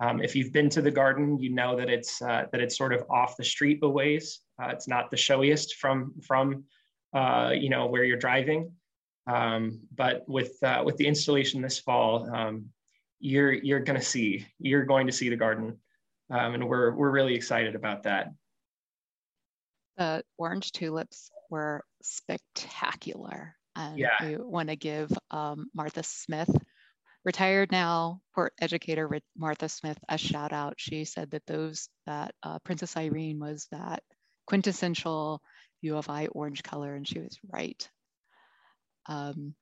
Um, 0.00 0.20
if 0.20 0.34
you've 0.34 0.52
been 0.52 0.68
to 0.70 0.82
the 0.82 0.90
garden, 0.90 1.38
you 1.38 1.50
know 1.50 1.76
that 1.76 1.88
it's 1.88 2.20
uh, 2.20 2.46
that 2.50 2.60
it's 2.60 2.76
sort 2.76 2.92
of 2.92 3.04
off 3.08 3.36
the 3.36 3.44
street 3.44 3.78
a 3.82 3.88
ways. 3.88 4.40
Uh, 4.60 4.68
it's 4.70 4.88
not 4.88 5.12
the 5.12 5.16
showiest 5.16 5.76
from 5.76 6.12
from 6.26 6.64
uh, 7.14 7.52
you 7.54 7.68
know 7.68 7.86
where 7.86 8.02
you're 8.02 8.18
driving. 8.18 8.72
Um, 9.28 9.78
but 9.94 10.24
with 10.26 10.60
uh, 10.64 10.82
with 10.84 10.96
the 10.96 11.06
installation 11.06 11.62
this 11.62 11.78
fall, 11.78 12.28
um, 12.34 12.66
you're 13.20 13.52
you're 13.52 13.78
going 13.78 13.98
to 13.98 14.04
see 14.04 14.44
you're 14.58 14.84
going 14.84 15.06
to 15.06 15.12
see 15.12 15.28
the 15.28 15.36
garden, 15.36 15.78
um, 16.30 16.54
and 16.54 16.68
we're 16.68 16.90
we're 16.96 17.12
really 17.12 17.36
excited 17.36 17.76
about 17.76 18.02
that. 18.02 18.32
The 19.98 20.24
orange 20.36 20.72
tulips 20.72 21.30
were 21.52 21.84
spectacular, 22.02 23.54
and 23.76 23.98
yeah. 23.98 24.16
we 24.22 24.36
want 24.38 24.70
to 24.70 24.76
give 24.76 25.12
um, 25.30 25.66
Martha 25.74 26.02
Smith 26.02 26.50
retired 27.24 27.70
now 27.70 28.20
port 28.34 28.54
educator 28.60 29.08
Martha 29.36 29.68
Smith 29.68 29.98
a 30.08 30.16
shout 30.16 30.52
out. 30.52 30.74
She 30.78 31.04
said 31.04 31.30
that 31.32 31.46
those 31.46 31.90
that 32.06 32.34
uh, 32.42 32.58
Princess 32.60 32.96
Irene 32.96 33.38
was 33.38 33.68
that 33.70 34.02
quintessential 34.46 35.42
U 35.82 35.98
of 35.98 36.08
I 36.08 36.26
orange 36.28 36.62
color, 36.62 36.94
and 36.94 37.06
she 37.06 37.20
was 37.20 37.38
right. 37.52 37.86
Um, 39.06 39.54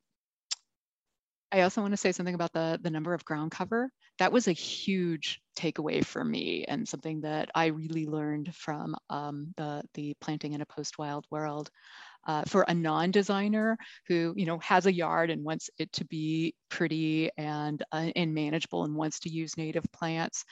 I 1.51 1.63
also 1.63 1.81
want 1.81 1.93
to 1.93 1.97
say 1.97 2.13
something 2.13 2.37
about 2.37 2.53
the, 2.53 2.79
the 2.81 2.91
number 2.91 3.15
of 3.15 3.25
ground 3.25 3.51
cover. 3.51 3.91
That 4.21 4.33
was 4.33 4.49
a 4.49 4.53
huge 4.53 5.41
takeaway 5.59 6.05
for 6.05 6.25
me 6.25 6.65
and 6.69 6.87
something 6.89 7.23
that 7.23 7.51
I 7.55 7.67
really 7.67 8.07
learned 8.07 8.55
from 8.55 8.95
um, 9.09 9.53
the, 9.57 9.83
the 9.95 10.15
planting 10.21 10.53
in 10.53 10.61
a 10.61 10.67
post-wild 10.67 11.27
world 11.31 11.71
uh, 12.27 12.43
for 12.47 12.63
a 12.69 12.75
non-designer 12.75 13.79
who 14.07 14.35
you 14.37 14.45
know 14.45 14.59
has 14.59 14.87
a 14.87 14.93
yard 14.93 15.31
and 15.31 15.43
wants 15.43 15.71
it 15.79 15.91
to 15.95 16.05
be 16.05 16.55
pretty 16.69 17.31
and 17.39 17.83
uh, 17.93 18.11
and 18.15 18.35
manageable 18.35 18.85
and 18.85 18.95
wants 18.95 19.21
to 19.21 19.31
use 19.31 19.57
native 19.57 19.85
plants 19.93 20.45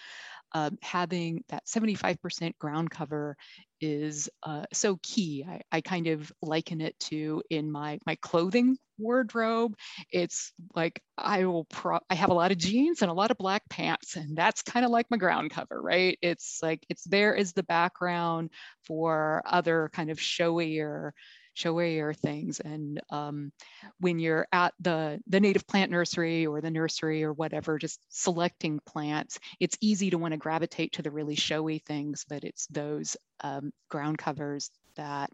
um, 0.52 0.78
having 0.82 1.44
that 1.48 1.66
75% 1.66 2.56
ground 2.58 2.90
cover 2.90 3.36
is 3.80 4.28
uh, 4.42 4.64
so 4.72 4.98
key. 5.02 5.44
I, 5.46 5.60
I, 5.70 5.80
kind 5.82 6.06
of 6.06 6.32
liken 6.42 6.80
it 6.80 6.98
to 7.00 7.42
in 7.50 7.70
my 7.70 7.98
my 8.06 8.16
clothing 8.16 8.78
wardrobe. 8.98 9.74
It's 10.10 10.52
like 10.74 11.02
I 11.16 11.44
will 11.46 11.64
pro 11.64 11.98
I 12.10 12.14
have 12.14 12.30
a 12.30 12.34
lot 12.34 12.52
of 12.52 12.58
jeans 12.58 13.02
and 13.02 13.10
a 13.10 13.14
lot 13.14 13.30
of 13.30 13.38
black 13.38 13.62
pants, 13.68 14.16
and 14.16 14.36
that's 14.36 14.62
kind 14.62 14.84
of 14.84 14.90
like 14.90 15.10
my 15.10 15.16
ground 15.16 15.50
cover, 15.50 15.80
right? 15.80 16.18
It's 16.22 16.60
like 16.62 16.84
it's 16.88 17.04
there 17.04 17.36
as 17.36 17.52
the 17.52 17.62
background 17.62 18.50
for 18.86 19.42
other 19.46 19.90
kind 19.92 20.10
of 20.10 20.18
showier 20.18 21.12
showier 21.58 22.16
things. 22.16 22.60
And 22.60 23.00
um, 23.10 23.52
when 23.98 24.18
you're 24.18 24.46
at 24.52 24.74
the, 24.80 25.20
the 25.26 25.40
native 25.40 25.66
plant 25.66 25.90
nursery 25.90 26.46
or 26.46 26.60
the 26.60 26.70
nursery 26.70 27.24
or 27.24 27.32
whatever, 27.32 27.78
just 27.78 28.00
selecting 28.08 28.80
plants, 28.86 29.38
it's 29.58 29.76
easy 29.80 30.10
to 30.10 30.18
want 30.18 30.32
to 30.32 30.38
gravitate 30.38 30.92
to 30.92 31.02
the 31.02 31.10
really 31.10 31.34
showy 31.34 31.78
things, 31.80 32.24
but 32.28 32.44
it's 32.44 32.66
those 32.68 33.16
um, 33.40 33.72
ground 33.88 34.18
covers 34.18 34.70
that 34.96 35.30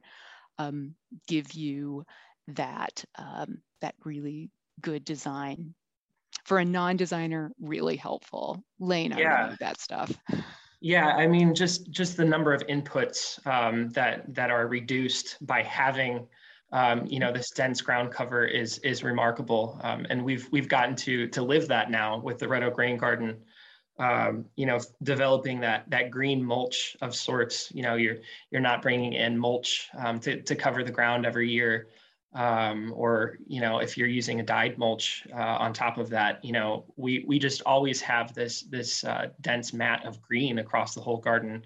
um, 0.58 0.94
give 1.28 1.52
you 1.52 2.04
that, 2.48 3.04
um, 3.16 3.58
that 3.80 3.94
really 4.04 4.50
good 4.80 5.04
design. 5.04 5.74
For 6.44 6.58
a 6.58 6.64
non-designer, 6.64 7.52
really 7.60 7.96
helpful. 7.96 8.62
Layne, 8.78 9.16
yeah. 9.16 9.54
that 9.60 9.80
stuff. 9.80 10.12
Yeah, 10.80 11.06
I 11.06 11.26
mean, 11.26 11.54
just 11.54 11.90
just 11.90 12.18
the 12.18 12.26
number 12.26 12.52
of 12.52 12.60
inputs 12.66 13.44
um, 13.46 13.88
that 13.90 14.34
that 14.34 14.50
are 14.50 14.66
reduced 14.66 15.38
by 15.46 15.62
having, 15.62 16.26
um, 16.72 17.06
you 17.06 17.18
know, 17.18 17.32
this 17.32 17.50
dense 17.52 17.80
ground 17.80 18.10
cover 18.12 18.44
is 18.44 18.76
is 18.80 19.02
remarkable, 19.02 19.80
um, 19.82 20.06
and 20.10 20.22
we've 20.22 20.46
we've 20.52 20.68
gotten 20.68 20.94
to 20.96 21.26
to 21.28 21.42
live 21.42 21.68
that 21.68 21.90
now 21.90 22.18
with 22.18 22.38
the 22.38 22.46
Red 22.46 22.62
Oak 22.62 22.76
Rain 22.76 22.98
Garden. 22.98 23.38
Um, 23.98 24.44
you 24.56 24.66
know, 24.66 24.78
developing 25.02 25.60
that 25.60 25.88
that 25.88 26.10
green 26.10 26.44
mulch 26.44 26.98
of 27.00 27.14
sorts. 27.14 27.72
You 27.74 27.82
know, 27.82 27.94
you're 27.94 28.16
you're 28.50 28.60
not 28.60 28.82
bringing 28.82 29.14
in 29.14 29.38
mulch 29.38 29.88
um, 29.96 30.20
to 30.20 30.42
to 30.42 30.54
cover 30.54 30.84
the 30.84 30.92
ground 30.92 31.24
every 31.24 31.50
year 31.50 31.88
um, 32.34 32.92
or 32.96 33.38
you 33.46 33.60
know 33.60 33.78
if 33.78 33.96
you're 33.96 34.08
using 34.08 34.40
a 34.40 34.42
dyed 34.42 34.76
mulch 34.76 35.26
uh, 35.32 35.36
on 35.36 35.72
top 35.72 35.98
of 35.98 36.10
that 36.10 36.44
you 36.44 36.52
know 36.52 36.84
we 36.96 37.24
we 37.26 37.38
just 37.38 37.62
always 37.62 38.00
have 38.00 38.34
this 38.34 38.62
this 38.62 39.04
uh, 39.04 39.28
dense 39.40 39.72
mat 39.72 40.04
of 40.04 40.20
green 40.20 40.58
across 40.58 40.94
the 40.94 41.00
whole 41.00 41.18
garden 41.18 41.62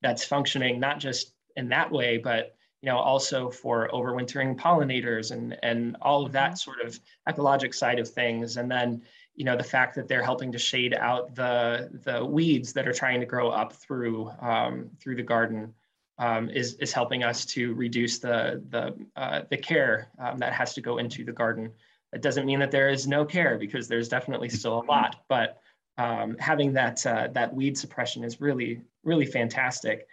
that's 0.00 0.24
functioning 0.24 0.78
not 0.78 0.98
just 0.98 1.34
in 1.56 1.68
that 1.68 1.90
way 1.90 2.18
but 2.18 2.54
you 2.82 2.88
know 2.88 2.98
also 2.98 3.50
for 3.50 3.88
overwintering 3.92 4.56
pollinators 4.56 5.32
and 5.32 5.56
and 5.62 5.96
all 6.00 6.24
of 6.24 6.32
that 6.32 6.52
mm-hmm. 6.52 6.56
sort 6.56 6.80
of 6.80 6.98
ecologic 7.28 7.74
side 7.74 7.98
of 7.98 8.08
things 8.08 8.56
and 8.56 8.70
then 8.70 9.02
you 9.34 9.44
know 9.44 9.56
the 9.56 9.64
fact 9.64 9.94
that 9.94 10.06
they're 10.06 10.22
helping 10.22 10.52
to 10.52 10.58
shade 10.58 10.94
out 10.94 11.34
the 11.34 11.90
the 12.04 12.24
weeds 12.24 12.72
that 12.72 12.86
are 12.86 12.92
trying 12.92 13.18
to 13.18 13.26
grow 13.26 13.48
up 13.50 13.72
through 13.72 14.30
um, 14.40 14.90
through 15.00 15.16
the 15.16 15.22
garden 15.22 15.74
um, 16.18 16.50
is, 16.50 16.74
is 16.74 16.92
helping 16.92 17.24
us 17.24 17.44
to 17.46 17.74
reduce 17.74 18.18
the, 18.18 18.62
the, 18.68 18.94
uh, 19.16 19.42
the 19.50 19.56
care 19.56 20.10
um, 20.18 20.38
that 20.38 20.52
has 20.52 20.74
to 20.74 20.80
go 20.80 20.98
into 20.98 21.24
the 21.24 21.32
garden. 21.32 21.72
It 22.12 22.22
doesn't 22.22 22.46
mean 22.46 22.60
that 22.60 22.70
there 22.70 22.90
is 22.90 23.06
no 23.06 23.24
care 23.24 23.58
because 23.58 23.88
there's 23.88 24.08
definitely 24.08 24.48
still 24.48 24.80
a 24.80 24.84
lot, 24.84 25.24
but 25.28 25.58
um, 25.98 26.36
having 26.38 26.72
that, 26.74 27.04
uh, 27.06 27.28
that 27.32 27.54
weed 27.54 27.76
suppression 27.76 28.24
is 28.24 28.40
really, 28.40 28.82
really 29.04 29.26
fantastic. 29.26 30.06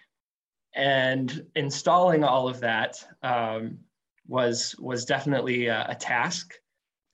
And 0.75 1.45
installing 1.55 2.23
all 2.23 2.47
of 2.47 2.59
that 2.61 3.03
um, 3.23 3.79
was, 4.27 4.75
was 4.79 5.05
definitely 5.05 5.67
a, 5.67 5.87
a 5.89 5.95
task. 5.95 6.53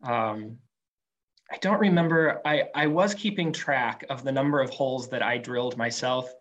Um, 0.04 0.58
I 1.52 1.58
don't 1.58 1.80
remember, 1.80 2.42
I, 2.46 2.64
I 2.76 2.88
was 2.88 3.14
keeping 3.14 3.52
track 3.52 4.04
of 4.10 4.24
the 4.24 4.32
number 4.32 4.62
of 4.62 4.70
holes 4.70 5.10
that 5.10 5.24
I 5.24 5.38
drilled 5.38 5.78
myself 5.78 6.32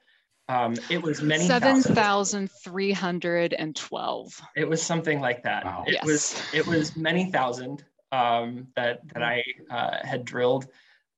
um, 0.49 0.75
it 0.91 1.03
was 1.03 1.23
many 1.23 1.47
7,312. 1.47 4.43
It 4.57 4.69
was 4.69 4.83
something 4.83 5.21
like 5.21 5.43
that. 5.43 5.65
Wow. 5.65 5.85
It 5.87 5.95
yes. 5.95 6.05
was 6.05 6.43
it 6.53 6.67
was 6.67 6.95
many 6.97 7.31
thousand 7.31 7.85
um, 8.13 8.67
that 8.77 9.01
that 9.13 9.23
I 9.23 9.43
uh, 9.71 10.05
had 10.05 10.25
drilled. 10.25 10.67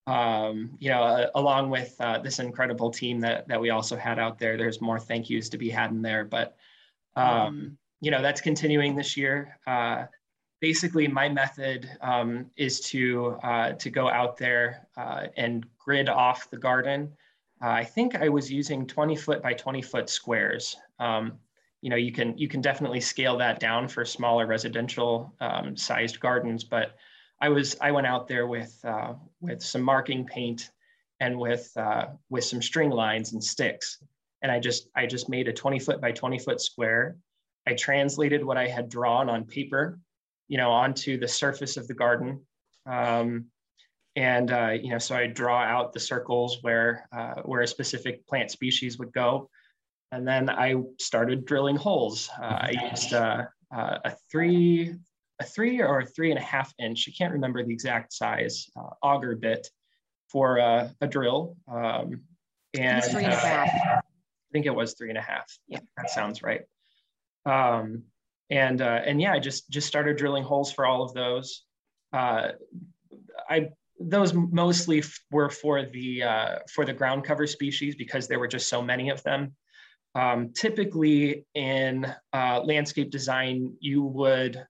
Um, 0.06 0.76
you 0.78 0.90
know, 0.90 1.02
uh, 1.02 1.30
along 1.34 1.70
with 1.70 1.96
uh, 1.98 2.20
this 2.20 2.38
incredible 2.38 2.90
team 2.90 3.18
that 3.20 3.48
that 3.48 3.60
we 3.60 3.70
also 3.70 3.96
had 3.96 4.20
out 4.20 4.38
there. 4.38 4.56
There's 4.56 4.80
more 4.80 5.00
thank 5.00 5.28
yous 5.28 5.48
to 5.48 5.58
be 5.58 5.70
had 5.70 5.90
in 5.90 6.02
there, 6.02 6.24
but 6.24 6.56
um, 7.16 7.76
you 8.00 8.12
know 8.12 8.22
that's 8.22 8.40
continuing 8.40 8.94
this 8.94 9.16
year. 9.16 9.58
Uh, 9.66 10.04
basically, 10.60 11.08
my 11.08 11.28
method 11.28 11.90
um, 12.00 12.46
is 12.56 12.78
to 12.80 13.36
uh, 13.42 13.72
to 13.72 13.90
go 13.90 14.08
out 14.08 14.36
there 14.36 14.86
uh, 14.96 15.26
and 15.36 15.66
grid 15.78 16.08
off 16.08 16.48
the 16.50 16.58
garden. 16.58 17.12
Uh, 17.62 17.68
I 17.68 17.84
think 17.84 18.14
I 18.16 18.28
was 18.28 18.50
using 18.50 18.86
20 18.86 19.16
foot 19.16 19.42
by 19.42 19.54
20 19.54 19.82
foot 19.82 20.10
squares. 20.10 20.76
Um, 20.98 21.38
you 21.80 21.90
know, 21.90 21.96
you 21.96 22.12
can 22.12 22.36
you 22.36 22.48
can 22.48 22.60
definitely 22.60 23.00
scale 23.00 23.36
that 23.38 23.60
down 23.60 23.88
for 23.88 24.04
smaller 24.04 24.46
residential 24.46 25.34
um, 25.40 25.76
sized 25.76 26.20
gardens, 26.20 26.64
but 26.64 26.96
I 27.40 27.48
was 27.48 27.76
I 27.80 27.90
went 27.90 28.06
out 28.06 28.26
there 28.26 28.46
with 28.46 28.78
uh, 28.84 29.14
with 29.40 29.62
some 29.62 29.82
marking 29.82 30.24
paint 30.24 30.70
and 31.20 31.38
with 31.38 31.70
uh, 31.76 32.06
with 32.28 32.44
some 32.44 32.62
string 32.62 32.90
lines 32.90 33.32
and 33.32 33.42
sticks. 33.42 33.98
And 34.42 34.50
I 34.50 34.58
just 34.58 34.88
I 34.96 35.06
just 35.06 35.28
made 35.28 35.48
a 35.48 35.52
20 35.52 35.78
foot 35.78 36.00
by 36.00 36.12
20 36.12 36.38
foot 36.38 36.60
square. 36.60 37.16
I 37.66 37.74
translated 37.74 38.44
what 38.44 38.56
I 38.56 38.68
had 38.68 38.88
drawn 38.88 39.28
on 39.28 39.44
paper, 39.44 39.98
you 40.48 40.56
know, 40.56 40.70
onto 40.70 41.18
the 41.18 41.28
surface 41.28 41.76
of 41.76 41.88
the 41.88 41.94
garden. 41.94 42.40
Um, 42.86 43.46
and 44.16 44.50
uh, 44.50 44.70
you 44.70 44.90
know, 44.90 44.98
so 44.98 45.14
I 45.14 45.26
draw 45.26 45.62
out 45.62 45.92
the 45.92 46.00
circles 46.00 46.58
where 46.62 47.06
uh, 47.12 47.42
where 47.42 47.60
a 47.60 47.66
specific 47.66 48.26
plant 48.26 48.50
species 48.50 48.98
would 48.98 49.12
go, 49.12 49.50
and 50.10 50.26
then 50.26 50.48
I 50.48 50.76
started 50.98 51.44
drilling 51.44 51.76
holes. 51.76 52.30
Uh, 52.40 52.58
I 52.62 52.88
used 52.90 53.12
uh, 53.12 53.44
uh, 53.74 53.98
a 54.04 54.12
three 54.32 54.94
a 55.38 55.44
three 55.44 55.82
or 55.82 56.00
a 56.00 56.06
three 56.06 56.30
and 56.30 56.38
a 56.38 56.42
half 56.42 56.72
inch, 56.78 57.06
I 57.08 57.12
can't 57.16 57.34
remember 57.34 57.62
the 57.62 57.72
exact 57.72 58.14
size, 58.14 58.70
uh, 58.74 58.88
auger 59.02 59.36
bit 59.36 59.68
for 60.30 60.56
a 60.56 60.90
drill. 61.06 61.56
Um, 61.70 62.22
and 62.78 63.04
three 63.04 63.24
and 63.24 63.34
a 63.34 63.36
half. 63.36 63.68
I 63.68 64.00
think 64.50 64.64
it 64.64 64.74
was 64.74 64.94
three 64.94 65.10
and 65.10 65.18
a 65.18 65.22
half. 65.22 65.46
Yeah, 65.68 65.80
that 65.98 66.08
sounds 66.08 66.42
right. 66.42 66.62
Um, 67.44 68.04
and 68.48 68.80
and 68.80 69.20
yeah, 69.20 69.34
I 69.34 69.40
just 69.40 69.68
just 69.68 69.86
started 69.86 70.16
drilling 70.16 70.42
holes 70.42 70.72
for 70.72 70.86
all 70.86 71.02
of 71.02 71.12
those. 71.12 71.64
I 72.14 72.54
those 73.98 74.34
mostly 74.34 75.02
were 75.30 75.48
for 75.48 75.84
the 75.84 76.22
uh, 76.22 76.58
for 76.72 76.84
the 76.84 76.92
ground 76.92 77.24
cover 77.24 77.46
species 77.46 77.94
because 77.94 78.28
there 78.28 78.38
were 78.38 78.48
just 78.48 78.68
so 78.68 78.82
many 78.82 79.10
of 79.10 79.22
them. 79.22 79.54
Um, 80.14 80.52
typically 80.54 81.44
in 81.54 82.06
uh, 82.32 82.60
landscape 82.62 83.10
design, 83.10 83.74
you 83.80 84.02
would 84.02 84.66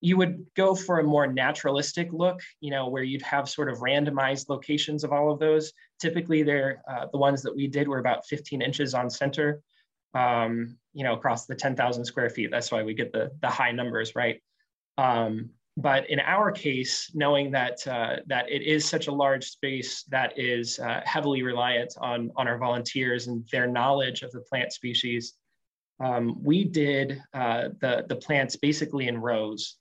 you 0.00 0.16
would 0.16 0.46
go 0.56 0.74
for 0.74 0.98
a 0.98 1.04
more 1.04 1.26
naturalistic 1.26 2.10
look, 2.12 2.40
you 2.60 2.70
know, 2.70 2.88
where 2.88 3.02
you'd 3.02 3.22
have 3.22 3.48
sort 3.48 3.68
of 3.68 3.78
randomized 3.78 4.48
locations 4.48 5.04
of 5.04 5.12
all 5.12 5.30
of 5.30 5.38
those. 5.38 5.72
Typically, 6.00 6.42
they're 6.42 6.82
uh, 6.88 7.06
the 7.12 7.18
ones 7.18 7.42
that 7.42 7.54
we 7.54 7.66
did 7.66 7.86
were 7.86 7.98
about 7.98 8.26
15 8.26 8.62
inches 8.62 8.94
on 8.94 9.10
center, 9.10 9.60
um, 10.14 10.78
you 10.94 11.04
know, 11.04 11.12
across 11.14 11.44
the 11.44 11.54
10,000 11.54 12.04
square 12.04 12.30
feet. 12.30 12.50
That's 12.50 12.72
why 12.72 12.82
we 12.82 12.94
get 12.94 13.12
the 13.12 13.30
the 13.42 13.48
high 13.48 13.72
numbers, 13.72 14.14
right? 14.16 14.42
Um, 14.96 15.50
but 15.76 16.08
in 16.10 16.20
our 16.20 16.50
case, 16.50 17.10
knowing 17.14 17.50
that 17.52 17.86
uh, 17.86 18.16
that 18.26 18.50
it 18.50 18.62
is 18.62 18.84
such 18.84 19.06
a 19.06 19.12
large 19.12 19.44
space 19.44 20.02
that 20.04 20.38
is 20.38 20.78
uh, 20.78 21.00
heavily 21.04 21.42
reliant 21.42 21.94
on 22.00 22.30
on 22.36 22.48
our 22.48 22.58
volunteers 22.58 23.28
and 23.28 23.48
their 23.52 23.66
knowledge 23.66 24.22
of 24.22 24.30
the 24.32 24.40
plant 24.40 24.72
species, 24.72 25.34
um, 26.00 26.42
we 26.42 26.64
did 26.64 27.22
uh, 27.34 27.68
the 27.80 28.04
the 28.08 28.16
plants 28.16 28.56
basically 28.56 29.08
in 29.08 29.18
rows. 29.18 29.76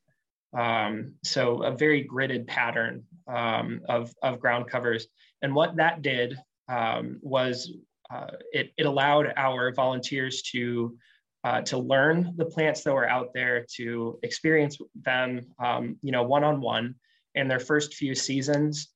Um, 0.58 1.14
so 1.24 1.64
a 1.64 1.72
very 1.72 2.08
gridded 2.08 2.48
pattern 2.48 3.04
um, 3.28 3.82
of 3.90 4.14
of 4.22 4.40
ground 4.40 4.68
covers, 4.68 5.08
and 5.42 5.54
what 5.54 5.76
that 5.78 6.02
did 6.02 6.38
um, 6.68 7.20
was 7.22 7.72
uh, 8.12 8.32
it 8.52 8.72
it 8.78 8.86
allowed 8.86 9.34
our 9.38 9.74
volunteers 9.74 10.42
to 10.54 10.98
uh, 11.44 11.62
to 11.62 11.78
learn 11.78 12.34
the 12.36 12.46
plants 12.46 12.84
that 12.84 12.94
were 12.94 13.10
out 13.10 13.34
there, 13.34 13.66
to 13.76 14.20
experience 14.24 14.78
them, 15.04 15.46
um, 15.64 15.98
you 16.02 16.12
know, 16.12 16.24
one-on-one 16.24 16.96
in 17.36 17.48
their 17.48 17.60
first 17.60 17.94
few 17.94 18.14
seasons. 18.14 18.90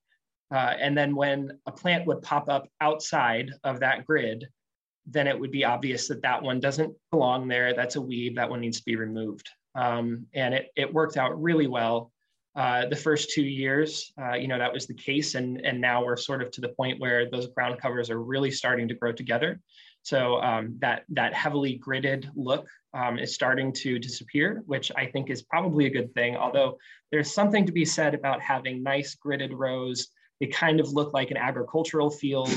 Uh, 0.53 0.73
and 0.79 0.97
then 0.97 1.15
when 1.15 1.57
a 1.65 1.71
plant 1.71 2.05
would 2.05 2.21
pop 2.21 2.49
up 2.49 2.67
outside 2.81 3.49
of 3.63 3.79
that 3.79 4.05
grid, 4.05 4.45
then 5.05 5.27
it 5.27 5.39
would 5.39 5.51
be 5.51 5.65
obvious 5.65 6.07
that 6.07 6.21
that 6.21 6.41
one 6.41 6.59
doesn't 6.59 6.93
belong 7.11 7.47
there. 7.47 7.73
That's 7.73 7.95
a 7.95 8.01
weed, 8.01 8.35
that 8.35 8.49
one 8.49 8.61
needs 8.61 8.77
to 8.77 8.85
be 8.85 8.95
removed. 8.95 9.49
Um, 9.75 10.27
and 10.33 10.53
it, 10.53 10.67
it 10.75 10.93
worked 10.93 11.17
out 11.17 11.41
really 11.41 11.67
well. 11.67 12.11
Uh, 12.55 12.85
the 12.85 12.95
first 12.95 13.31
two 13.31 13.43
years, 13.43 14.13
uh, 14.21 14.35
you 14.35 14.47
know, 14.47 14.59
that 14.59 14.71
was 14.71 14.85
the 14.85 14.93
case. 14.93 15.33
And, 15.33 15.59
and 15.65 15.81
now 15.81 16.05
we're 16.05 16.15
sort 16.15 16.43
of 16.43 16.51
to 16.51 16.61
the 16.61 16.69
point 16.69 17.01
where 17.01 17.29
those 17.29 17.47
ground 17.47 17.81
covers 17.81 18.11
are 18.11 18.21
really 18.21 18.51
starting 18.51 18.87
to 18.89 18.93
grow 18.93 19.11
together. 19.11 19.59
So 20.03 20.41
um, 20.41 20.75
that, 20.79 21.03
that 21.09 21.33
heavily 21.33 21.81
gridded 21.85 22.29
look 22.35 22.67
um, 22.93 23.17
is 23.17 23.33
starting 23.33 23.71
to 23.73 23.97
disappear, 23.97 24.61
which 24.65 24.91
I 24.95 25.07
think 25.07 25.29
is 25.29 25.41
probably 25.41 25.85
a 25.85 25.89
good 25.89 26.13
thing. 26.13 26.35
Although 26.35 26.77
there's 27.11 27.33
something 27.33 27.65
to 27.65 27.71
be 27.71 27.85
said 27.85 28.13
about 28.13 28.41
having 28.41 28.83
nice 28.83 29.15
gridded 29.15 29.51
rows. 29.53 30.09
They 30.39 30.47
kind 30.47 30.81
of 30.81 30.91
look 30.91 31.13
like 31.13 31.31
an 31.31 31.37
agricultural 31.37 32.09
field. 32.09 32.49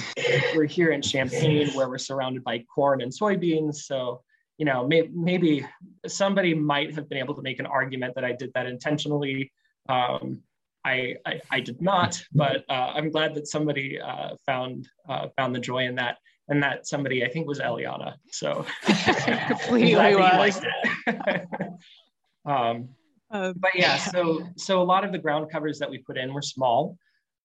we're 0.54 0.64
here 0.64 0.90
in 0.90 1.00
Champaign 1.02 1.68
where 1.68 1.88
we're 1.88 1.98
surrounded 1.98 2.42
by 2.42 2.64
corn 2.74 3.00
and 3.00 3.12
soybeans. 3.12 3.76
So, 3.76 4.22
you 4.58 4.64
know, 4.64 4.86
may, 4.86 5.08
maybe 5.12 5.64
somebody 6.06 6.52
might 6.52 6.94
have 6.96 7.08
been 7.08 7.18
able 7.18 7.34
to 7.34 7.42
make 7.42 7.60
an 7.60 7.66
argument 7.66 8.14
that 8.16 8.24
I 8.24 8.32
did 8.32 8.50
that 8.54 8.66
intentionally. 8.66 9.52
Um, 9.88 10.42
I, 10.84 11.16
I, 11.24 11.40
I, 11.50 11.60
did 11.60 11.82
not, 11.82 12.20
but 12.32 12.64
uh, 12.68 12.92
I'm 12.94 13.10
glad 13.10 13.34
that 13.34 13.48
somebody 13.48 14.00
uh, 14.00 14.36
found 14.46 14.88
uh, 15.08 15.28
found 15.36 15.54
the 15.54 15.60
joy 15.60 15.84
in 15.84 15.96
that 15.96 16.18
and 16.48 16.62
that 16.62 16.86
somebody 16.86 17.24
I 17.24 17.28
think 17.28 17.46
was 17.46 17.60
Eliana. 17.60 18.14
So 18.30 18.66
completely 18.84 19.94
was. 19.94 20.60
um, 22.44 22.88
uh, 23.30 23.52
but 23.56 23.74
yeah, 23.74 23.96
so 23.96 24.48
so 24.56 24.80
a 24.80 24.84
lot 24.84 25.04
of 25.04 25.12
the 25.12 25.18
ground 25.18 25.50
covers 25.50 25.78
that 25.80 25.90
we 25.90 25.98
put 25.98 26.16
in 26.16 26.32
were 26.32 26.42
small. 26.42 26.96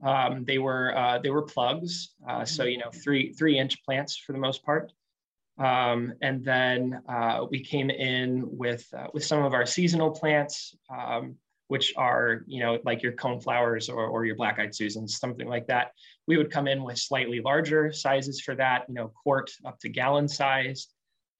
Um, 0.04 0.46
they 0.46 0.58
were 0.58 0.96
uh, 0.96 1.20
they 1.20 1.30
were 1.30 1.44
plugs, 1.44 2.14
uh, 2.28 2.46
so 2.46 2.64
you 2.64 2.78
know 2.78 2.92
three 3.04 3.34
three 3.34 3.58
inch 3.58 3.84
plants 3.84 4.18
for 4.18 4.34
the 4.34 4.40
most 4.40 4.64
part. 4.64 4.92
Um, 5.58 6.14
and 6.22 6.44
then 6.44 7.02
uh, 7.08 7.46
we 7.50 7.64
came 7.64 7.90
in 7.90 8.44
with 8.46 8.86
uh, 8.96 9.08
with 9.14 9.26
some 9.26 9.44
of 9.44 9.54
our 9.54 9.66
seasonal 9.66 10.12
plants. 10.12 10.76
Which 11.74 11.94
are, 11.96 12.44
you 12.48 12.60
know, 12.62 12.80
like 12.84 13.02
your 13.02 13.14
cone 13.14 13.40
flowers 13.40 13.88
or, 13.88 14.06
or 14.06 14.26
your 14.26 14.36
black-eyed 14.36 14.76
Susans, 14.76 15.20
something 15.24 15.48
like 15.48 15.68
that. 15.68 15.86
We 16.28 16.36
would 16.36 16.52
come 16.52 16.68
in 16.68 16.84
with 16.84 16.98
slightly 16.98 17.40
larger 17.40 17.94
sizes 17.94 18.42
for 18.42 18.56
that, 18.56 18.80
you 18.90 18.96
know, 18.96 19.08
quart 19.24 19.50
up 19.64 19.80
to 19.80 19.88
gallon 19.88 20.28
size. 20.28 20.80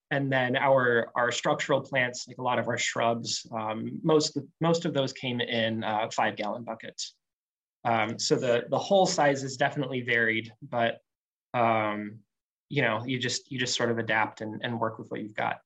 And 0.10 0.32
then 0.32 0.56
our, 0.56 1.12
our 1.16 1.34
structural 1.34 1.82
plants, 1.82 2.30
like 2.30 2.38
a 2.38 2.48
lot 2.50 2.60
of 2.60 2.70
our 2.70 2.78
shrubs, 2.78 3.46
um, 3.52 4.00
most, 4.04 4.38
most 4.62 4.86
of 4.86 4.94
those 4.94 5.12
came 5.12 5.42
in 5.42 5.84
uh, 5.84 6.08
five 6.20 6.38
gallon 6.38 6.64
buckets. 6.64 7.14
Um, 7.84 8.18
so 8.18 8.38
the, 8.38 8.64
the 8.70 8.80
whole 8.80 9.06
sizes 9.06 9.58
definitely 9.58 10.00
varied, 10.00 10.50
but 10.62 11.00
um, 11.54 12.20
you 12.70 12.82
know, 12.84 13.04
you 13.06 13.20
just, 13.20 13.52
you 13.52 13.60
just 13.60 13.76
sort 13.76 13.92
of 13.92 13.98
adapt 13.98 14.40
and, 14.40 14.62
and 14.64 14.80
work 14.80 14.98
with 14.98 15.10
what 15.12 15.20
you've 15.22 15.36
got. 15.36 15.58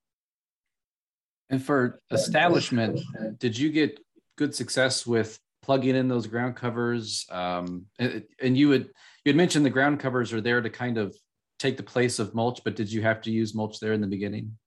And 1.52 1.62
for 1.62 2.02
establishment, 2.10 3.00
did 3.38 3.56
you 3.56 3.70
get 3.72 4.00
good 4.38 4.54
success 4.54 5.06
with 5.06 5.40
plugging 5.62 5.96
in 5.96 6.08
those 6.08 6.28
ground 6.28 6.56
covers. 6.56 7.26
Um, 7.30 7.86
and, 8.00 8.24
and, 8.42 8.58
you 8.58 8.70
would 8.70 8.92
you 9.24 9.30
had 9.30 9.36
mentioned 9.36 9.66
the 9.66 9.72
ground 9.72 10.00
covers 10.00 10.32
are 10.32 10.42
there 10.42 10.62
to 10.62 10.70
kind 10.70 10.98
of 10.98 11.16
take 11.58 11.78
the 11.78 11.84
place 11.84 12.20
of 12.20 12.36
mulch, 12.36 12.62
but 12.64 12.76
did 12.76 12.92
you 12.92 13.02
have 13.02 13.22
to 13.22 13.32
use 13.32 13.56
mulch 13.56 13.80
there 13.80 13.94
in 13.94 14.02
the 14.02 14.08
beginning? 14.08 14.58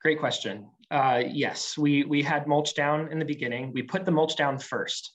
Great 0.00 0.18
question. 0.18 0.68
Uh, 0.90 1.22
yes, 1.26 1.76
we 1.76 2.04
we 2.04 2.22
had 2.22 2.46
mulch 2.46 2.74
down 2.74 3.10
in 3.12 3.18
the 3.18 3.24
beginning. 3.24 3.72
We 3.72 3.82
put 3.82 4.04
the 4.04 4.10
mulch 4.10 4.36
down 4.36 4.58
first. 4.58 5.12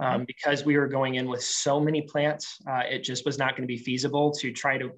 Um, 0.00 0.06
mm-hmm. 0.06 0.24
because 0.24 0.64
we 0.64 0.78
were 0.78 0.88
going 0.88 1.16
in 1.16 1.28
with 1.28 1.42
so 1.42 1.78
many 1.78 2.00
plants, 2.00 2.56
uh, 2.66 2.82
it 2.90 3.00
just 3.00 3.26
was 3.26 3.36
not 3.36 3.50
going 3.50 3.62
to 3.62 3.66
be 3.66 3.76
feasible 3.76 4.32
to 4.32 4.50
try 4.50 4.78
to, 4.78 4.90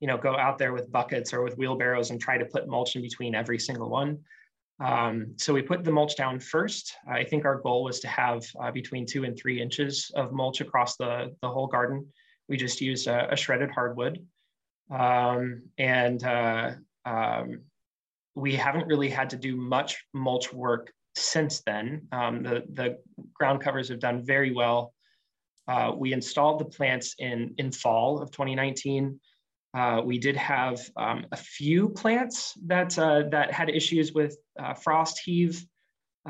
you 0.00 0.08
know, 0.08 0.18
go 0.18 0.36
out 0.36 0.58
there 0.58 0.72
with 0.72 0.90
buckets 0.90 1.32
or 1.32 1.44
with 1.44 1.56
wheelbarrows 1.56 2.10
and 2.10 2.20
try 2.20 2.36
to 2.36 2.44
put 2.44 2.66
mulch 2.66 2.96
in 2.96 3.00
between 3.00 3.36
every 3.36 3.60
single 3.60 3.88
one. 3.88 4.18
Um, 4.80 5.34
so 5.36 5.52
we 5.52 5.62
put 5.62 5.84
the 5.84 5.92
mulch 5.92 6.16
down 6.16 6.40
first. 6.40 6.94
I 7.06 7.22
think 7.24 7.44
our 7.44 7.58
goal 7.58 7.84
was 7.84 8.00
to 8.00 8.08
have 8.08 8.44
uh, 8.60 8.70
between 8.70 9.04
two 9.06 9.24
and 9.24 9.38
three 9.38 9.60
inches 9.60 10.10
of 10.14 10.32
mulch 10.32 10.60
across 10.60 10.96
the, 10.96 11.36
the 11.42 11.48
whole 11.48 11.66
garden. 11.66 12.06
We 12.48 12.56
just 12.56 12.80
used 12.80 13.06
a, 13.06 13.32
a 13.32 13.36
shredded 13.36 13.70
hardwood. 13.70 14.24
Um, 14.90 15.62
and 15.78 16.24
uh, 16.24 16.72
um, 17.04 17.60
we 18.34 18.54
haven't 18.54 18.86
really 18.86 19.10
had 19.10 19.30
to 19.30 19.36
do 19.36 19.54
much 19.54 20.04
mulch 20.14 20.52
work 20.52 20.92
since 21.14 21.60
then. 21.60 22.08
Um, 22.10 22.42
the, 22.42 22.64
the 22.72 22.98
ground 23.34 23.60
covers 23.60 23.88
have 23.90 24.00
done 24.00 24.24
very 24.24 24.52
well. 24.52 24.94
Uh, 25.68 25.92
we 25.94 26.12
installed 26.12 26.58
the 26.58 26.64
plants 26.64 27.14
in, 27.18 27.54
in 27.58 27.70
fall 27.70 28.20
of 28.20 28.30
2019. 28.30 29.20
Uh, 29.72 30.02
we 30.04 30.18
did 30.18 30.36
have 30.36 30.80
um, 30.96 31.26
a 31.30 31.36
few 31.36 31.88
plants 31.88 32.54
that 32.66 32.98
uh, 32.98 33.22
that 33.30 33.52
had 33.52 33.70
issues 33.70 34.12
with 34.12 34.36
uh, 34.58 34.74
frost 34.74 35.20
heave, 35.24 35.64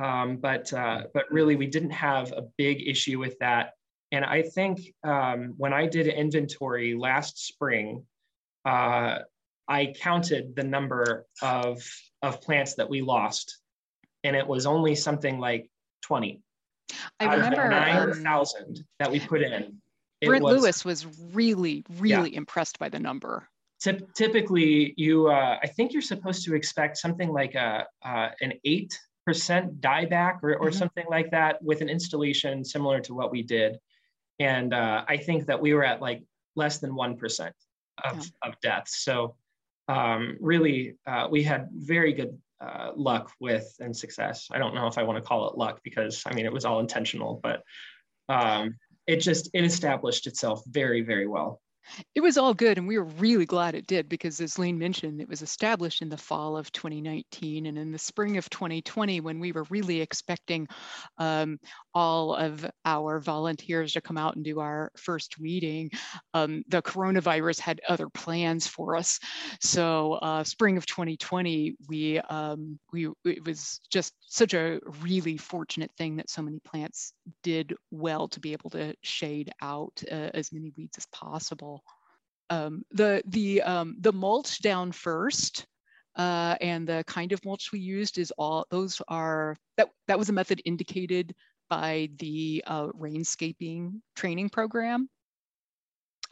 um, 0.01 0.37
but 0.37 0.71
uh, 0.75 1.05
but 1.15 1.25
really 1.31 1.57
we 1.57 1.67
didn't 1.67 1.91
have 1.91 2.33
a 2.33 2.43
big 2.59 2.87
issue 2.87 3.19
with 3.19 3.39
that. 3.39 3.73
And 4.13 4.25
I 4.25 4.43
think 4.43 4.81
um, 5.05 5.55
when 5.57 5.73
I 5.73 5.87
did 5.87 6.07
inventory 6.07 6.95
last 6.95 7.47
spring, 7.47 8.05
uh, 8.67 9.21
I 9.69 9.95
counted 9.99 10.55
the 10.55 10.65
number 10.65 11.27
of 11.41 11.83
of 12.21 12.43
plants 12.43 12.75
that 12.75 12.91
we 12.91 13.01
lost, 13.01 13.59
and 14.23 14.37
it 14.37 14.47
was 14.47 14.67
only 14.67 14.95
something 14.95 15.39
like 15.39 15.71
twenty. 16.03 16.43
I 17.19 17.35
remember 17.37 17.63
um, 17.63 17.71
nine 17.71 18.13
thousand 18.23 18.85
that 18.99 19.11
we 19.11 19.19
put 19.21 19.41
in. 19.41 19.80
Brent 20.29 20.45
was, 20.45 20.61
Lewis 20.61 20.85
was 20.85 21.07
really, 21.33 21.85
really 21.99 22.33
yeah. 22.33 22.39
impressed 22.39 22.79
by 22.79 22.89
the 22.89 22.99
number. 22.99 23.49
Typically, 24.15 24.93
you, 24.99 25.29
uh, 25.29 25.59
I 25.63 25.67
think 25.67 25.95
you're 25.95 26.03
supposed 26.03 26.45
to 26.45 26.55
expect 26.55 26.99
something 26.99 27.31
like 27.31 27.55
a 27.55 27.87
uh, 28.05 28.29
an 28.43 28.53
eight 28.65 28.99
percent 29.27 29.81
dieback 29.81 30.43
or, 30.43 30.57
or 30.57 30.69
mm-hmm. 30.69 30.79
something 30.79 31.07
like 31.09 31.31
that 31.31 31.63
with 31.63 31.81
an 31.81 31.89
installation 31.89 32.65
similar 32.65 33.01
to 33.01 33.15
what 33.15 33.31
we 33.31 33.43
did. 33.43 33.79
And 34.39 34.75
uh, 34.75 35.05
I 35.09 35.17
think 35.17 35.47
that 35.47 35.61
we 35.61 35.73
were 35.75 35.85
at 35.85 36.01
like 36.01 36.23
less 36.57 36.79
than 36.79 36.93
1% 36.93 37.53
of, 38.05 38.17
yeah. 38.19 38.23
of 38.43 38.61
deaths. 38.61 39.05
So 39.05 39.37
um, 39.89 40.37
really, 40.41 40.97
uh, 41.07 41.29
we 41.31 41.43
had 41.43 41.69
very 41.73 42.13
good 42.13 42.37
uh, 42.61 42.93
luck 42.95 43.33
with 43.41 43.75
and 43.81 43.97
success. 43.97 44.49
I 44.51 44.59
don't 44.59 44.75
know 44.75 44.87
if 44.87 44.99
I 44.99 45.03
want 45.03 45.23
to 45.23 45.27
call 45.27 45.49
it 45.49 45.57
luck 45.57 45.81
because 45.85 46.23
I 46.27 46.35
mean, 46.35 46.47
it 46.47 46.53
was 46.53 46.65
all 46.65 46.81
intentional, 46.81 47.41
but 47.43 47.63
um, 48.29 48.77
it 49.11 49.17
just, 49.21 49.51
it 49.53 49.65
established 49.65 50.27
itself 50.29 50.63
very, 50.69 51.01
very 51.01 51.27
well 51.27 51.61
it 52.15 52.21
was 52.21 52.39
all 52.39 52.55
good 52.55 52.79
and 52.79 52.87
we 52.87 52.99
were 52.99 53.05
really 53.05 53.47
glad 53.47 53.75
it 53.75 53.87
did 53.87 54.09
because 54.09 54.41
as 54.41 54.59
Layne 54.59 54.79
mentioned, 54.79 55.21
it 55.21 55.29
was 55.29 55.43
established 55.43 56.03
in 56.03 56.09
the 56.09 56.17
fall 56.17 56.57
of 56.57 56.71
2019 56.73 57.67
and 57.67 57.79
in 57.79 57.93
the 57.93 57.99
spring 57.99 58.37
of 58.37 58.49
2020 58.51 59.21
when 59.21 59.41
we 59.41 59.53
were 59.53 59.65
really 59.71 60.01
expecting 60.01 60.67
um, 61.19 61.59
all 61.95 62.35
of 62.35 62.69
our 62.85 63.21
volunteers 63.21 63.93
to 63.93 64.01
come 64.01 64.17
out 64.17 64.37
and 64.37 64.45
do 64.45 64.61
our 64.61 64.91
first 64.97 65.39
reading, 65.39 65.91
um, 66.35 66.63
the 66.69 66.83
coronavirus 66.83 67.61
had 67.61 67.81
other 67.89 68.09
plans 68.09 68.67
for 68.67 68.97
us. 68.97 69.19
So 69.61 70.15
uh, 70.15 70.45
spring 70.45 70.77
of 70.77 70.87
2020, 70.87 71.77
we, 71.89 72.19
um, 72.21 72.79
we, 72.93 73.09
it 73.25 73.45
was 73.45 73.81
just 73.91 74.15
such 74.21 74.55
a 74.55 74.81
really 75.03 75.37
fortunate 75.37 75.91
thing 75.97 76.17
that 76.17 76.31
so 76.31 76.43
many 76.43 76.61
plants 76.61 77.13
did 77.43 77.75
well 77.91 78.29
to 78.29 78.41
be 78.41 78.53
able 78.53 78.71
to 78.71 78.95
shade 79.03 79.53
out 79.61 80.03
uh, 80.11 80.31
as 80.35 80.53
many 80.53 80.73
weeds 80.77 80.99
as 80.99 81.07
possible 81.07 81.80
um, 82.51 82.85
the 82.91 83.23
the 83.27 83.63
um, 83.63 83.97
the 84.01 84.13
mulch 84.13 84.61
down 84.61 84.93
first 84.93 85.67
uh, 86.17 86.57
and 86.61 86.87
the 86.87 87.05
kind 87.07 87.33
of 87.33 87.45
mulch 87.45 87.71
we 87.73 87.79
used 87.79 88.19
is 88.19 88.33
all 88.37 88.67
those 88.71 89.01
are 89.09 89.57
that 89.77 89.89
that 90.09 90.19
was 90.19 90.29
a 90.29 90.33
method 90.33 90.61
indicated 90.65 91.35
by 91.69 92.11
the 92.19 92.63
uh, 92.67 92.89
rainscaping 92.89 94.01
training 94.17 94.51
program. 94.51 95.09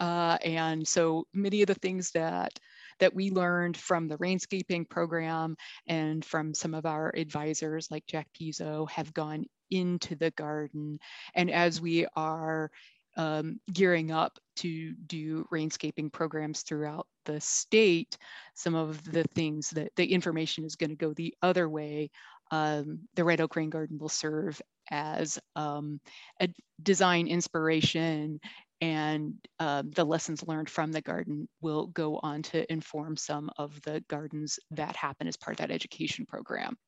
Uh, 0.00 0.36
and 0.44 0.86
so 0.86 1.24
many 1.32 1.62
of 1.62 1.66
the 1.68 1.74
things 1.74 2.10
that 2.10 2.52
that 3.00 3.14
we 3.14 3.30
learned 3.30 3.76
from 3.76 4.08
the 4.08 4.18
rainscaping 4.18 4.88
program 4.88 5.56
and 5.86 6.24
from 6.24 6.52
some 6.52 6.74
of 6.74 6.84
our 6.84 7.12
advisors 7.16 7.88
like 7.90 8.04
Jack 8.06 8.26
Pizzo 8.38 8.90
have 8.90 9.14
gone 9.14 9.44
into 9.70 10.16
the 10.16 10.32
garden. 10.32 10.98
And 11.34 11.50
as 11.50 11.80
we 11.80 12.06
are 12.16 12.70
um, 13.18 13.60
gearing 13.72 14.10
up 14.12 14.38
to 14.56 14.94
do 15.06 15.46
rainscaping 15.52 16.12
programs 16.12 16.62
throughout 16.62 17.06
the 17.24 17.40
state, 17.40 18.16
some 18.54 18.74
of 18.74 19.02
the 19.04 19.24
things 19.34 19.70
that 19.70 19.94
the 19.96 20.12
information 20.12 20.64
is 20.64 20.76
going 20.76 20.90
to 20.90 20.96
go 20.96 21.12
the 21.12 21.34
other 21.42 21.68
way. 21.68 22.10
Um, 22.50 23.00
the 23.14 23.24
Red 23.24 23.40
Oak 23.40 23.56
Rain 23.56 23.70
Garden 23.70 23.98
will 23.98 24.08
serve 24.08 24.62
as 24.90 25.38
um, 25.54 26.00
a 26.40 26.48
design 26.82 27.26
inspiration 27.26 28.40
and 28.80 29.34
um, 29.58 29.90
the 29.90 30.04
lessons 30.04 30.46
learned 30.46 30.70
from 30.70 30.92
the 30.92 31.00
garden 31.00 31.48
will 31.60 31.88
go 31.88 32.20
on 32.22 32.42
to 32.42 32.72
inform 32.72 33.16
some 33.16 33.50
of 33.58 33.82
the 33.82 34.02
gardens 34.08 34.58
that 34.70 34.94
happen 34.94 35.26
as 35.26 35.36
part 35.36 35.58
of 35.58 35.66
that 35.66 35.74
education 35.74 36.24
program 36.24 36.78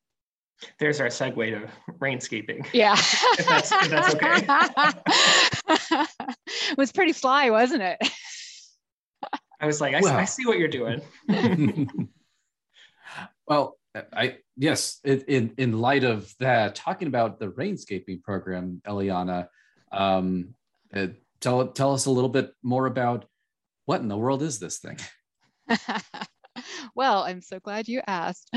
there's 0.79 1.01
our 1.01 1.09
segue 1.09 1.35
to 1.35 1.69
rainscaping. 1.99 2.67
Yeah. 2.73 2.95
if, 2.95 3.47
that's, 3.47 3.73
if 3.73 3.91
that's 3.91 4.15
okay. 4.15 6.07
it 6.71 6.79
was 6.79 6.93
pretty 6.93 7.13
sly, 7.13 7.51
wasn't 7.51 7.83
it? 7.83 7.99
I 9.61 9.67
was 9.67 9.81
like, 9.81 9.95
I, 9.95 10.01
well, 10.01 10.17
I 10.17 10.25
see 10.25 10.47
what 10.47 10.59
you're 10.59 10.69
doing. 10.69 11.03
well, 13.47 13.79
I 14.13 14.39
yes, 14.57 15.01
in 15.05 15.55
in 15.59 15.81
light 15.81 16.05
of 16.05 16.33
that, 16.39 16.75
talking 16.75 17.09
about 17.09 17.39
the 17.39 17.49
rainscaping 17.49 18.23
program, 18.23 18.81
Eliana, 18.87 19.49
um, 19.93 20.55
uh, 20.95 21.09
tell 21.41 21.69
tell 21.69 21.93
us 21.93 22.07
a 22.07 22.11
little 22.11 22.31
bit 22.31 22.55
more 22.63 22.87
about 22.87 23.27
what 23.85 24.01
in 24.01 24.09
the 24.09 24.17
world 24.17 24.43
is 24.43 24.59
this 24.59 24.79
thing? 24.79 24.99
well, 26.95 27.23
I'm 27.25 27.41
so 27.41 27.61
glad 27.61 27.89
you 27.89 28.01
asked. 28.07 28.51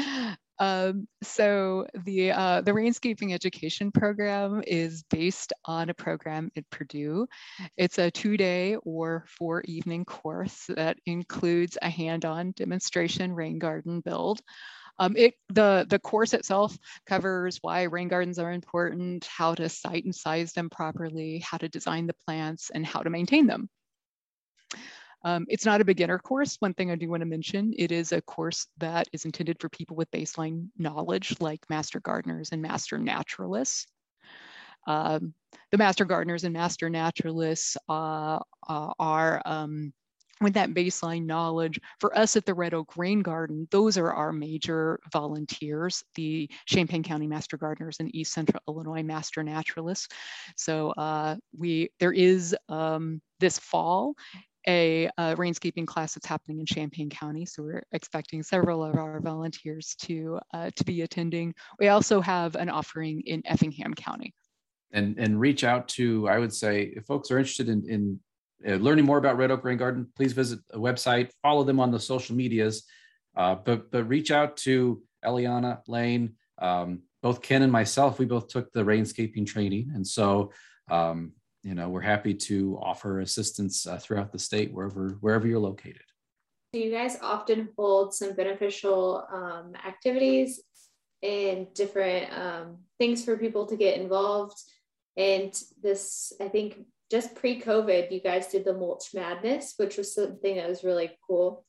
Um, 0.59 1.07
so 1.23 1.87
the 2.05 2.31
uh, 2.31 2.61
the 2.61 2.71
Rainscaping 2.71 3.33
Education 3.33 3.91
Program 3.91 4.63
is 4.65 5.03
based 5.09 5.51
on 5.65 5.89
a 5.89 5.93
program 5.93 6.51
at 6.55 6.69
Purdue. 6.69 7.27
It's 7.75 7.97
a 7.97 8.11
two-day 8.11 8.75
or 8.83 9.25
four-evening 9.39 10.05
course 10.05 10.65
that 10.69 10.97
includes 11.05 11.77
a 11.81 11.89
hand-on 11.89 12.51
demonstration 12.51 13.33
rain 13.33 13.59
garden 13.59 14.01
build. 14.01 14.41
Um, 14.99 15.15
it, 15.17 15.33
the, 15.49 15.87
the 15.89 15.97
course 15.97 16.33
itself 16.33 16.77
covers 17.07 17.57
why 17.61 17.83
rain 17.83 18.07
gardens 18.07 18.37
are 18.37 18.51
important, 18.51 19.25
how 19.25 19.55
to 19.55 19.67
site 19.67 20.05
and 20.05 20.13
size 20.13 20.53
them 20.53 20.69
properly, 20.69 21.39
how 21.39 21.57
to 21.57 21.67
design 21.67 22.05
the 22.05 22.15
plants, 22.27 22.69
and 22.69 22.85
how 22.85 23.01
to 23.01 23.09
maintain 23.09 23.47
them. 23.47 23.69
Um, 25.23 25.45
it's 25.49 25.65
not 25.65 25.81
a 25.81 25.85
beginner 25.85 26.19
course. 26.19 26.57
One 26.59 26.73
thing 26.73 26.91
I 26.91 26.95
do 26.95 27.09
want 27.09 27.21
to 27.21 27.25
mention, 27.25 27.73
it 27.77 27.91
is 27.91 28.11
a 28.11 28.21
course 28.21 28.67
that 28.77 29.07
is 29.13 29.25
intended 29.25 29.59
for 29.59 29.69
people 29.69 29.95
with 29.95 30.11
baseline 30.11 30.67
knowledge 30.77 31.35
like 31.39 31.69
master 31.69 31.99
gardeners 31.99 32.49
and 32.51 32.61
master 32.61 32.97
naturalists. 32.97 33.87
Um, 34.85 35.33
the 35.71 35.77
master 35.77 36.05
gardeners 36.05 36.43
and 36.43 36.53
master 36.53 36.89
naturalists 36.89 37.77
uh, 37.87 38.39
uh, 38.67 38.93
are 38.99 39.41
um, 39.45 39.93
with 40.41 40.53
that 40.53 40.71
baseline 40.71 41.25
knowledge, 41.25 41.79
for 41.99 42.15
us 42.17 42.35
at 42.35 42.45
the 42.45 42.53
Red 42.53 42.73
Oak 42.73 42.97
Rain 42.97 43.21
Garden, 43.21 43.67
those 43.71 43.97
are 43.97 44.11
our 44.11 44.33
major 44.33 44.99
volunteers, 45.11 46.03
the 46.15 46.49
Champaign 46.65 47.01
County 47.01 47.27
Master 47.27 47.57
Gardeners 47.57 47.97
and 47.99 48.13
East 48.13 48.33
Central 48.33 48.61
Illinois 48.67 49.03
Master 49.03 49.41
Naturalists. 49.41 50.09
So 50.57 50.91
uh, 50.91 51.37
we 51.57 51.89
there 51.99 52.11
is 52.11 52.55
um, 52.67 53.21
this 53.39 53.57
fall 53.57 54.15
a, 54.67 55.09
a 55.17 55.35
rainscaping 55.35 55.87
class 55.87 56.13
that's 56.13 56.25
happening 56.25 56.59
in 56.59 56.65
Champaign 56.65 57.09
County. 57.09 57.45
So 57.45 57.63
we're 57.63 57.83
expecting 57.91 58.43
several 58.43 58.83
of 58.83 58.95
our 58.95 59.19
volunteers 59.19 59.95
to, 60.01 60.39
uh, 60.53 60.71
to 60.75 60.83
be 60.83 61.01
attending. 61.01 61.53
We 61.79 61.89
also 61.89 62.21
have 62.21 62.55
an 62.55 62.69
offering 62.69 63.21
in 63.25 63.41
Effingham 63.45 63.93
County. 63.93 64.33
And, 64.91 65.17
and 65.17 65.39
reach 65.39 65.63
out 65.63 65.87
to, 65.89 66.29
I 66.29 66.37
would 66.39 66.53
say, 66.53 66.93
if 66.95 67.05
folks 67.05 67.31
are 67.31 67.39
interested 67.39 67.67
in, 67.67 67.89
in 67.89 68.19
uh, 68.67 68.75
learning 68.75 69.05
more 69.05 69.17
about 69.17 69.37
Red 69.37 69.51
Oak 69.51 69.63
Rain 69.63 69.77
Garden, 69.77 70.07
please 70.15 70.33
visit 70.33 70.59
the 70.69 70.77
website, 70.77 71.31
follow 71.41 71.63
them 71.63 71.79
on 71.79 71.91
the 71.91 71.99
social 71.99 72.35
medias, 72.35 72.85
uh, 73.35 73.55
but, 73.55 73.89
but 73.91 74.07
reach 74.07 74.29
out 74.29 74.55
to 74.57 75.01
Eliana, 75.25 75.79
Layne, 75.87 76.35
um, 76.59 77.01
both 77.23 77.41
Ken 77.41 77.63
and 77.63 77.71
myself, 77.71 78.19
we 78.19 78.25
both 78.25 78.49
took 78.49 78.71
the 78.71 78.83
rainscaping 78.83 79.47
training. 79.47 79.91
And 79.95 80.05
so 80.05 80.51
um, 80.91 81.31
you 81.63 81.73
know, 81.73 81.89
we're 81.89 82.01
happy 82.01 82.33
to 82.33 82.77
offer 82.81 83.21
assistance 83.21 83.87
uh, 83.87 83.97
throughout 83.97 84.31
the 84.31 84.39
state 84.39 84.73
wherever 84.73 85.17
wherever 85.21 85.47
you're 85.47 85.59
located. 85.59 86.03
So 86.73 86.81
you 86.81 86.91
guys 86.91 87.17
often 87.21 87.69
hold 87.77 88.13
some 88.13 88.33
beneficial 88.33 89.25
um, 89.31 89.73
activities 89.85 90.61
and 91.21 91.73
different 91.73 92.33
um, 92.37 92.77
things 92.99 93.23
for 93.23 93.37
people 93.37 93.65
to 93.67 93.77
get 93.77 93.99
involved. 93.99 94.57
And 95.15 95.53
this, 95.81 96.33
I 96.41 96.49
think, 96.49 96.79
just 97.11 97.35
pre-COVID, 97.35 98.11
you 98.11 98.19
guys 98.19 98.47
did 98.47 98.65
the 98.65 98.73
mulch 98.73 99.13
madness, 99.13 99.75
which 99.77 99.97
was 99.97 100.13
something 100.13 100.55
that 100.57 100.67
was 100.67 100.83
really 100.83 101.11
cool. 101.27 101.65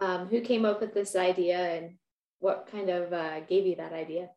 Um, 0.00 0.26
who 0.28 0.40
came 0.40 0.64
up 0.64 0.80
with 0.80 0.94
this 0.94 1.14
idea, 1.16 1.58
and 1.58 1.96
what 2.38 2.68
kind 2.70 2.90
of 2.90 3.12
uh, 3.12 3.40
gave 3.40 3.66
you 3.66 3.76
that 3.76 3.92
idea? 3.92 4.30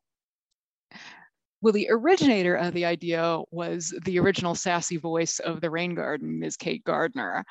Well, 1.61 1.73
the 1.73 1.87
originator 1.89 2.55
of 2.55 2.73
the 2.73 2.85
idea 2.85 3.39
was 3.49 3.93
the 4.05 4.19
original 4.19 4.53
sassy 4.53 4.97
voice 4.97 5.39
of 5.39 5.59
the 5.59 5.71
rain 5.71 5.95
garden, 5.95 6.39
Ms. 6.39 6.55
Kate 6.55 6.83
Gardner. 6.83 7.43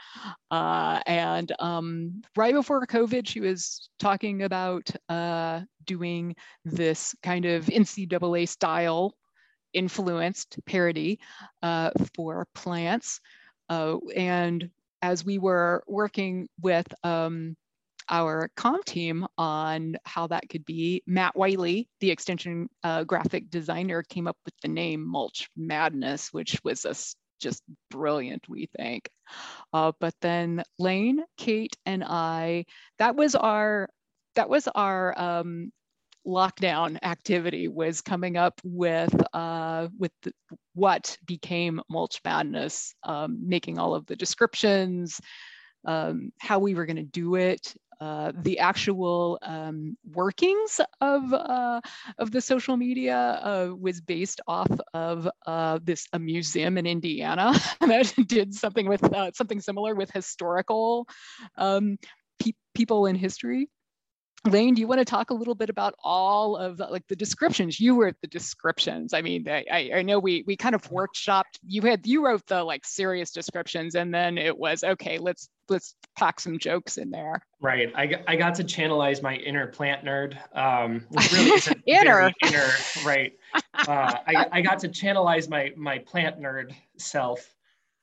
Uh, 0.50 1.00
and 1.06 1.50
um, 1.58 2.22
right 2.36 2.54
before 2.54 2.86
COVID, 2.86 3.26
she 3.26 3.40
was 3.40 3.90
talking 3.98 4.44
about 4.44 4.88
uh, 5.08 5.62
doing 5.84 6.36
this 6.64 7.16
kind 7.22 7.46
of 7.46 7.66
NCAA 7.66 8.48
style 8.48 9.12
influenced 9.72 10.58
parody 10.66 11.18
uh, 11.62 11.90
for 12.14 12.46
plants. 12.54 13.20
Uh, 13.68 13.96
and 14.14 14.70
as 15.02 15.24
we 15.24 15.38
were 15.38 15.82
working 15.88 16.48
with 16.60 16.86
um, 17.02 17.56
our 18.08 18.50
com 18.56 18.82
team 18.84 19.26
on 19.36 19.96
how 20.04 20.26
that 20.28 20.48
could 20.48 20.64
be. 20.64 21.02
Matt 21.06 21.36
Wiley, 21.36 21.88
the 22.00 22.10
extension 22.10 22.68
uh, 22.82 23.04
graphic 23.04 23.50
designer, 23.50 24.02
came 24.02 24.26
up 24.26 24.36
with 24.44 24.54
the 24.62 24.68
name 24.68 25.06
Mulch 25.06 25.48
Madness, 25.56 26.32
which 26.32 26.60
was 26.64 26.84
a, 26.84 26.94
just 27.40 27.62
brilliant, 27.90 28.48
we 28.48 28.68
think. 28.76 29.08
Uh, 29.72 29.92
but 30.00 30.14
then 30.20 30.62
Layne, 30.78 31.24
Kate, 31.36 31.76
and 31.84 32.04
I, 32.04 32.64
that 32.98 33.16
was 33.16 33.34
our 33.34 33.88
that 34.34 34.48
was 34.48 34.68
our 34.68 35.18
um, 35.18 35.72
lockdown 36.26 36.98
activity 37.02 37.68
was 37.68 38.00
coming 38.00 38.36
up 38.36 38.60
with 38.64 39.14
uh, 39.32 39.88
with 39.98 40.12
the, 40.22 40.32
what 40.74 41.16
became 41.24 41.80
mulch 41.88 42.20
madness 42.24 42.94
um, 43.04 43.38
making 43.48 43.78
all 43.78 43.94
of 43.94 44.06
the 44.06 44.16
descriptions 44.16 45.20
um, 45.86 46.32
how 46.40 46.58
we 46.58 46.74
were 46.74 46.84
going 46.84 46.96
to 46.96 47.02
do 47.02 47.36
it 47.36 47.74
uh, 48.00 48.32
the 48.42 48.58
actual 48.58 49.38
um, 49.42 49.96
workings 50.12 50.80
of 51.00 51.32
uh, 51.32 51.80
of 52.18 52.30
the 52.30 52.40
social 52.40 52.76
media 52.76 53.16
uh, 53.16 53.74
was 53.78 54.00
based 54.00 54.40
off 54.46 54.70
of 54.92 55.28
uh, 55.46 55.78
this 55.82 56.06
a 56.12 56.18
museum 56.18 56.76
in 56.78 56.86
Indiana 56.86 57.52
that 57.80 58.12
did 58.28 58.54
something 58.54 58.88
with 58.88 59.02
uh, 59.14 59.30
something 59.34 59.60
similar 59.60 59.94
with 59.94 60.10
historical 60.10 61.08
um, 61.56 61.98
pe 62.38 62.52
people 62.74 63.06
in 63.06 63.16
history. 63.16 63.68
Layne, 64.46 64.74
do 64.74 64.80
you 64.80 64.86
want 64.86 65.00
to 65.00 65.04
talk 65.04 65.30
a 65.30 65.34
little 65.34 65.54
bit 65.54 65.68
about 65.68 65.94
all 66.02 66.56
of 66.56 66.76
the, 66.78 66.86
like 66.86 67.06
the 67.08 67.16
descriptions? 67.16 67.78
You 67.80 67.94
were 67.94 68.12
the 68.20 68.28
descriptions. 68.28 69.12
I 69.12 69.22
mean, 69.22 69.48
I, 69.48 69.90
I 69.94 70.02
know 70.02 70.18
we 70.18 70.44
we 70.46 70.56
kind 70.56 70.74
of 70.74 70.82
workshopped. 70.90 71.58
You 71.66 71.82
had 71.82 72.06
you 72.06 72.24
wrote 72.24 72.46
the 72.46 72.62
like 72.62 72.84
serious 72.84 73.30
descriptions, 73.30 73.94
and 73.94 74.14
then 74.14 74.38
it 74.38 74.56
was 74.56 74.84
okay. 74.84 75.18
Let's 75.18 75.48
let's 75.68 75.94
pack 76.16 76.40
some 76.40 76.58
jokes 76.58 76.96
in 76.96 77.10
there. 77.10 77.40
Right. 77.60 77.92
I, 77.96 78.22
I 78.28 78.36
got 78.36 78.54
to 78.56 78.64
channelize 78.64 79.22
my 79.22 79.34
inner 79.36 79.66
plant 79.66 80.04
nerd, 80.04 80.36
um, 80.56 81.04
which 81.10 81.32
really 81.32 81.50
isn't 81.50 81.82
inner. 81.86 82.32
inner. 82.42 82.68
Right. 83.04 83.32
Uh, 83.54 84.14
I, 84.26 84.46
I 84.52 84.60
got 84.60 84.78
to 84.80 84.88
channelize 84.88 85.48
my 85.48 85.72
my 85.76 85.98
plant 85.98 86.40
nerd 86.40 86.72
self 86.98 87.54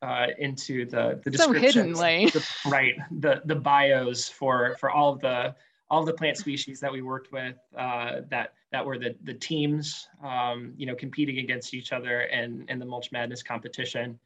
uh, 0.02 0.28
into 0.40 0.86
the 0.86 1.22
the 1.26 1.38
so 1.38 1.52
hidden, 1.52 1.94
Layne. 1.94 2.30
The, 2.30 2.48
right. 2.68 2.96
The 3.20 3.42
the 3.46 3.56
bios 3.56 4.30
for 4.30 4.76
for 4.80 4.92
all 4.92 5.14
of 5.14 5.22
the 5.22 5.56
all 5.94 6.04
the 6.04 6.14
plant 6.14 6.38
species 6.38 6.80
that 6.80 6.92
we 6.92 7.04
worked 7.04 7.32
with 7.32 7.56
uh, 7.78 8.22
that 8.28 8.54
that 8.72 8.84
were 8.84 8.98
the 8.98 9.16
the 9.26 9.34
teams, 9.36 10.08
um, 10.24 10.74
you 10.76 10.88
know, 10.88 10.96
competing 10.96 11.38
against 11.38 11.76
each 11.76 11.94
other 11.94 12.22
and 12.22 12.68
in 12.68 12.80
the 12.80 12.86
Mulch 12.86 13.12
Madness 13.12 13.44
competition. 13.44 14.18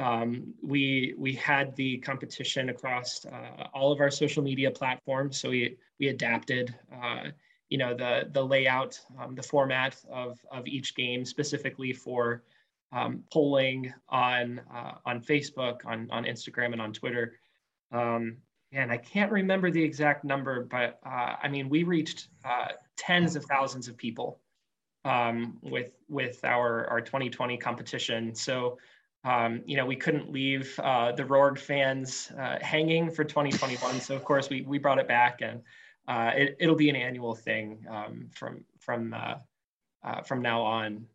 Um, 0.00 0.54
we 0.62 1.14
we 1.18 1.34
had 1.34 1.76
the 1.76 1.98
competition 1.98 2.70
across 2.70 3.26
uh, 3.26 3.66
all 3.74 3.92
of 3.92 4.00
our 4.00 4.10
social 4.10 4.42
media 4.42 4.70
platforms, 4.70 5.38
so 5.38 5.50
we 5.50 5.76
we 6.00 6.08
adapted, 6.08 6.74
uh, 6.90 7.24
you 7.68 7.76
know, 7.76 7.92
the 7.94 8.30
the 8.32 8.42
layout, 8.42 8.98
um, 9.20 9.34
the 9.34 9.42
format 9.42 9.94
of 10.10 10.38
of 10.50 10.66
each 10.66 10.94
game 10.94 11.26
specifically 11.26 11.92
for 11.92 12.44
um, 12.92 13.22
polling 13.30 13.92
on 14.08 14.62
uh, 14.74 14.94
on 15.04 15.20
Facebook, 15.20 15.84
on 15.84 16.08
on 16.10 16.24
Instagram, 16.24 16.72
and 16.72 16.80
on 16.80 16.94
Twitter. 16.94 17.34
Um, 17.92 18.38
and 18.74 18.90
I 18.90 18.96
can't 18.96 19.30
remember 19.30 19.70
the 19.70 19.82
exact 19.82 20.24
number, 20.24 20.64
but 20.64 20.98
uh, 21.06 21.36
I 21.42 21.48
mean, 21.48 21.68
we 21.68 21.84
reached 21.84 22.28
uh, 22.44 22.68
tens 22.96 23.36
of 23.36 23.44
thousands 23.44 23.86
of 23.88 23.96
people 23.96 24.40
um, 25.04 25.58
with 25.62 25.92
with 26.08 26.44
our 26.44 26.88
our 26.88 27.00
2020 27.00 27.56
competition. 27.56 28.34
So, 28.34 28.78
um, 29.24 29.62
you 29.64 29.76
know, 29.76 29.86
we 29.86 29.96
couldn't 29.96 30.30
leave 30.30 30.78
uh, 30.82 31.12
the 31.12 31.22
Rorg 31.22 31.58
fans 31.58 32.32
uh, 32.38 32.58
hanging 32.60 33.10
for 33.10 33.22
2021. 33.22 34.00
so, 34.00 34.16
of 34.16 34.24
course, 34.24 34.50
we 34.50 34.62
we 34.62 34.78
brought 34.78 34.98
it 34.98 35.06
back, 35.06 35.40
and 35.40 35.62
uh, 36.08 36.32
it, 36.34 36.56
it'll 36.58 36.74
be 36.74 36.90
an 36.90 36.96
annual 36.96 37.34
thing 37.34 37.86
um, 37.88 38.28
from 38.34 38.64
from 38.80 39.14
uh, 39.14 40.20
from 40.22 40.42
now 40.42 40.62
on. 40.62 41.06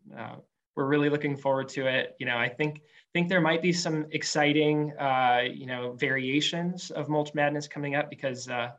we're 0.76 0.86
really 0.86 1.10
looking 1.10 1.36
forward 1.36 1.68
to 1.68 1.86
it. 1.86 2.16
You 2.18 2.26
know, 2.26 2.38
I 2.38 2.48
think 2.48 2.80
think 3.12 3.28
there 3.28 3.40
might 3.40 3.62
be 3.62 3.72
some 3.72 4.06
exciting, 4.12 4.92
uh, 4.98 5.42
you 5.52 5.66
know, 5.66 5.92
variations 5.92 6.90
of 6.90 7.08
mulch 7.08 7.34
madness 7.34 7.66
coming 7.66 7.94
up 7.94 8.08
because, 8.10 8.48
uh, 8.48 8.70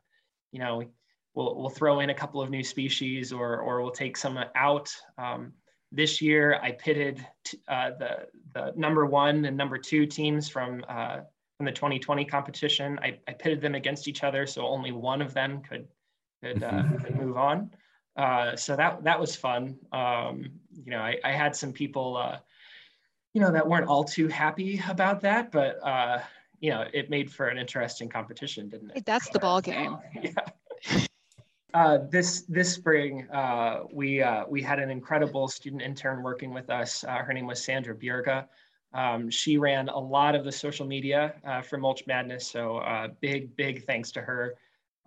you 0.52 0.60
know, 0.60 0.84
we'll 1.34 1.56
we'll 1.56 1.70
throw 1.70 2.00
in 2.00 2.10
a 2.10 2.14
couple 2.14 2.42
of 2.42 2.50
new 2.50 2.64
species 2.64 3.32
or 3.32 3.60
or 3.60 3.82
we'll 3.82 3.92
take 3.92 4.18
some 4.18 4.40
out. 4.56 4.94
Um, 5.18 5.54
this 5.92 6.22
year, 6.22 6.60
I 6.64 6.72
pitted 6.72 7.26
uh, 7.68 7.92
the 8.00 8.28
the 8.54 8.74
number 8.76 9.06
one 9.06 9.46
and 9.46 9.58
number 9.58 9.78
two 9.78 10.06
teams 10.06 10.48
from 10.48 10.86
uh, 10.88 11.20
from 11.58 11.66
the 11.66 11.72
2020 11.72 12.26
competition. 12.26 13.00
I, 13.04 13.20
I 13.28 13.34
pitted 13.34 13.62
them 13.62 13.76
against 13.76 14.08
each 14.08 14.24
other, 14.24 14.48
so 14.48 14.66
only 14.66 14.92
one 14.92 15.22
of 15.22 15.34
them 15.34 15.62
could 15.62 15.88
could, 16.42 16.64
uh, 16.64 16.72
mm-hmm. 16.72 16.98
could 16.98 17.16
move 17.16 17.38
on. 17.38 17.72
Uh, 18.16 18.56
so 18.56 18.76
that 18.76 19.04
that 19.04 19.20
was 19.20 19.36
fun. 19.36 19.78
Um, 19.92 20.52
you 20.72 20.92
know, 20.92 21.00
I, 21.00 21.18
I 21.24 21.32
had 21.32 21.56
some 21.56 21.72
people 21.72 22.18
uh, 22.18 22.38
you 23.34 23.42
know, 23.42 23.52
that 23.52 23.68
weren't 23.68 23.88
all 23.88 24.04
too 24.04 24.28
happy 24.28 24.82
about 24.90 25.22
that, 25.22 25.52
but 25.52 25.80
uh, 25.86 26.20
you 26.60 26.70
know, 26.70 26.86
it 26.94 27.10
made 27.10 27.32
for 27.32 27.48
an 27.48 27.58
interesting 27.58 28.08
competition, 28.08 28.70
didn't 28.70 28.92
it? 28.96 29.06
That's 29.06 29.30
the 29.30 29.40
ball 29.40 29.62
game. 29.62 29.98
yeah. 30.22 30.32
Uh, 31.74 32.00
this 32.10 32.42
this 32.50 32.74
spring, 32.74 33.30
uh, 33.32 33.84
we 33.94 34.22
uh, 34.22 34.44
we 34.50 34.62
had 34.62 34.78
an 34.78 34.90
incredible 34.90 35.48
student 35.48 35.82
intern 35.82 36.22
working 36.22 36.54
with 36.54 36.70
us. 36.70 37.04
Uh, 37.04 37.18
her 37.18 37.34
name 37.34 37.48
was 37.48 37.64
Sandra 37.64 37.96
Bjerga. 37.96 38.46
Um, 38.94 39.30
she 39.30 39.58
ran 39.58 39.88
a 39.88 39.98
lot 39.98 40.36
of 40.36 40.44
the 40.44 40.52
social 40.52 40.86
media 40.86 41.34
uh, 41.46 41.62
for 41.62 41.78
Mulch 41.78 42.06
Madness, 42.08 42.46
so 42.46 42.78
uh, 42.80 43.08
big 43.22 43.56
big 43.56 43.86
thanks 43.86 44.12
to 44.12 44.22
her 44.22 44.56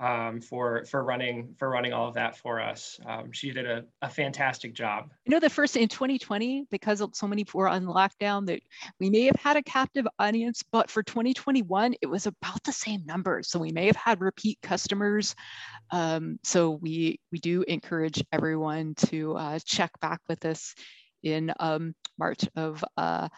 um, 0.01 0.41
for 0.41 0.85
for 0.87 1.05
running 1.05 1.55
for 1.59 1.71
running 1.71 1.93
all 1.93 2.09
of 2.09 2.15
that 2.15 2.37
for 2.37 2.61
us. 2.61 2.99
Um, 3.07 3.31
she 3.33 3.53
did 3.53 3.67
a, 3.67 3.85
a 4.03 4.09
fantastic 4.09 4.75
job. 4.75 5.11
You 5.25 5.31
know, 5.31 5.41
the 5.41 5.51
first 5.51 5.77
in 5.77 5.89
2020, 5.89 6.67
because 6.71 7.03
so 7.13 7.29
many 7.29 7.45
were 7.55 7.69
on 7.69 7.85
lockdown, 7.85 8.47
that 8.47 8.61
we 8.99 9.11
may 9.11 9.25
have 9.25 9.37
had 9.37 9.57
a 9.57 9.63
captive 9.63 10.07
audience, 10.19 10.63
but 10.73 10.91
for 10.91 11.03
2021, 11.03 11.95
it 12.03 12.07
was 12.07 12.27
about 12.27 12.63
the 12.65 12.73
same 12.73 13.05
numbers. 13.07 13.49
So 13.49 13.59
we 13.59 13.71
may 13.71 13.87
have 13.87 13.97
had 13.97 14.21
repeat 14.21 14.59
customers. 14.63 15.35
Um, 15.91 16.39
so 16.43 16.71
we 16.71 17.21
we 17.31 17.39
do 17.39 17.63
encourage 17.63 18.25
everyone 18.33 18.95
to 19.07 19.37
uh, 19.37 19.59
check 19.65 19.93
back 20.01 20.21
with 20.29 20.45
us 20.45 20.75
in 21.23 21.53
um, 21.61 21.95
March 22.19 22.45
of 22.57 22.85
uh, 22.97 23.29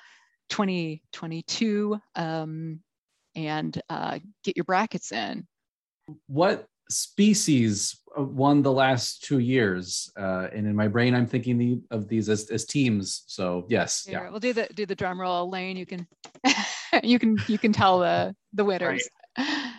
2022 0.49 2.01
um, 2.15 2.81
and 3.35 3.81
uh, 3.91 4.19
get 4.43 4.57
your 4.57 4.65
brackets 4.65 5.13
in 5.13 5.47
what 6.27 6.67
species 6.89 8.01
won 8.17 8.63
the 8.63 8.73
last 8.73 9.25
two 9.25 9.39
years? 9.39 10.11
Uh, 10.19 10.49
and 10.53 10.67
in 10.67 10.75
my 10.75 10.89
brain, 10.89 11.15
I'm 11.15 11.27
thinking 11.27 11.59
the, 11.59 11.81
of 11.91 12.09
these 12.09 12.29
as, 12.29 12.51
as 12.51 12.65
teams. 12.65 13.25
So 13.27 13.67
yes, 13.69 14.05
Here, 14.05 14.23
yeah. 14.25 14.31
We'll 14.31 14.41
do 14.41 14.53
the 14.53 14.69
do 14.75 14.87
the 14.87 14.95
drum 14.95 15.21
roll, 15.21 15.49
Layne. 15.51 15.77
You 15.77 15.87
can 15.87 16.07
you 17.03 17.19
can 17.19 17.39
you 17.49 17.59
can 17.59 17.73
tell 17.73 18.01
the 18.01 18.35
the 18.53 18.65
winners. 18.65 19.09
Right. 19.39 19.73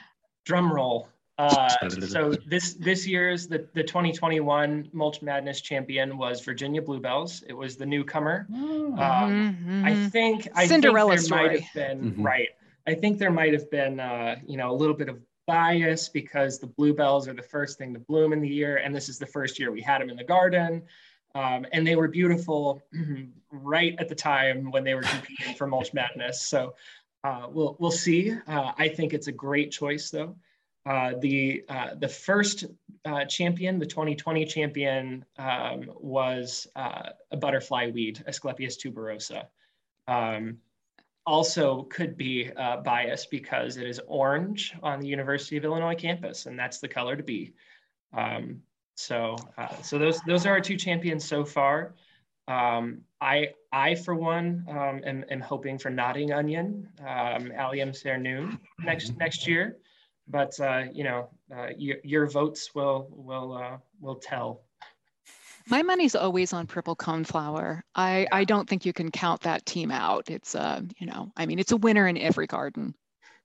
Drum 0.45 0.71
roll. 0.71 1.09
Uh, 1.37 1.69
so 1.89 2.33
this 2.47 2.73
this 2.73 3.05
year's 3.05 3.47
the, 3.47 3.67
the 3.75 3.83
2021 3.83 4.89
Mulch 4.91 5.21
Madness 5.21 5.61
champion 5.61 6.17
was 6.17 6.41
Virginia 6.41 6.81
Bluebells. 6.81 7.43
It 7.47 7.53
was 7.53 7.77
the 7.77 7.85
newcomer. 7.85 8.47
Mm-hmm. 8.51 8.99
Um, 8.99 9.83
I 9.85 10.09
think 10.09 10.47
I 10.55 10.67
Cinderella 10.67 11.15
think 11.15 11.19
there 11.19 11.25
story. 11.25 11.47
might 11.47 11.61
have 11.61 11.73
been 11.73 12.11
mm-hmm. 12.11 12.23
right. 12.23 12.49
I 12.87 12.95
think 12.95 13.19
there 13.19 13.31
might 13.31 13.53
have 13.53 13.69
been 13.69 13.99
uh, 13.99 14.37
you 14.47 14.57
know 14.57 14.71
a 14.71 14.73
little 14.75 14.95
bit 14.95 15.09
of 15.09 15.19
bias 15.47 16.09
because 16.09 16.59
the 16.59 16.67
bluebells 16.67 17.27
are 17.27 17.33
the 17.33 17.41
first 17.41 17.77
thing 17.77 17.93
to 17.93 17.99
bloom 17.99 18.33
in 18.33 18.41
the 18.41 18.47
year, 18.47 18.77
and 18.77 18.93
this 18.93 19.09
is 19.09 19.17
the 19.17 19.25
first 19.25 19.57
year 19.57 19.71
we 19.71 19.81
had 19.81 20.01
them 20.01 20.09
in 20.09 20.17
the 20.17 20.23
garden. 20.23 20.83
Um, 21.35 21.65
and 21.71 21.85
they 21.85 21.95
were 21.95 22.07
beautiful 22.07 22.81
right 23.51 23.95
at 23.99 24.09
the 24.09 24.15
time 24.15 24.71
when 24.71 24.83
they 24.83 24.95
were 24.95 25.03
competing 25.03 25.55
for 25.55 25.67
Mulch 25.67 25.93
Madness. 25.93 26.41
So 26.41 26.75
uh, 27.23 27.47
we'll 27.49 27.75
we'll 27.79 27.91
see. 27.91 28.31
Uh, 28.47 28.71
I 28.77 28.87
think 28.87 29.13
it's 29.13 29.27
a 29.27 29.31
great 29.31 29.71
choice 29.71 30.09
though. 30.09 30.35
Uh, 30.85 31.13
the 31.19 31.63
uh, 31.67 31.95
the 31.95 32.07
first 32.07 32.65
uh, 33.05 33.25
champion, 33.25 33.77
the 33.77 33.85
2020 33.85 34.45
champion, 34.45 35.25
um, 35.37 35.91
was 35.99 36.67
uh, 36.75 37.09
a 37.31 37.37
butterfly 37.37 37.91
weed, 37.93 38.23
Asclepias 38.27 38.77
tuberosa. 38.77 39.47
Um, 40.07 40.59
also 41.27 41.83
could 41.83 42.17
be 42.17 42.49
uh, 42.55 42.77
biased 42.77 43.29
because 43.29 43.75
it 43.75 43.85
is 43.85 43.99
orange 44.07 44.73
on 44.81 45.01
the 45.01 45.07
University 45.07 45.57
of 45.57 45.65
Illinois 45.65 45.93
campus, 45.93 46.45
and 46.45 46.57
that's 46.57 46.79
the 46.79 46.87
color 46.87 47.15
to 47.17 47.21
be. 47.21 47.53
Um, 48.13 48.61
so, 48.95 49.35
uh, 49.57 49.75
so 49.81 49.99
those 49.99 50.19
those 50.21 50.45
are 50.45 50.53
our 50.53 50.61
two 50.61 50.77
champions 50.77 51.25
so 51.25 51.43
far. 51.43 51.93
Um, 52.47 53.01
I 53.19 53.49
I 53.73 53.93
for 53.95 54.15
one 54.15 54.65
um, 54.69 55.01
am, 55.05 55.25
am 55.29 55.41
hoping 55.41 55.77
for 55.77 55.89
Nodding 55.89 56.31
Onion, 56.31 56.87
um, 57.01 57.51
Allium 57.51 57.91
cernuum 57.91 58.57
next 58.79 59.17
next 59.17 59.45
year, 59.45 59.77
but 60.29 60.57
uh, 60.61 60.85
you 60.93 61.03
know 61.03 61.29
uh, 61.55 61.67
your, 61.77 61.97
your 62.03 62.25
votes 62.25 62.73
will 62.73 63.09
will 63.11 63.53
uh, 63.53 63.77
will 63.99 64.15
tell. 64.15 64.61
My 65.69 65.81
money's 65.81 66.15
always 66.15 66.53
on 66.53 66.67
purple 66.67 66.95
coneflower. 66.95 67.81
I, 67.93 68.27
I 68.31 68.45
don't 68.45 68.69
think 68.69 68.85
you 68.85 68.93
can 68.93 69.11
count 69.11 69.41
that 69.41 69.65
team 69.65 69.91
out. 69.91 70.29
It's 70.29 70.55
uh, 70.55 70.81
you 70.97 71.07
know, 71.07 71.31
I 71.35 71.45
mean, 71.45 71.59
it's 71.59 71.71
a 71.71 71.77
winner 71.77 72.07
in 72.07 72.17
every 72.17 72.47
garden, 72.47 72.95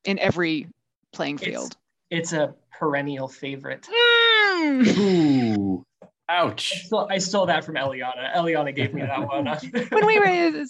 in 0.04 0.18
every 0.18 0.68
playing 1.12 1.38
field. 1.38 1.76
It's, 2.10 2.32
it's 2.32 2.32
a 2.32 2.54
perennial 2.78 3.28
favorite. 3.28 3.86
Mm. 3.86 4.98
Ooh. 4.98 5.86
Ouch. 6.28 6.72
I 6.72 6.78
stole, 6.78 7.08
I 7.10 7.18
stole, 7.18 7.46
that 7.46 7.64
from 7.64 7.74
Eliana. 7.74 8.34
Eliana 8.34 8.74
gave 8.74 8.94
me 8.94 9.02
that 9.02 9.20
one. 9.28 9.44
when 9.90 10.06
we 10.06 10.18
were 10.18 10.26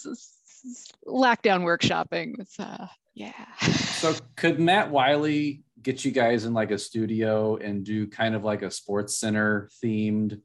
lockdown 1.07 1.62
workshopping, 1.62 2.34
it's 2.38 2.59
uh, 2.59 2.86
yeah. 3.14 3.57
So 3.61 4.14
could 4.36 4.59
Matt 4.59 4.90
Wiley 4.90 5.62
get 5.82 6.05
you 6.05 6.11
guys 6.11 6.44
in 6.44 6.55
like 6.55 6.70
a 6.70 6.78
studio 6.78 7.57
and 7.57 7.84
do 7.84 8.07
kind 8.07 8.34
of 8.34 8.44
like 8.44 8.62
a 8.62 8.70
sports 8.70 9.16
center 9.16 9.68
themed 9.82 10.40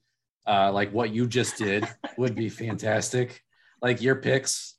uh, 0.48 0.72
like 0.72 0.92
what 0.94 1.12
you 1.12 1.28
just 1.28 1.58
did 1.58 1.86
would 2.18 2.36
be 2.36 2.50
fantastic. 2.50 3.44
Like 3.82 4.02
your 4.02 4.16
picks. 4.16 4.76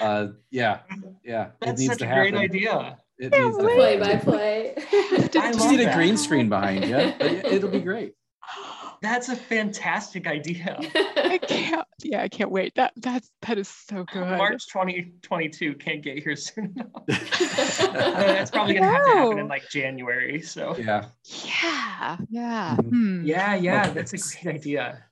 Uh, 0.00 0.28
yeah, 0.50 0.80
yeah. 1.24 1.48
That's 1.60 1.84
such 1.86 2.00
a 2.02 2.06
happen. 2.06 2.32
great 2.32 2.44
idea. 2.50 2.96
It 3.18 3.32
Can't 3.32 3.44
needs 3.46 3.58
to 3.58 3.64
play 3.64 3.98
happen. 3.98 4.18
by 4.18 4.24
play. 4.24 4.74
I 4.92 5.28
Just 5.32 5.60
love 5.60 5.70
need 5.72 5.80
a 5.80 5.94
green 5.94 6.16
screen 6.16 6.48
behind 6.48 6.84
you. 6.86 6.96
it- 6.96 7.44
It'll 7.46 7.70
be 7.70 7.80
great. 7.80 8.14
That's 9.02 9.28
a 9.30 9.36
fantastic 9.36 10.26
idea. 10.26 10.76
I 11.16 11.38
can't. 11.38 11.86
Yeah, 12.02 12.22
I 12.22 12.28
can't 12.28 12.50
wait. 12.50 12.74
That 12.74 12.92
that's 12.96 13.30
that 13.42 13.56
is 13.58 13.68
so 13.68 14.04
good. 14.12 14.26
March 14.36 14.66
2022 14.68 15.74
can't 15.74 16.02
get 16.02 16.22
here 16.22 16.36
soon 16.36 16.74
enough. 16.76 16.90
Uh, 17.80 17.92
That's 17.92 18.50
probably 18.50 18.74
gonna 18.74 18.86
have 18.86 19.04
to 19.06 19.10
happen 19.12 19.38
in 19.38 19.48
like 19.48 19.68
January. 19.70 20.42
So 20.42 20.76
Yeah. 20.76 21.06
Yeah, 21.24 22.16
yeah. 22.28 22.76
Mhm. 22.78 22.88
Hmm. 22.88 23.24
yeah, 23.24 23.54
yeah, 23.54 23.82
Okay. 23.86 23.92
that's 23.94 24.12
a 24.12 24.42
great 24.42 24.54
idea. 24.56 25.04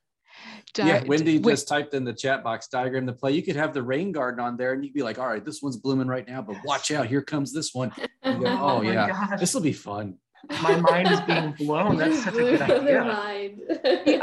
Yeah, 0.76 1.00
Di- 1.00 1.06
Wendy 1.08 1.38
wait, 1.38 1.52
just 1.52 1.66
typed 1.66 1.94
in 1.94 2.04
the 2.04 2.12
chat 2.12 2.44
box 2.44 2.68
diagram 2.68 3.06
to 3.06 3.12
play. 3.12 3.32
You 3.32 3.42
could 3.42 3.56
have 3.56 3.72
the 3.74 3.82
rain 3.82 4.12
garden 4.12 4.38
on 4.40 4.56
there 4.56 4.74
and 4.74 4.84
you'd 4.84 4.94
be 4.94 5.02
like, 5.02 5.18
all 5.18 5.26
right, 5.26 5.44
this 5.44 5.60
one's 5.62 5.76
blooming 5.76 6.06
right 6.06 6.26
now, 6.28 6.42
but 6.42 6.56
watch 6.64 6.90
out, 6.90 7.06
here 7.06 7.22
comes 7.22 7.52
this 7.52 7.74
one. 7.74 7.90
You 8.24 8.38
go, 8.38 8.46
oh, 8.46 8.82
my 8.82 8.92
yeah, 8.92 9.08
gosh. 9.08 9.40
this 9.40 9.54
will 9.54 9.62
be 9.62 9.72
fun. 9.72 10.18
My 10.62 10.76
mind 10.76 11.08
is 11.08 11.20
being 11.22 11.52
blown. 11.58 11.96
That's 11.96 12.22
such 12.24 12.34
a 12.34 12.38
good 12.38 12.62
idea. 12.62 13.04
mind. 13.04 13.60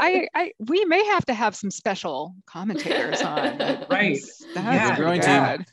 I, 0.00 0.28
I, 0.34 0.52
we 0.58 0.84
may 0.86 1.04
have 1.06 1.24
to 1.26 1.34
have 1.34 1.54
some 1.54 1.70
special 1.70 2.34
commentators 2.46 3.20
on. 3.22 3.38
it, 3.60 3.86
Right. 3.90 4.14
because 4.14 4.46
Yeah. 4.54 4.96
Growing 4.96 5.20
good. 5.20 5.26
team. 5.58 5.66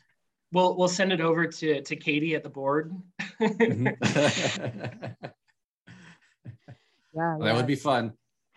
We'll 0.52 0.78
we'll 0.78 0.88
send 0.90 1.12
it 1.12 1.22
over 1.22 1.48
to 1.48 1.82
to 1.82 1.96
Katie 1.96 2.36
at 2.36 2.44
the 2.44 2.50
board. 2.50 2.94
Mhm. 3.42 3.96
Yeah, 7.16 7.38
that 7.42 7.56
would 7.56 7.68
be 7.68 7.76
fun. 7.76 8.14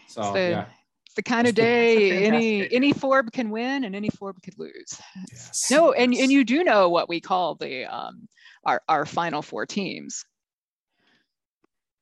So, 0.09 0.22
It's 0.22 0.32
the, 0.32 0.39
yeah. 0.41 0.64
it's 1.05 1.14
the 1.14 1.22
kind 1.22 1.47
of 1.47 1.55
That's 1.55 1.62
a 1.64 1.70
day 1.70 2.24
any 2.26 2.59
fantastic- 2.61 2.76
any 2.76 2.93
Forb 2.95 3.32
can 3.32 3.51
win 3.51 3.84
and 3.84 3.95
any 3.95 4.09
Forb 4.11 4.43
could 4.43 4.59
lose. 4.59 4.99
Yes. 5.30 5.70
No, 5.70 5.93
and 5.93 6.14
and 6.14 6.30
you 6.32 6.45
do 6.45 6.64
know 6.64 6.89
what 6.89 7.09
we 7.09 7.20
call 7.20 7.55
the 7.57 7.84
um 7.84 8.28
our 8.64 8.82
our 8.89 9.05
final 9.07 9.43
four 9.43 9.66
teams. 9.66 10.24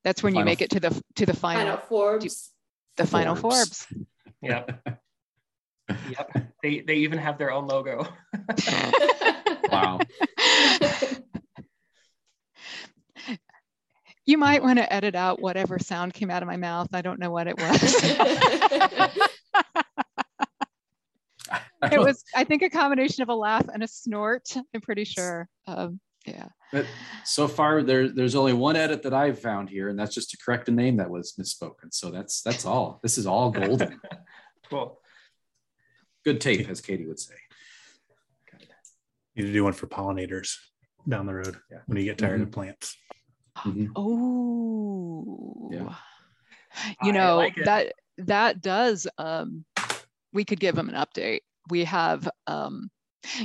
That's 0.04 0.22
when 0.22 0.34
you 0.34 0.44
make 0.44 0.60
it 0.60 0.70
to 0.70 0.80
the 0.80 1.02
to 1.16 1.26
the 1.26 1.34
final, 1.34 1.78
Final 1.78 2.18
Forbs. 2.18 2.50
the 2.96 3.06
final 3.06 3.34
Forbs. 3.34 3.86
Forbs. 3.86 4.06
Yep. 4.42 4.88
Yep. 6.08 6.30
They 6.62 6.80
they 6.80 6.94
even 6.96 7.18
have 7.18 7.36
their 7.36 7.52
own 7.52 7.66
logo. 7.66 8.06
Wow. 9.70 9.98
You 14.26 14.38
might 14.38 14.62
want 14.62 14.78
to 14.78 14.90
edit 14.90 15.14
out 15.14 15.38
whatever 15.42 15.78
sound 15.78 16.14
came 16.14 16.30
out 16.30 16.42
of 16.42 16.46
my 16.46 16.56
mouth. 16.56 16.88
I 16.94 17.02
don't 17.02 17.20
know 17.20 17.30
what 17.30 17.46
it 17.46 17.58
was. 17.58 17.94
It 21.92 22.00
was, 22.00 22.24
I 22.34 22.44
think, 22.44 22.62
a 22.62 22.70
combination 22.70 23.22
of 23.22 23.28
a 23.28 23.34
laugh 23.34 23.68
and 23.72 23.82
a 23.82 23.88
snort. 23.88 24.48
I'm 24.74 24.80
pretty 24.80 25.04
sure. 25.04 25.46
Um, 25.66 26.00
yeah. 26.26 26.48
But 26.72 26.86
so 27.24 27.46
far, 27.46 27.82
there, 27.82 28.08
there's 28.08 28.34
only 28.34 28.52
one 28.52 28.74
edit 28.76 29.02
that 29.02 29.14
I've 29.14 29.38
found 29.38 29.68
here, 29.70 29.88
and 29.88 29.98
that's 29.98 30.14
just 30.14 30.30
to 30.30 30.36
correct 30.44 30.68
a 30.68 30.72
name 30.72 30.96
that 30.96 31.08
was 31.10 31.34
misspoken. 31.40 31.92
So 31.92 32.10
that's 32.10 32.42
that's 32.42 32.64
all. 32.66 32.98
This 33.02 33.18
is 33.18 33.26
all 33.26 33.50
golden. 33.50 34.00
Cool. 34.70 34.98
Good 36.24 36.40
tape, 36.40 36.68
as 36.70 36.80
Katie 36.80 37.06
would 37.06 37.20
say. 37.20 37.34
Need 39.36 39.42
to 39.46 39.52
do 39.52 39.62
one 39.64 39.74
for 39.74 39.86
pollinators 39.86 40.56
down 41.06 41.26
the 41.26 41.34
road 41.34 41.56
Yeah. 41.70 41.78
when 41.86 41.98
you 41.98 42.04
get 42.04 42.16
tired 42.18 42.40
Mhm. 42.40 42.44
of 42.44 42.50
plants. 42.52 42.96
Mhm. 43.58 43.90
Oh, 43.94 45.70
Yeah. 45.72 45.94
you 47.02 47.12
know 47.12 47.36
like 47.36 47.56
that 47.64 47.92
that 48.18 48.62
does. 48.62 49.06
Um, 49.18 49.64
we 50.32 50.44
could 50.44 50.60
give 50.60 50.74
them 50.76 50.88
an 50.88 50.94
update. 50.94 51.40
We 51.68 51.84
have 51.84 52.28
um, 52.46 52.90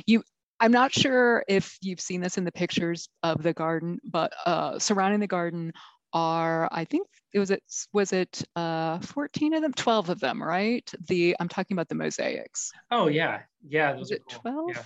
you. 0.06 0.24
I'm 0.60 0.72
not 0.72 0.94
sure 0.94 1.44
if 1.48 1.78
you've 1.82 2.02
seen 2.02 2.22
this 2.22 2.38
in 2.38 2.44
the 2.44 2.52
pictures 2.52 3.10
of 3.24 3.42
the 3.44 3.54
garden, 3.54 4.00
but 4.04 4.34
uh, 4.46 4.80
surrounding 4.80 5.20
the 5.20 5.28
garden 5.28 5.74
are 6.12 6.68
I 6.72 6.86
think 6.86 7.08
it 7.34 7.40
was 7.40 7.52
it 7.52 7.64
was 7.94 8.14
it 8.14 8.42
uh, 8.56 9.00
14 9.00 9.54
of 9.54 9.62
them, 9.62 9.74
12 9.74 10.10
of 10.10 10.20
them, 10.20 10.42
right? 10.42 10.90
The 11.08 11.36
I'm 11.40 11.50
talking 11.50 11.76
about 11.76 11.88
the 11.88 11.96
mosaics. 11.96 12.72
Oh 12.92 13.08
yeah. 13.08 13.42
Yeah. 13.68 13.94
Those 13.94 14.00
Was 14.00 14.12
are 14.12 14.16
it 14.16 14.22
cool. 14.30 14.40
12? 14.40 14.70
Yeah. 14.76 14.84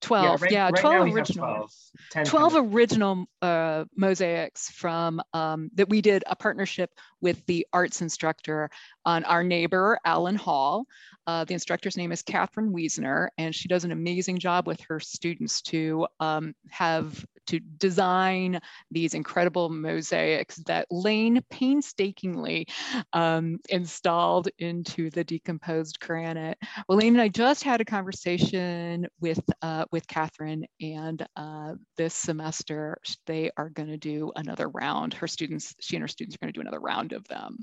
12, 0.00 0.24
yeah, 0.24 0.64
right 0.64 0.74
now 0.74 0.80
12 0.80 1.04
we 1.04 1.10
have 1.10 1.16
original. 1.16 1.46
12. 1.46 1.70
10 2.12 2.24
12 2.24 2.52
coming. 2.52 2.72
original 2.72 3.26
uh, 3.42 3.84
mosaics 3.96 4.70
from 4.70 5.20
um, 5.32 5.70
that 5.74 5.88
we 5.88 6.00
did 6.00 6.24
a 6.26 6.36
partnership 6.36 6.90
with 7.20 7.44
the 7.46 7.66
arts 7.72 8.00
instructor 8.00 8.70
on 9.04 9.24
our 9.24 9.42
neighbor 9.42 9.98
Allen 10.04 10.36
Hall. 10.36 10.86
Uh, 11.26 11.44
the 11.44 11.54
instructor's 11.54 11.96
name 11.96 12.12
is 12.12 12.22
Catherine 12.22 12.72
Wiesner, 12.72 13.28
and 13.38 13.54
she 13.54 13.68
does 13.68 13.84
an 13.84 13.92
amazing 13.92 14.38
job 14.38 14.66
with 14.66 14.80
her 14.88 14.98
students 15.00 15.62
to 15.62 16.06
um, 16.18 16.54
have 16.70 17.24
to 17.50 17.58
design 17.58 18.60
these 18.90 19.14
incredible 19.14 19.68
mosaics 19.68 20.56
that 20.66 20.86
Layne 20.90 21.42
painstakingly 21.50 22.66
um, 23.12 23.58
installed 23.68 24.48
into 24.58 25.10
the 25.10 25.24
decomposed 25.24 25.98
granite. 25.98 26.58
Well, 26.88 26.98
Layne 26.98 27.14
and 27.14 27.22
I 27.22 27.28
just 27.28 27.64
had 27.64 27.80
a 27.80 27.84
conversation 27.84 29.06
with 29.20 29.40
uh, 29.62 29.84
with 29.90 30.06
Catherine, 30.06 30.64
and 30.80 31.26
uh, 31.36 31.74
this 31.96 32.14
semester 32.14 32.98
they 33.26 33.50
are 33.56 33.70
going 33.70 33.88
to 33.88 33.98
do 33.98 34.30
another 34.36 34.68
round. 34.68 35.12
Her 35.14 35.26
students, 35.26 35.74
she 35.80 35.96
and 35.96 36.02
her 36.02 36.08
students 36.08 36.36
are 36.36 36.44
going 36.44 36.52
to 36.52 36.58
do 36.58 36.62
another 36.62 36.80
round 36.80 37.12
of 37.12 37.26
them. 37.26 37.58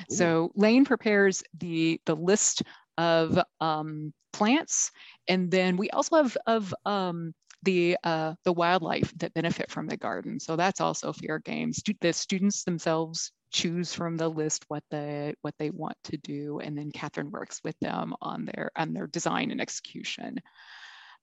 Ooh. 0.00 0.14
So 0.14 0.52
Layne 0.54 0.84
prepares 0.84 1.42
the 1.58 2.00
the 2.04 2.16
list 2.16 2.62
of 2.98 3.38
um, 3.60 4.12
plants, 4.32 4.90
and 5.28 5.50
then 5.50 5.76
we 5.76 5.88
also 5.90 6.16
have 6.16 6.36
of 6.46 6.74
um, 6.84 7.32
the 7.62 7.96
uh, 8.04 8.34
the 8.44 8.52
wildlife 8.52 9.12
that 9.18 9.34
benefit 9.34 9.70
from 9.70 9.86
the 9.86 9.96
garden. 9.96 10.40
So 10.40 10.56
that's 10.56 10.80
also 10.80 11.12
fair 11.12 11.38
game. 11.38 11.72
Stu- 11.72 11.94
the 12.00 12.12
students 12.12 12.64
themselves 12.64 13.32
choose 13.52 13.92
from 13.92 14.16
the 14.16 14.28
list 14.28 14.64
what 14.68 14.84
they 14.90 15.34
what 15.42 15.54
they 15.58 15.70
want 15.70 15.96
to 16.04 16.16
do, 16.16 16.60
and 16.60 16.76
then 16.76 16.90
Catherine 16.90 17.30
works 17.30 17.60
with 17.64 17.78
them 17.80 18.14
on 18.20 18.46
their 18.46 18.70
on 18.76 18.92
their 18.92 19.06
design 19.06 19.50
and 19.50 19.60
execution. 19.60 20.38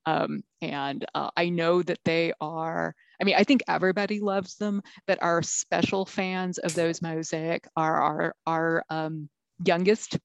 Um, 0.06 0.42
and 0.62 1.06
uh, 1.14 1.32
I 1.36 1.50
know 1.50 1.82
that 1.84 2.00
they 2.06 2.34
are. 2.40 2.96
I 3.20 3.24
mean, 3.24 3.36
I 3.38 3.44
think 3.44 3.64
everybody 3.68 4.20
loves 4.20 4.56
them, 4.56 4.82
but 5.06 5.22
our 5.22 5.42
special 5.42 6.06
fans 6.06 6.60
of 6.60 6.76
those 6.76 7.02
mosaic 7.02 7.68
are 7.76 8.02
our 8.02 8.36
our 8.46 8.84
um, 8.90 9.30
youngest 9.66 10.18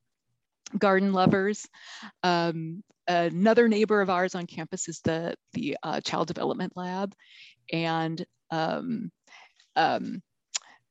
garden 0.79 1.13
lovers. 1.13 1.67
Um, 2.23 2.83
another 3.09 3.69
neighbor 3.69 4.01
of 4.01 4.11
ours 4.11 4.35
on 4.35 4.47
campus 4.47 4.89
is 4.89 5.01
the 5.01 5.35
the 5.53 5.77
uh, 5.83 6.01
Child 6.01 6.29
Development 6.29 6.73
Lab, 6.77 7.15
and 7.73 8.25
um, 8.51 9.11
um, 9.77 10.23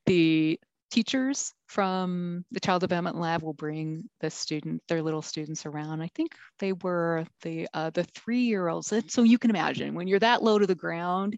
the 0.06 0.60
teachers 0.92 1.54
from 1.68 2.44
the 2.52 2.60
Child 2.60 2.82
Development 2.82 3.18
Lab 3.18 3.42
will 3.42 3.54
bring 3.54 4.10
the 4.20 4.30
student, 4.30 4.84
their 4.90 5.02
little 5.02 5.22
students 5.22 5.66
around. 5.66 6.02
I 6.02 6.10
think 6.14 6.34
they 6.60 6.74
were 6.74 7.26
the 7.42 7.68
uh, 7.74 7.90
the 7.92 8.04
three 8.04 8.42
year 8.42 8.68
olds. 8.68 8.92
And 8.92 9.10
So 9.10 9.24
you 9.24 9.38
can 9.38 9.50
imagine 9.50 9.96
when 9.96 10.08
you're 10.08 10.20
that 10.20 10.44
low 10.44 10.60
to 10.60 10.68
the 10.68 10.76
ground, 10.76 11.38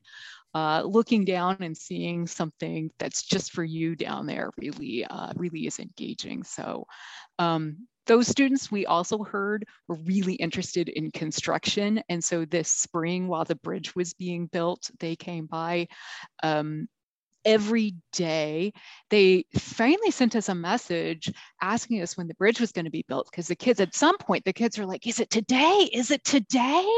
uh, 0.55 0.83
looking 0.83 1.23
down 1.23 1.57
and 1.61 1.77
seeing 1.77 2.27
something 2.27 2.91
that's 2.97 3.23
just 3.23 3.51
for 3.51 3.63
you 3.63 3.95
down 3.95 4.25
there 4.25 4.49
really 4.57 5.05
uh, 5.05 5.33
really 5.35 5.67
is 5.67 5.79
engaging. 5.79 6.43
So 6.43 6.87
um, 7.37 7.87
those 8.05 8.27
students 8.27 8.71
we 8.71 8.85
also 8.85 9.23
heard 9.23 9.65
were 9.87 9.95
really 9.95 10.33
interested 10.33 10.89
in 10.89 11.11
construction. 11.11 12.01
And 12.09 12.23
so 12.23 12.45
this 12.45 12.69
spring, 12.69 13.27
while 13.27 13.45
the 13.45 13.55
bridge 13.55 13.95
was 13.95 14.13
being 14.13 14.47
built, 14.47 14.89
they 14.99 15.15
came 15.15 15.45
by 15.45 15.87
um, 16.41 16.87
every 17.45 17.95
day. 18.11 18.73
They 19.09 19.45
finally 19.57 20.11
sent 20.11 20.35
us 20.35 20.49
a 20.49 20.55
message 20.55 21.31
asking 21.61 22.01
us 22.01 22.17
when 22.17 22.27
the 22.27 22.33
bridge 22.35 22.59
was 22.59 22.71
going 22.71 22.85
to 22.85 22.91
be 22.91 23.05
built 23.07 23.27
because 23.31 23.47
the 23.47 23.55
kids, 23.55 23.79
at 23.79 23.95
some 23.95 24.17
point, 24.17 24.45
the 24.45 24.53
kids 24.53 24.77
were 24.77 24.85
like, 24.85 25.07
Is 25.07 25.19
it 25.19 25.29
today? 25.29 25.89
Is 25.91 26.11
it 26.11 26.23
today? 26.23 26.89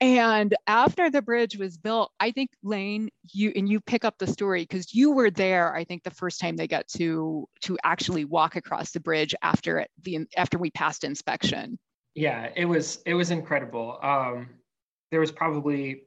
And 0.00 0.54
after 0.66 1.10
the 1.10 1.22
bridge 1.22 1.56
was 1.56 1.76
built, 1.76 2.12
I 2.20 2.30
think 2.30 2.50
Layne, 2.62 3.10
you 3.32 3.52
and 3.54 3.68
you 3.68 3.80
pick 3.80 4.04
up 4.04 4.18
the 4.18 4.26
story 4.26 4.62
because 4.62 4.94
you 4.94 5.12
were 5.12 5.30
there. 5.30 5.74
I 5.74 5.84
think 5.84 6.02
the 6.02 6.10
first 6.10 6.40
time 6.40 6.56
they 6.56 6.68
got 6.68 6.88
to 6.96 7.48
to 7.62 7.78
actually 7.84 8.24
walk 8.24 8.56
across 8.56 8.92
the 8.92 9.00
bridge 9.00 9.34
after 9.42 9.78
it, 9.78 9.90
the 10.02 10.26
after 10.36 10.58
we 10.58 10.70
passed 10.70 11.04
inspection. 11.04 11.78
yeah 12.14 12.48
it 12.56 12.64
was 12.64 13.00
it 13.04 13.14
was 13.14 13.30
incredible 13.30 13.98
um 14.02 14.48
there 15.10 15.20
was 15.20 15.30
probably 15.30 16.02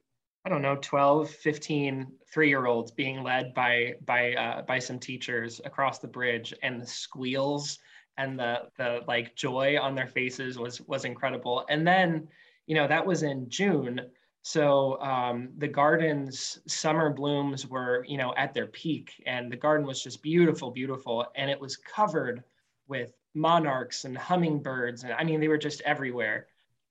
i 0.45 0.49
don't 0.49 0.61
know 0.61 0.77
12 0.81 1.29
15 1.29 2.07
three-year-olds 2.31 2.91
being 2.91 3.23
led 3.23 3.53
by 3.53 3.93
by 4.05 4.33
uh, 4.33 4.61
by 4.63 4.79
some 4.79 4.99
teachers 4.99 5.59
across 5.65 5.99
the 5.99 6.07
bridge 6.07 6.53
and 6.63 6.81
the 6.81 6.87
squeals 6.87 7.79
and 8.19 8.37
the 8.37 8.63
the 8.77 8.99
like 9.07 9.35
joy 9.35 9.79
on 9.81 9.95
their 9.95 10.07
faces 10.07 10.59
was 10.59 10.81
was 10.81 11.05
incredible. 11.05 11.65
And 11.69 11.87
then 11.87 12.27
you 12.67 12.75
know 12.75 12.87
that 12.87 13.05
was 13.05 13.23
in 13.23 13.49
june. 13.49 14.01
So 14.41 15.01
um, 15.01 15.49
the 15.57 15.67
garden's 15.67 16.59
summer 16.67 17.09
blooms 17.11 17.65
were 17.65 18.05
you 18.07 18.17
know 18.17 18.33
at 18.37 18.53
their 18.53 18.67
peak 18.67 19.23
and 19.25 19.51
the 19.51 19.57
garden 19.57 19.87
was 19.87 20.03
just 20.03 20.21
beautiful 20.21 20.69
beautiful. 20.69 21.25
And 21.35 21.49
it 21.49 21.59
was 21.59 21.77
covered 21.77 22.43
with 22.87 23.13
monarchs 23.35 24.05
and 24.05 24.17
hummingbirds 24.17 25.03
and 25.03 25.13
i 25.13 25.23
mean 25.23 25.39
they 25.39 25.47
were 25.47 25.55
just 25.55 25.81
everywhere 25.81 26.47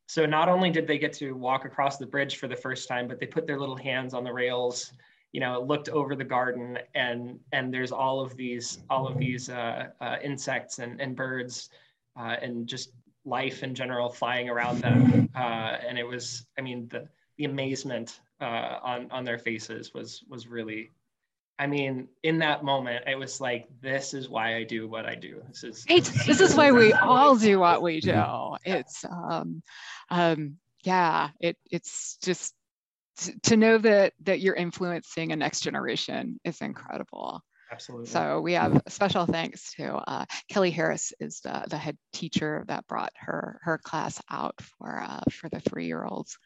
so 0.09 0.25
not 0.25 0.49
only 0.49 0.71
did 0.71 0.87
they 0.87 0.99
get 0.99 1.13
to 1.13 1.33
walk 1.33 1.67
across 1.67 1.99
the 1.99 2.07
bridge 2.07 2.37
for 2.37 2.49
the 2.49 2.57
first 2.57 2.89
time 2.89 3.07
but 3.07 3.21
they 3.21 3.27
put 3.27 3.47
their 3.47 3.61
little 3.61 3.77
hands 3.77 4.15
on 4.15 4.25
the 4.25 4.33
rails 4.33 4.93
you 5.33 5.41
know 5.41 5.61
looked 5.61 5.89
over 5.91 6.17
the 6.17 6.25
garden 6.25 6.79
and 6.95 7.39
and 7.53 7.73
there's 7.73 7.93
all 7.93 8.21
of 8.21 8.37
these 8.37 8.79
all 8.91 9.07
of 9.07 9.19
these 9.19 9.49
uh, 9.51 9.89
uh, 10.01 10.17
insects 10.23 10.79
and, 10.79 11.01
and 11.01 11.15
birds 11.15 11.71
uh, 12.19 12.37
and 12.43 12.67
just 12.67 12.93
life 13.25 13.63
in 13.63 13.75
general 13.75 14.09
flying 14.09 14.49
around 14.49 14.81
them. 14.81 15.29
Uh, 15.37 15.77
and 15.87 15.99
it 15.99 16.07
was 16.07 16.47
i 16.59 16.61
mean 16.61 16.89
the 16.89 17.07
the 17.37 17.45
amazement 17.45 18.21
uh, 18.41 18.79
on 18.83 19.11
on 19.11 19.25
their 19.25 19.39
faces 19.39 19.93
was 19.95 20.25
was 20.29 20.49
really 20.49 20.91
I 21.59 21.67
mean, 21.67 22.09
in 22.23 22.39
that 22.39 22.63
moment, 22.63 23.05
it 23.09 23.19
was 23.19 23.41
like, 23.41 23.69
this 23.81 24.15
is 24.15 24.29
why 24.29 24.55
I 24.55 24.65
do 24.65 24.89
what 24.89 25.07
I 25.07 25.17
do. 25.17 25.43
This 25.49 25.65
is 25.65 25.85
this 25.85 26.41
is 26.41 26.55
why 26.57 26.71
we 26.71 26.93
all 26.93 27.37
do 27.37 27.59
what 27.59 27.83
we 27.83 28.01
do. 28.01 28.55
It's 28.65 29.05
um, 29.05 29.63
um, 30.09 30.59
yeah, 30.85 31.31
it 31.41 31.57
it's 31.71 32.17
just 32.23 32.55
to 33.45 33.57
know 33.57 33.79
that 33.79 34.13
that 34.23 34.41
you're 34.41 34.55
influencing 34.55 35.33
a 35.33 35.37
next 35.37 35.61
generation 35.61 36.39
is 36.45 36.61
incredible. 36.61 37.43
Absolutely. 37.71 38.07
So 38.07 38.41
we 38.41 38.55
have 38.55 38.83
special 38.89 39.27
thanks 39.27 39.75
to 39.75 39.97
uh, 39.97 40.25
Kelly 40.49 40.71
Harris 40.71 41.13
is 41.21 41.41
the, 41.41 41.65
the 41.69 41.77
head 41.77 41.99
teacher 42.13 42.65
that 42.69 42.87
brought 42.87 43.13
her 43.17 43.61
her 43.65 43.79
class 43.79 44.23
out 44.31 44.55
for 44.61 45.01
uh, 45.01 45.21
for 45.31 45.49
the 45.49 45.61
three 45.61 45.87
year 45.87 46.05
olds. 46.05 46.39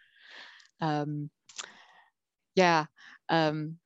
Um, 0.80 1.30
yeah. 2.54 2.86
Um, 3.28 3.78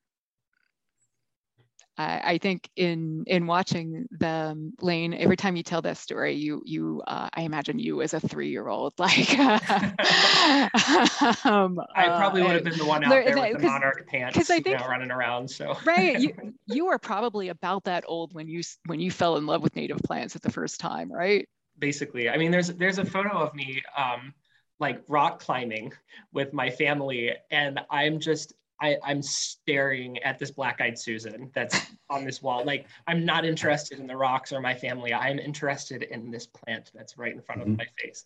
I, 1.99 2.21
I 2.25 2.39
think 2.39 2.69
in 2.77 3.25
in 3.27 3.47
watching 3.47 4.07
the 4.11 4.73
Layne, 4.81 5.15
every 5.15 5.37
time 5.37 5.57
you 5.57 5.63
tell 5.63 5.83
that 5.83 5.97
story, 5.97 6.35
you 6.35 6.63
you 6.65 7.03
uh, 7.07 7.29
I 7.33 7.43
imagine 7.43 7.79
you 7.79 8.03
as 8.03 8.13
a 8.15 8.21
three 8.21 8.51
year 8.51 8.69
old 8.69 8.95
like. 8.99 9.39
um, 11.47 11.81
I 11.95 12.09
probably 12.09 12.43
would 12.43 12.55
have 12.55 12.65
been 12.65 12.79
the 12.79 12.85
one 12.85 13.05
out 13.05 13.11
there 13.11 13.39
with 13.39 13.61
the 13.61 13.67
monarch 13.67 14.07
pants, 14.07 14.51
I 14.51 14.61
think, 14.61 14.79
know, 14.81 14.87
running 14.87 15.11
around. 15.11 15.51
So 15.51 15.77
right, 15.85 16.19
you 16.19 16.33
you 16.67 16.87
were 16.87 16.99
probably 16.99 17.49
about 17.49 17.85
that 17.85 18.05
old 18.07 18.35
when 18.35 18.49
you 18.49 18.63
when 18.87 19.01
you 19.01 19.11
fell 19.11 19.37
in 19.37 19.47
love 19.47 19.63
with 19.63 19.75
native 19.77 19.99
plants 19.99 20.37
at 20.37 20.43
the 20.43 20.53
first 20.53 20.81
time, 20.81 21.11
right? 21.11 21.49
Basically, 21.79 22.29
I 22.29 22.37
mean, 22.37 22.51
there's 22.51 22.69
there's 22.69 22.99
a 22.99 23.05
photo 23.05 23.39
of 23.39 23.55
me. 23.55 23.83
Um, 23.97 24.35
like 24.79 25.03
rock 25.09 25.41
climbing 25.41 25.91
with 26.35 26.53
my 26.53 26.69
family 26.69 27.33
and 27.51 27.81
i'm 27.91 28.21
just 28.21 28.53
I, 28.81 28.97
I'm 29.05 29.23
staring 29.23 30.19
at 30.19 30.39
this 30.39 30.51
black-eyed 30.51 30.99
Susan 30.99 31.51
that's 31.55 31.79
on 32.11 32.25
this 32.25 32.43
wall. 32.43 32.65
Like 32.65 32.87
I'm 33.07 33.25
not 33.25 33.45
interested 33.45 33.99
in 33.99 34.07
the 34.07 34.17
rocks 34.17 34.53
or 34.53 34.61
my 34.61 34.75
family. 34.75 35.15
I'm 35.15 35.39
interested 35.39 36.03
in 36.03 36.31
this 36.31 36.47
plant 36.47 36.91
that's 36.95 37.17
right 37.19 37.33
in 37.33 37.41
front 37.41 37.63
of 37.63 37.69
mm-hmm. 37.69 37.77
my 37.79 37.87
face. 37.99 38.25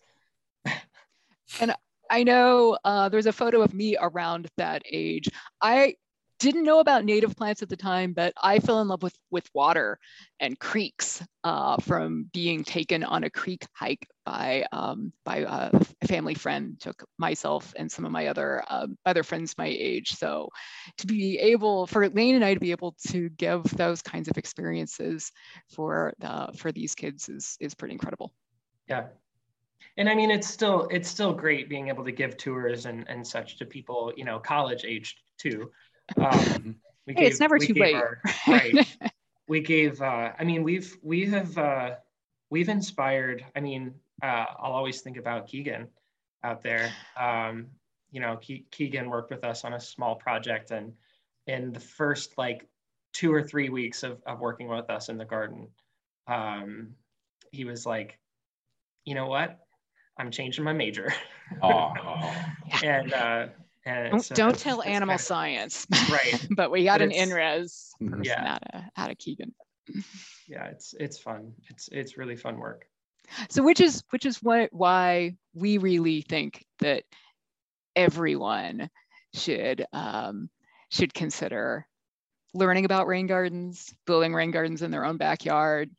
and 1.61 1.75
I 2.11 2.25
know 2.25 2.77
uh, 2.85 3.09
there's 3.09 3.27
a 3.27 3.33
photo 3.33 3.63
of 3.63 3.73
me 3.73 3.97
around 4.01 4.49
that 4.57 4.83
age. 4.91 5.29
I 5.63 5.95
didn't 6.41 6.65
know 6.65 6.81
about 6.81 7.05
native 7.05 7.37
plants 7.37 7.63
at 7.63 7.69
the 7.69 7.77
time, 7.77 8.15
but 8.15 8.33
I 8.43 8.59
fell 8.59 8.81
in 8.81 8.89
love 8.89 9.03
with 9.03 9.17
with 9.31 9.49
water 9.55 9.99
and 10.41 10.59
creeks 10.59 11.23
uh, 11.45 11.77
from 11.77 12.29
being 12.33 12.65
taken 12.65 13.05
on 13.05 13.25
a 13.25 13.31
creek 13.31 13.65
hike 13.75 14.09
by 14.25 14.65
um, 14.73 15.13
by 15.25 15.45
a 15.47 16.07
family 16.07 16.35
friend. 16.35 16.81
Took 16.81 17.05
myself 17.19 17.73
and 17.77 17.93
some 17.93 18.05
of 18.05 18.11
my 18.11 18.27
other 18.27 18.65
um, 18.69 18.97
other 19.05 19.23
friends 19.23 19.55
my 19.59 19.67
age. 19.67 20.13
So 20.17 20.49
to 20.97 21.07
be 21.07 21.39
able 21.39 21.87
for 21.87 22.09
Layne 22.09 22.35
and 22.35 22.45
I 22.45 22.55
to 22.55 22.61
be 22.61 22.73
able 22.73 22.97
to 23.09 23.29
give 23.31 23.63
those 23.77 24.03
kinds 24.03 24.29
of 24.29 24.39
experiences 24.39 25.31
for 25.69 26.15
the, 26.19 26.51
for 26.57 26.73
these 26.73 26.95
kids 26.95 27.29
is 27.29 27.57
is 27.61 27.75
pretty 27.75 27.93
incredible. 27.93 28.33
Yeah, 28.89 29.09
and 29.99 30.09
I 30.09 30.15
mean, 30.15 30.31
it's 30.31 30.49
still 30.49 30.89
it's 30.91 31.09
still 31.09 31.35
great 31.35 31.69
being 31.69 31.89
able 31.89 32.05
to 32.05 32.13
give 32.13 32.37
tours 32.37 32.87
and 32.87 33.07
and 33.09 33.27
such 33.27 33.59
to 33.59 33.67
people, 33.67 34.13
you 34.17 34.25
know, 34.25 34.39
college 34.39 34.85
aged 34.85 35.19
too. 35.39 35.71
Um, 36.17 36.77
we 37.07 37.15
hey, 37.15 37.23
gave, 37.23 37.31
it's 37.31 37.41
never 37.41 37.59
too 37.59 37.75
late. 37.75 37.95
Our, 37.95 38.21
right. 38.49 38.97
we 39.49 39.61
gave. 39.61 40.01
Uh, 40.01 40.33
I 40.39 40.45
mean, 40.45 40.63
we've 40.63 40.97
we 41.03 41.27
have 41.27 41.57
uh, 41.57 41.91
we've 42.51 42.69
inspired. 42.69 43.45
I 43.57 43.61
mean, 43.61 43.95
uh, 44.23 44.45
I'll 44.59 44.73
always 44.73 45.01
think 45.01 45.17
about 45.17 45.49
Keegan 45.49 45.89
out 46.45 46.63
there. 46.63 46.93
Um, 47.19 47.69
you 48.11 48.21
know, 48.21 48.37
Ke- 48.37 48.71
Keegan 48.71 49.09
worked 49.09 49.31
with 49.31 49.45
us 49.45 49.65
on 49.65 49.75
a 49.75 49.81
small 49.81 50.15
project, 50.17 50.71
and 50.71 50.93
in 51.47 51.73
the 51.73 51.81
first 51.81 52.37
like 52.39 52.67
two 53.13 53.33
or 53.33 53.43
three 53.43 53.69
weeks 53.69 54.03
of, 54.03 54.23
of 54.27 54.41
working 54.41 54.69
with 54.69 54.89
us 54.91 55.09
in 55.09 55.19
the 55.19 55.25
garden, 55.25 55.69
um, 56.27 56.95
he 57.51 57.65
was 57.65 57.85
like, 57.87 58.19
you 59.05 59.15
know 59.15 59.27
what? 59.27 59.59
I'm 60.19 60.31
changing 60.31 60.65
my 60.65 60.73
major. 60.73 61.13
Oh. 61.63 61.93
and 62.85 63.13
uh, 63.13 63.47
and 63.91 64.11
don't, 64.11 64.25
so 64.25 64.35
don't 64.35 64.59
tell 64.59 64.83
animal 64.83 65.13
kind 65.13 65.21
of, 65.21 65.27
science. 65.27 65.87
Right. 66.11 66.47
but 66.51 66.71
we 66.71 66.85
got 66.85 67.01
but 67.01 67.09
an 67.09 67.11
INRES 67.13 67.91
person 68.01 68.25
yeah. 68.25 68.55
out 68.55 68.63
of, 68.73 68.83
out 68.97 69.11
of 69.11 69.19
Keegan. 69.19 69.55
yeah, 70.49 70.67
it's 70.67 70.95
it's 70.99 71.19
fun. 71.19 71.53
It's 71.69 71.89
it's 71.93 72.17
really 72.17 72.37
fun 72.37 72.59
work. 72.59 72.87
So 73.49 73.63
which 73.63 73.81
is 73.81 74.03
which 74.11 74.27
is 74.27 74.39
what 74.43 74.73
why 74.73 75.37
we 75.55 75.79
really 75.79 76.23
think 76.23 76.65
that 76.81 77.05
everyone 77.95 78.91
should 79.35 79.85
um, 79.93 80.51
should 80.91 81.15
consider 81.15 81.87
learning 82.55 82.85
about 82.85 83.07
rain 83.07 83.27
gardens, 83.27 83.95
building 84.07 84.35
rain 84.35 84.51
gardens 84.51 84.83
in 84.83 84.91
their 84.91 85.05
own 85.05 85.17
backyard, 85.17 85.91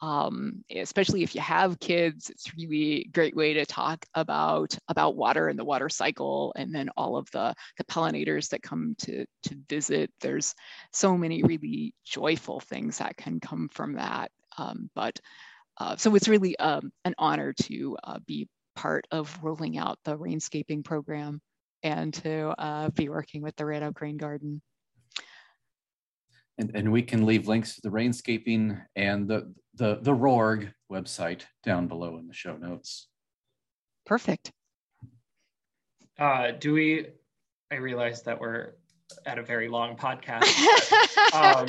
um, 0.00 0.64
especially 0.74 1.22
if 1.22 1.34
you 1.34 1.40
have 1.40 1.80
kids, 1.80 2.30
it's 2.30 2.54
really 2.56 3.08
great 3.12 3.34
way 3.34 3.54
to 3.54 3.66
talk 3.66 4.06
about, 4.14 4.76
about 4.88 5.16
water 5.16 5.48
and 5.48 5.58
the 5.58 5.64
water 5.64 5.88
cycle 5.88 6.52
and 6.56 6.74
then 6.74 6.88
all 6.96 7.16
of 7.16 7.30
the, 7.32 7.54
the 7.78 7.84
pollinators 7.84 8.48
that 8.50 8.62
come 8.62 8.94
to, 8.98 9.24
to 9.44 9.56
visit. 9.68 10.10
There's 10.20 10.54
so 10.92 11.16
many 11.16 11.42
really 11.42 11.94
joyful 12.04 12.60
things 12.60 12.98
that 12.98 13.16
can 13.16 13.40
come 13.40 13.68
from 13.72 13.94
that. 13.94 14.30
Um, 14.56 14.90
but 14.94 15.18
uh, 15.78 15.96
so 15.96 16.14
it's 16.14 16.28
really 16.28 16.56
um, 16.58 16.90
an 17.04 17.14
honor 17.18 17.52
to 17.52 17.96
uh, 18.04 18.18
be 18.26 18.48
part 18.76 19.06
of 19.10 19.36
rolling 19.42 19.78
out 19.78 19.98
the 20.04 20.16
rainscaping 20.16 20.84
program 20.84 21.40
and 21.82 22.14
to 22.14 22.54
uh, 22.58 22.90
be 22.90 23.08
working 23.08 23.42
with 23.42 23.56
the 23.56 23.66
Red 23.66 23.82
Oak 23.82 24.00
Rain 24.00 24.16
Garden. 24.16 24.60
And, 26.58 26.72
and 26.74 26.92
we 26.92 27.02
can 27.02 27.24
leave 27.24 27.46
links 27.46 27.76
to 27.76 27.80
the 27.82 27.90
rainscaping 27.90 28.80
and 28.96 29.28
the, 29.28 29.52
the, 29.74 29.98
the 30.02 30.12
RORG 30.12 30.72
website 30.90 31.42
down 31.62 31.86
below 31.86 32.18
in 32.18 32.26
the 32.26 32.34
show 32.34 32.56
notes. 32.56 33.08
Perfect. 34.06 34.50
Uh, 36.18 36.50
do 36.58 36.72
we, 36.72 37.06
I 37.70 37.76
realize 37.76 38.22
that 38.22 38.40
we're 38.40 38.72
at 39.26 39.38
a 39.38 39.42
very 39.42 39.68
long 39.68 39.96
podcast. 39.96 40.42
um, 41.34 41.66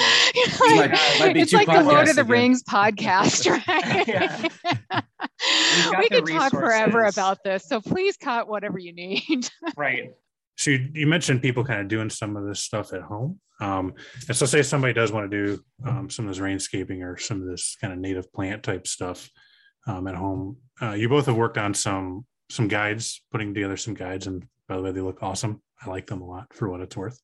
might, 0.60 0.92
might 1.20 1.38
it's 1.38 1.54
like 1.54 1.68
the 1.68 1.84
Lord 1.84 2.10
of 2.10 2.16
the 2.16 2.22
again. 2.22 2.32
Rings 2.32 2.64
podcast, 2.64 3.50
right? 3.68 5.04
we 6.00 6.10
could 6.10 6.28
talk 6.28 6.52
forever 6.52 7.06
about 7.06 7.44
this, 7.44 7.66
so 7.66 7.80
please 7.82 8.18
cut 8.18 8.48
whatever 8.48 8.80
you 8.80 8.94
need. 8.94 9.50
right. 9.78 10.14
So 10.60 10.72
you, 10.72 10.90
you, 10.94 11.08
mentioned 11.08 11.42
people 11.42 11.64
kind 11.64 11.80
of 11.80 11.88
doing 11.88 12.10
some 12.10 12.36
of 12.36 12.46
this 12.46 12.60
stuff 12.60 12.92
at 12.92 13.02
home. 13.02 13.40
Um, 13.62 13.94
and 14.28 14.36
so 14.36 14.46
say 14.46 14.62
somebody 14.62 14.92
does 14.92 15.10
want 15.10 15.32
to 15.32 15.48
do 15.48 15.64
um, 15.86 16.10
some 16.10 16.28
of 16.28 16.36
this 16.36 16.44
rainscaping 16.44 17.02
or 17.02 17.18
some 17.18 17.42
of 17.42 17.48
this 17.48 17.78
kind 17.80 17.94
of 17.94 18.00
native 18.00 18.32
plant 18.34 18.62
type 18.62 18.86
stuff 18.86 19.30
um, 19.88 20.06
at 20.06 20.16
home. 20.16 20.58
Uh, 20.82 20.92
you 20.92 21.08
both 21.08 21.28
have 21.28 21.38
worked 21.38 21.58
on 21.58 21.74
some 21.74 22.26
some 22.50 22.68
guides, 22.68 23.24
putting 23.32 23.54
together 23.54 23.78
some 23.78 23.94
guides, 23.94 24.28
and 24.28 24.44
by 24.68 24.76
the 24.76 24.82
way, 24.82 24.92
they 24.92 25.02
look 25.02 25.24
awesome. 25.24 25.62
I 25.82 25.90
like 25.90 26.08
them 26.08 26.22
a 26.22 26.28
lot 26.28 26.54
for 26.54 26.70
what 26.70 26.82
it's 26.82 26.98
worth. 26.98 27.18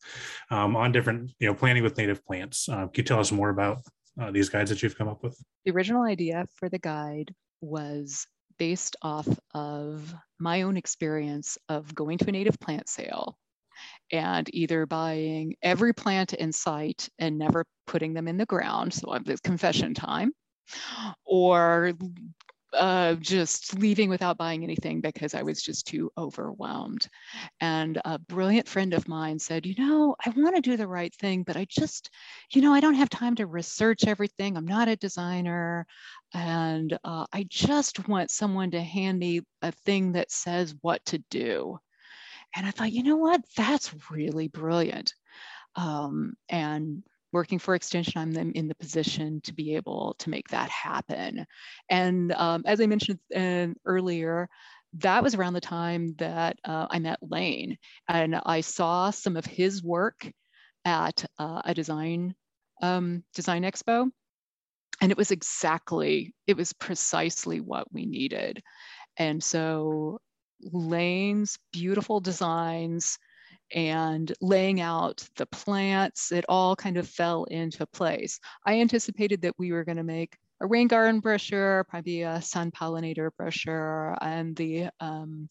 Um, 0.50 0.78
on 0.78 0.94
different, 0.94 1.32
you 1.40 1.48
know, 1.48 1.56
planting 1.56 1.84
with 1.84 1.98
native 1.98 2.24
plants. 2.26 2.70
Uh, 2.70 2.88
can 2.88 2.92
you 2.96 3.04
tell 3.04 3.20
us 3.20 3.34
more 3.34 3.50
about 3.50 3.80
uh, 4.22 4.32
these 4.32 4.48
guides 4.48 4.70
that 4.70 4.82
you've 4.82 4.98
come 4.98 5.10
up 5.10 5.24
with? 5.24 5.38
The 5.66 5.72
original 5.72 6.04
idea 6.04 6.46
for 6.56 6.70
the 6.70 6.80
guide 6.80 7.34
was 7.60 8.28
based 8.58 8.96
off 9.02 9.28
of 9.54 10.14
my 10.40 10.64
own 10.64 10.78
experience 10.78 11.58
of 11.70 11.94
going 11.94 12.18
to 12.20 12.30
a 12.30 12.32
native 12.32 12.60
plant 12.60 12.90
sale 12.90 13.38
and 14.12 14.54
either 14.54 14.86
buying 14.86 15.56
every 15.62 15.94
plant 15.94 16.34
in 16.34 16.52
sight 16.52 17.10
and 17.20 17.38
never 17.38 17.66
putting 17.88 18.14
them 18.14 18.28
in 18.28 18.38
the 18.38 18.46
ground. 18.46 18.94
So 18.94 19.14
it's 19.14 19.42
confession 19.42 19.94
time, 19.94 20.32
or 21.26 21.94
uh, 22.78 23.16
just 23.16 23.78
leaving 23.80 24.10
without 24.10 24.38
buying 24.38 24.64
anything 24.64 25.02
because 25.02 25.34
I 25.34 25.44
was 25.44 25.62
just 25.62 25.88
too 25.88 26.12
overwhelmed. 26.18 27.08
And 27.62 28.00
a 28.06 28.20
brilliant 28.20 28.68
friend 28.68 28.94
of 28.94 29.08
mine 29.08 29.40
said, 29.40 29.66
You 29.66 29.76
know, 29.78 30.16
I 30.26 30.30
want 30.32 30.56
to 30.56 30.62
do 30.62 30.78
the 30.78 30.88
right 30.88 31.14
thing, 31.16 31.44
but 31.44 31.58
I 31.58 31.66
just, 31.70 32.10
you 32.54 32.62
know, 32.62 32.74
I 32.74 32.80
don't 32.80 32.96
have 32.96 33.10
time 33.10 33.36
to 33.36 33.48
research 33.48 34.06
everything. 34.06 34.58
I'm 34.58 34.68
not 34.68 34.88
a 34.88 34.96
designer. 34.96 35.86
And 36.34 36.98
uh, 37.04 37.26
I 37.34 37.46
just 37.50 38.08
want 38.08 38.32
someone 38.32 38.72
to 38.72 38.82
hand 38.82 39.20
me 39.20 39.42
a 39.62 39.72
thing 39.72 40.14
that 40.14 40.32
says 40.32 40.76
what 40.82 41.04
to 41.06 41.20
do. 41.30 41.80
And 42.56 42.66
I 42.66 42.72
thought, 42.72 42.92
you 42.92 43.04
know 43.04 43.18
what? 43.18 43.42
That's 43.58 43.94
really 44.12 44.48
brilliant. 44.48 45.14
Um, 45.76 46.36
and 46.50 47.04
working 47.36 47.60
for 47.60 47.76
Extension, 47.76 48.22
I'm 48.22 48.52
in 48.54 48.70
the 48.70 48.76
position 48.76 49.42
to 49.42 49.54
be 49.54 49.76
able 49.76 50.16
to 50.20 50.30
make 50.30 50.48
that 50.48 50.70
happen. 50.70 51.46
And 51.90 52.32
um, 52.32 52.64
as 52.66 52.80
I 52.80 52.86
mentioned 52.86 53.20
uh, 53.36 53.68
earlier, 53.86 54.48
that 55.00 55.22
was 55.22 55.36
around 55.36 55.52
the 55.52 55.60
time 55.60 56.16
that 56.18 56.58
uh, 56.64 56.88
I 56.90 57.00
met 57.00 57.20
Layne 57.22 57.78
and 58.08 58.40
I 58.46 58.62
saw 58.62 59.10
some 59.10 59.36
of 59.36 59.46
his 59.46 59.84
work 59.84 60.32
at 60.86 61.26
uh, 61.38 61.62
a 61.66 61.74
design 61.74 62.36
um, 62.82 63.24
design 63.34 63.64
expo, 63.64 64.10
and 65.02 65.12
it 65.12 65.18
was 65.18 65.32
exactly 65.32 66.34
it 66.48 66.56
was 66.56 66.72
precisely 66.72 67.60
what 67.60 67.92
we 67.92 68.06
needed, 68.06 68.62
and 69.18 69.44
so 69.44 70.20
Layne's 70.62 71.58
beautiful 71.74 72.22
designs 72.22 73.18
and 73.74 74.32
laying 74.42 74.82
out 74.82 75.28
the 75.36 75.46
plants, 75.48 76.32
it 76.32 76.46
all 76.48 76.76
kind 76.76 76.98
of 76.98 77.08
fell 77.08 77.46
into 77.46 77.86
place. 77.88 78.40
I 78.66 78.80
anticipated 78.80 79.42
that 79.42 79.56
we 79.58 79.72
were 79.72 79.84
going 79.84 79.98
to 79.98 80.04
make 80.04 80.38
a 80.62 80.68
rain 80.68 80.88
garden 80.88 81.20
brochure, 81.20 81.86
probably 81.90 82.22
a 82.22 82.42
sun 82.42 82.72
pollinator 82.72 83.30
brochure, 83.38 84.18
and 84.22 84.56
the 84.56 84.90
um, 85.00 85.50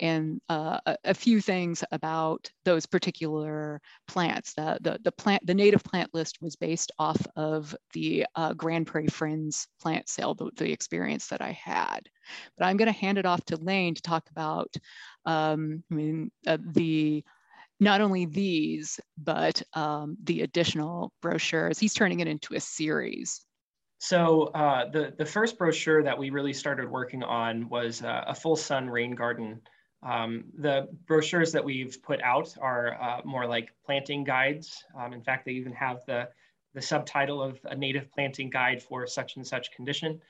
and 0.00 0.40
uh, 0.48 0.80
a, 0.84 0.96
a, 1.04 1.14
few 1.14 1.40
things 1.40 1.84
about 1.92 2.50
those 2.64 2.86
particular 2.86 3.80
plants. 4.08 4.52
The, 4.54 4.76
the, 4.80 4.98
the, 5.04 5.12
plant, 5.12 5.46
the 5.46 5.54
native 5.54 5.84
plant 5.84 6.12
list 6.12 6.38
was 6.42 6.56
based 6.56 6.90
off 6.98 7.24
of 7.36 7.74
the 7.92 8.26
uh, 8.34 8.52
Grand 8.54 8.88
Prairie 8.88 9.06
Friends 9.06 9.68
plant 9.80 10.08
sale, 10.08 10.34
the, 10.34 10.50
the, 10.56 10.72
experience 10.72 11.28
that 11.28 11.40
I 11.40 11.52
had. 11.52 12.08
But 12.58 12.66
I'm 12.66 12.76
gonna 12.76 12.90
hand 12.90 13.18
it 13.18 13.26
off 13.26 13.44
to 13.46 13.56
Layne 13.56 13.94
to 13.94 14.02
talk 14.02 14.28
about, 14.30 14.74
um, 15.24 15.84
I 15.90 15.94
mean, 15.94 16.32
uh, 16.48 16.58
the 16.60 17.22
not 17.82 18.00
only 18.00 18.26
these, 18.26 19.00
but 19.18 19.60
um, 19.74 20.16
the 20.22 20.42
additional 20.42 21.12
brochures. 21.20 21.78
He's 21.78 21.92
turning 21.92 22.20
it 22.20 22.28
into 22.28 22.54
a 22.54 22.60
series. 22.60 23.44
So 23.98 24.44
uh, 24.54 24.88
the, 24.90 25.12
the 25.18 25.26
first 25.26 25.58
brochure 25.58 26.02
that 26.02 26.16
we 26.16 26.30
really 26.30 26.52
started 26.52 26.88
working 26.88 27.24
on 27.24 27.68
was 27.68 28.02
uh, 28.02 28.24
a 28.26 28.34
full 28.34 28.56
sun 28.56 28.88
rain 28.88 29.14
garden. 29.16 29.60
Um, 30.04 30.44
the 30.58 30.88
brochures 31.06 31.50
that 31.52 31.64
we've 31.64 32.00
put 32.02 32.22
out 32.22 32.54
are 32.60 33.00
uh, 33.00 33.20
more 33.24 33.46
like 33.46 33.70
planting 33.84 34.22
guides. 34.22 34.84
Um, 34.98 35.12
in 35.12 35.22
fact, 35.22 35.44
they 35.44 35.52
even 35.52 35.72
have 35.72 35.98
the, 36.06 36.28
the 36.74 36.82
subtitle 36.82 37.42
of 37.42 37.58
a 37.64 37.74
native 37.74 38.10
planting 38.12 38.48
guide 38.48 38.80
for 38.80 39.06
such 39.06 39.36
and 39.36 39.46
such 39.46 39.72
condition. 39.72 40.20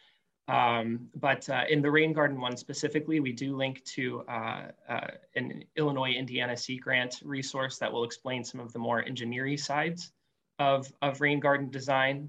Um, 0.48 1.08
but 1.14 1.48
uh, 1.48 1.62
in 1.68 1.82
the 1.82 1.90
rain 1.90 2.12
garden 2.12 2.40
one 2.40 2.56
specifically, 2.56 3.20
we 3.20 3.32
do 3.32 3.56
link 3.56 3.84
to 3.84 4.22
uh, 4.28 4.62
uh, 4.88 5.06
an 5.36 5.64
Illinois 5.76 6.12
Indiana 6.12 6.56
Sea 6.56 6.78
Grant 6.78 7.20
resource 7.24 7.78
that 7.78 7.92
will 7.92 8.04
explain 8.04 8.42
some 8.44 8.60
of 8.60 8.72
the 8.72 8.78
more 8.78 9.04
engineering 9.04 9.56
sides 9.56 10.12
of, 10.58 10.92
of 11.00 11.20
rain 11.20 11.38
garden 11.40 11.70
design. 11.70 12.28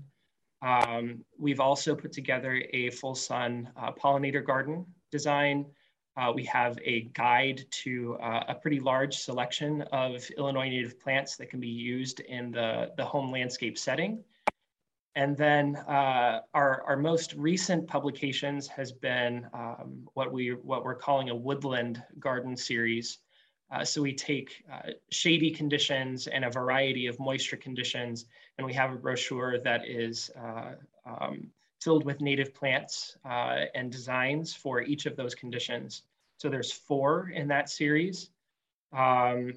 Um, 0.61 1.25
we've 1.37 1.59
also 1.59 1.95
put 1.95 2.11
together 2.11 2.63
a 2.71 2.89
full 2.91 3.15
sun 3.15 3.69
uh, 3.75 3.91
pollinator 3.91 4.45
garden 4.45 4.85
design. 5.11 5.65
Uh, 6.15 6.31
we 6.33 6.45
have 6.45 6.77
a 6.83 7.01
guide 7.13 7.65
to 7.71 8.15
uh, 8.21 8.43
a 8.47 8.55
pretty 8.55 8.79
large 8.79 9.17
selection 9.17 9.81
of 9.91 10.23
Illinois 10.37 10.69
native 10.69 10.99
plants 10.99 11.35
that 11.37 11.49
can 11.49 11.59
be 11.59 11.67
used 11.67 12.19
in 12.19 12.51
the, 12.51 12.91
the 12.97 13.03
home 13.03 13.31
landscape 13.31 13.77
setting. 13.77 14.23
And 15.15 15.37
then 15.37 15.75
uh, 15.75 16.41
our, 16.53 16.83
our 16.87 16.97
most 16.97 17.33
recent 17.35 17.87
publications 17.87 18.67
has 18.67 18.91
been 18.91 19.47
um, 19.53 20.07
what, 20.15 20.31
we, 20.31 20.49
what 20.49 20.83
we're 20.83 20.95
calling 20.95 21.29
a 21.29 21.35
woodland 21.35 22.01
garden 22.19 22.57
series. 22.57 23.19
Uh, 23.71 23.85
so 23.85 24.01
we 24.01 24.13
take 24.13 24.63
uh, 24.71 24.91
shady 25.11 25.51
conditions 25.51 26.27
and 26.27 26.45
a 26.45 26.49
variety 26.49 27.07
of 27.07 27.19
moisture 27.19 27.57
conditions, 27.57 28.25
and 28.57 28.65
we 28.65 28.73
have 28.73 28.91
a 28.91 28.95
brochure 28.95 29.59
that 29.59 29.87
is 29.87 30.31
uh, 30.39 30.73
um, 31.05 31.47
filled 31.79 32.05
with 32.05 32.21
native 32.21 32.53
plants 32.53 33.17
uh, 33.25 33.65
and 33.75 33.91
designs 33.91 34.53
for 34.53 34.81
each 34.81 35.05
of 35.05 35.15
those 35.15 35.35
conditions. 35.35 36.03
So 36.37 36.49
there's 36.49 36.71
four 36.71 37.29
in 37.29 37.47
that 37.49 37.69
series. 37.69 38.29
Um, 38.91 39.53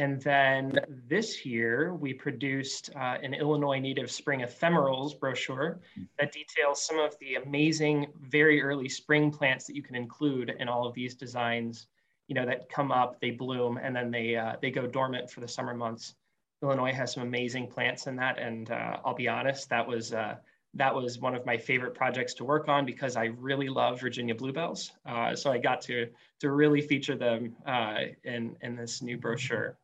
and 0.00 0.18
then 0.22 0.80
this 1.10 1.44
year, 1.44 1.92
we 1.94 2.14
produced 2.14 2.88
uh, 2.96 3.18
an 3.22 3.34
Illinois 3.34 3.78
Native 3.78 4.10
Spring 4.10 4.40
Ephemerals 4.40 5.12
brochure 5.20 5.78
that 6.18 6.32
details 6.32 6.82
some 6.82 6.98
of 6.98 7.14
the 7.18 7.34
amazing, 7.34 8.06
very 8.18 8.62
early 8.62 8.88
spring 8.88 9.30
plants 9.30 9.66
that 9.66 9.76
you 9.76 9.82
can 9.82 9.94
include 9.94 10.56
in 10.58 10.70
all 10.70 10.86
of 10.86 10.94
these 10.94 11.14
designs. 11.14 11.88
You 12.28 12.34
know 12.34 12.46
that 12.46 12.70
come 12.70 12.90
up, 12.90 13.20
they 13.20 13.30
bloom, 13.30 13.76
and 13.76 13.94
then 13.94 14.10
they 14.10 14.36
uh, 14.36 14.56
they 14.62 14.70
go 14.70 14.86
dormant 14.86 15.30
for 15.30 15.40
the 15.40 15.48
summer 15.48 15.74
months. 15.74 16.14
Illinois 16.62 16.94
has 16.94 17.12
some 17.12 17.22
amazing 17.22 17.66
plants 17.66 18.06
in 18.06 18.16
that, 18.16 18.38
and 18.38 18.70
uh, 18.70 18.96
I'll 19.04 19.14
be 19.14 19.28
honest, 19.28 19.68
that 19.68 19.86
was 19.86 20.14
uh, 20.14 20.36
that 20.72 20.94
was 20.94 21.18
one 21.18 21.34
of 21.34 21.44
my 21.44 21.58
favorite 21.58 21.94
projects 21.94 22.32
to 22.34 22.44
work 22.44 22.68
on 22.68 22.86
because 22.86 23.16
I 23.16 23.24
really 23.24 23.68
love 23.68 24.00
Virginia 24.00 24.34
bluebells. 24.34 24.92
Uh, 25.04 25.36
so 25.36 25.52
I 25.52 25.58
got 25.58 25.82
to 25.82 26.08
to 26.38 26.50
really 26.50 26.80
feature 26.80 27.16
them 27.16 27.54
uh, 27.66 27.98
in 28.24 28.56
in 28.62 28.76
this 28.76 29.02
new 29.02 29.18
brochure. 29.18 29.76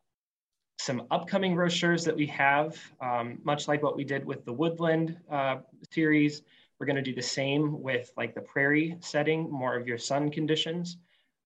Some 0.79 1.07
upcoming 1.11 1.55
brochures 1.55 2.05
that 2.05 2.15
we 2.15 2.27
have, 2.27 2.79
um, 3.01 3.39
much 3.45 3.67
like 3.67 3.83
what 3.83 3.97
we 3.97 4.05
did 4.05 4.25
with 4.25 4.45
the 4.45 4.53
woodland 4.53 5.19
uh, 5.31 5.57
series, 5.91 6.43
we're 6.79 6.87
going 6.87 6.97
to 6.97 7.03
do 7.03 7.15
the 7.15 7.23
same 7.23 7.83
with 7.83 8.13
like 8.17 8.35
the 8.35 8.43
prairie 8.43 8.97
setting, 9.01 9.51
more 9.51 9.75
of 9.77 9.89
your 9.89 9.99
sun 9.99 10.31
conditions. 10.31 10.99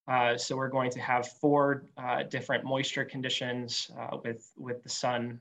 Uh, 0.09 0.37
so 0.37 0.57
we're 0.57 0.69
going 0.69 0.91
to 0.91 1.01
have 1.01 1.29
four 1.29 1.85
uh, 1.97 2.25
different 2.25 2.65
moisture 2.65 3.05
conditions 3.05 3.91
uh, 3.99 4.17
with 4.25 4.51
with 4.57 4.83
the 4.83 4.89
sun 4.89 5.39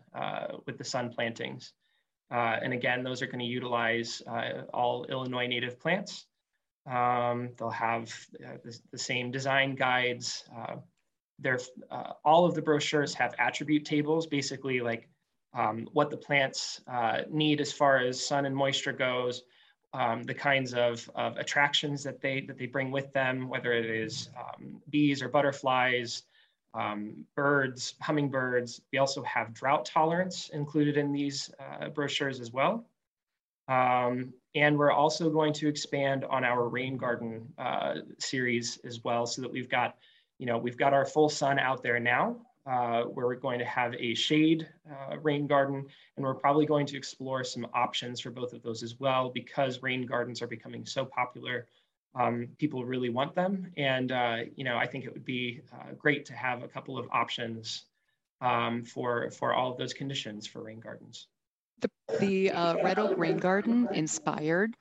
with 0.67 0.77
the 0.77 0.83
sun 0.83 1.09
plantings. 1.09 1.73
Uh, 2.31 2.57
and 2.61 2.73
again, 2.73 3.03
those 3.03 3.21
are 3.21 3.25
going 3.25 3.39
to 3.39 3.45
utilize 3.45 4.21
uh, 4.27 4.63
all 4.73 5.05
Illinois 5.05 5.47
native 5.47 5.79
plants. 5.79 6.25
Um, 6.85 7.49
they'll 7.57 7.71
have 7.71 8.13
uh, 8.45 8.57
the, 8.63 8.79
the, 8.91 8.97
same 8.97 9.31
design 9.31 9.75
guides. 9.75 10.43
They're, 11.41 11.59
uh, 11.89 12.13
all 12.25 12.45
of 12.45 12.53
the 12.53 12.61
brochures 12.61 13.13
have 13.15 13.33
attribute 13.39 13.85
tables, 13.85 14.27
basically 14.27 14.81
like 14.81 15.09
um, 15.53 15.87
what 15.93 16.09
the 16.09 16.17
plants 16.17 16.81
uh, 16.87 17.21
need 17.29 17.61
as 17.61 17.71
far 17.71 17.97
as 17.97 18.25
sun 18.25 18.45
and 18.45 18.55
moisture 18.55 18.93
goes, 18.93 19.43
um, 19.93 20.23
the 20.23 20.33
kinds 20.33 20.73
of, 20.73 21.09
of 21.15 21.37
attractions 21.37 22.03
that 22.03 22.21
they, 22.21 22.41
that 22.41 22.57
they 22.57 22.67
bring 22.67 22.91
with 22.91 23.11
them, 23.13 23.49
whether 23.49 23.73
it 23.73 23.85
is 23.85 24.29
um, 24.37 24.81
bees 24.89 25.21
or 25.21 25.29
butterflies, 25.29 26.23
um, 26.73 27.25
birds, 27.35 27.95
hummingbirds. 28.01 28.81
We 28.93 28.99
also 28.99 29.23
have 29.23 29.53
drought 29.53 29.85
tolerance 29.85 30.49
included 30.49 30.97
in 30.97 31.11
these 31.11 31.49
uh, 31.59 31.89
brochures 31.89 32.39
as 32.39 32.51
well. 32.51 32.85
Um, 33.67 34.33
and 34.55 34.77
we're 34.77 34.91
also 34.91 35.29
going 35.29 35.53
to 35.53 35.67
expand 35.67 36.25
on 36.25 36.43
our 36.43 36.67
rain 36.67 36.97
garden 36.97 37.47
uh, 37.57 37.95
series 38.17 38.79
as 38.83 39.03
well 39.03 39.25
so 39.25 39.41
that 39.41 39.51
we've 39.51 39.69
got, 39.69 39.95
you 40.39 40.45
know, 40.45 40.57
we've 40.57 40.77
got 40.77 40.93
our 40.93 41.05
full 41.05 41.29
sun 41.29 41.59
out 41.59 41.83
there 41.83 41.99
now 41.99 42.37
uh, 42.65 43.03
where 43.03 43.27
we're 43.27 43.35
going 43.35 43.59
to 43.59 43.65
have 43.65 43.93
a 43.95 44.15
shade 44.15 44.67
uh, 44.89 45.17
rain 45.19 45.45
garden 45.45 45.85
and 46.15 46.25
we're 46.25 46.33
probably 46.33 46.65
going 46.65 46.85
to 46.87 46.97
explore 46.97 47.43
some 47.43 47.67
options 47.73 48.19
for 48.19 48.31
both 48.31 48.53
of 48.53 48.63
those 48.63 48.81
as 48.81 48.99
well 48.99 49.29
because 49.29 49.83
rain 49.83 50.05
gardens 50.05 50.41
are 50.41 50.47
becoming 50.47 50.85
so 50.85 51.05
popular 51.05 51.67
um, 52.15 52.47
people 52.57 52.85
really 52.85 53.09
want 53.09 53.35
them. 53.35 53.71
And, 53.77 54.11
uh, 54.11 54.37
you 54.55 54.63
know, 54.63 54.77
I 54.77 54.87
think 54.87 55.05
it 55.05 55.13
would 55.13 55.25
be 55.25 55.61
uh, 55.73 55.93
great 55.97 56.25
to 56.25 56.33
have 56.33 56.63
a 56.63 56.67
couple 56.67 56.97
of 56.97 57.07
options 57.11 57.85
um, 58.41 58.83
for, 58.83 59.29
for 59.31 59.53
all 59.53 59.71
of 59.71 59.77
those 59.77 59.93
conditions 59.93 60.47
for 60.47 60.63
rain 60.63 60.79
gardens. 60.79 61.27
The, 61.81 61.89
the 62.19 62.51
uh, 62.51 62.75
Red 62.83 62.99
Oak 62.99 63.17
Rain 63.17 63.37
Garden 63.37 63.87
inspired 63.93 64.73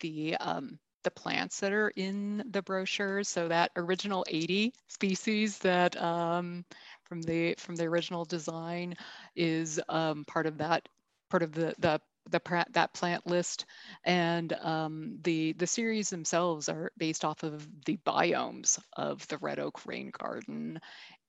the, 0.00 0.36
um, 0.36 0.78
the 1.02 1.10
plants 1.10 1.60
that 1.60 1.72
are 1.72 1.90
in 1.90 2.44
the 2.50 2.62
brochures. 2.62 3.28
So 3.28 3.48
that 3.48 3.72
original 3.76 4.24
80 4.28 4.72
species 4.88 5.58
that 5.58 6.00
um, 6.00 6.64
from 7.04 7.22
the 7.22 7.54
from 7.58 7.76
the 7.76 7.84
original 7.84 8.24
design 8.24 8.94
is 9.36 9.80
um, 9.88 10.24
part 10.24 10.46
of 10.46 10.58
that 10.58 10.88
part 11.30 11.42
of 11.42 11.52
the 11.52 11.74
the 11.78 12.00
the 12.30 12.66
that 12.70 12.94
plant 12.94 13.26
list 13.26 13.66
and 14.04 14.52
um, 14.54 15.18
the 15.24 15.52
the 15.54 15.66
series 15.66 16.08
themselves 16.08 16.68
are 16.68 16.92
based 16.96 17.24
off 17.24 17.42
of 17.42 17.66
the 17.84 17.98
biomes 18.06 18.78
of 18.96 19.26
the 19.28 19.38
red 19.38 19.58
oak 19.58 19.84
rain 19.86 20.12
garden 20.16 20.80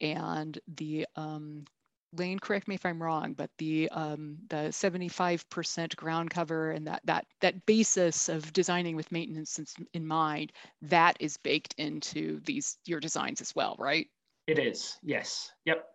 and 0.02 0.60
the 0.76 1.08
um, 1.16 1.66
Layne, 2.16 2.40
correct 2.40 2.68
me 2.68 2.76
if 2.76 2.86
I'm 2.86 3.02
wrong, 3.02 3.34
but 3.34 3.50
the 3.58 3.90
um, 3.90 4.38
the 4.50 4.70
75% 4.70 5.96
ground 5.96 6.30
cover 6.30 6.72
and 6.72 6.88
that 6.88 7.02
that 7.06 7.26
that 7.42 7.66
basis 7.66 8.30
of 8.30 8.52
designing 8.54 8.96
with 8.96 9.12
maintenance 9.12 9.60
in 9.94 10.06
mind, 10.06 10.52
that 10.82 11.18
is 11.20 11.38
baked 11.38 11.76
into 11.78 12.40
these 12.46 12.78
your 12.86 13.00
designs 13.00 13.42
as 13.42 13.56
well, 13.56 13.76
right? 13.80 14.08
It 14.48 14.60
is. 14.60 14.98
Yes. 15.04 15.52
Yep. 15.66 15.86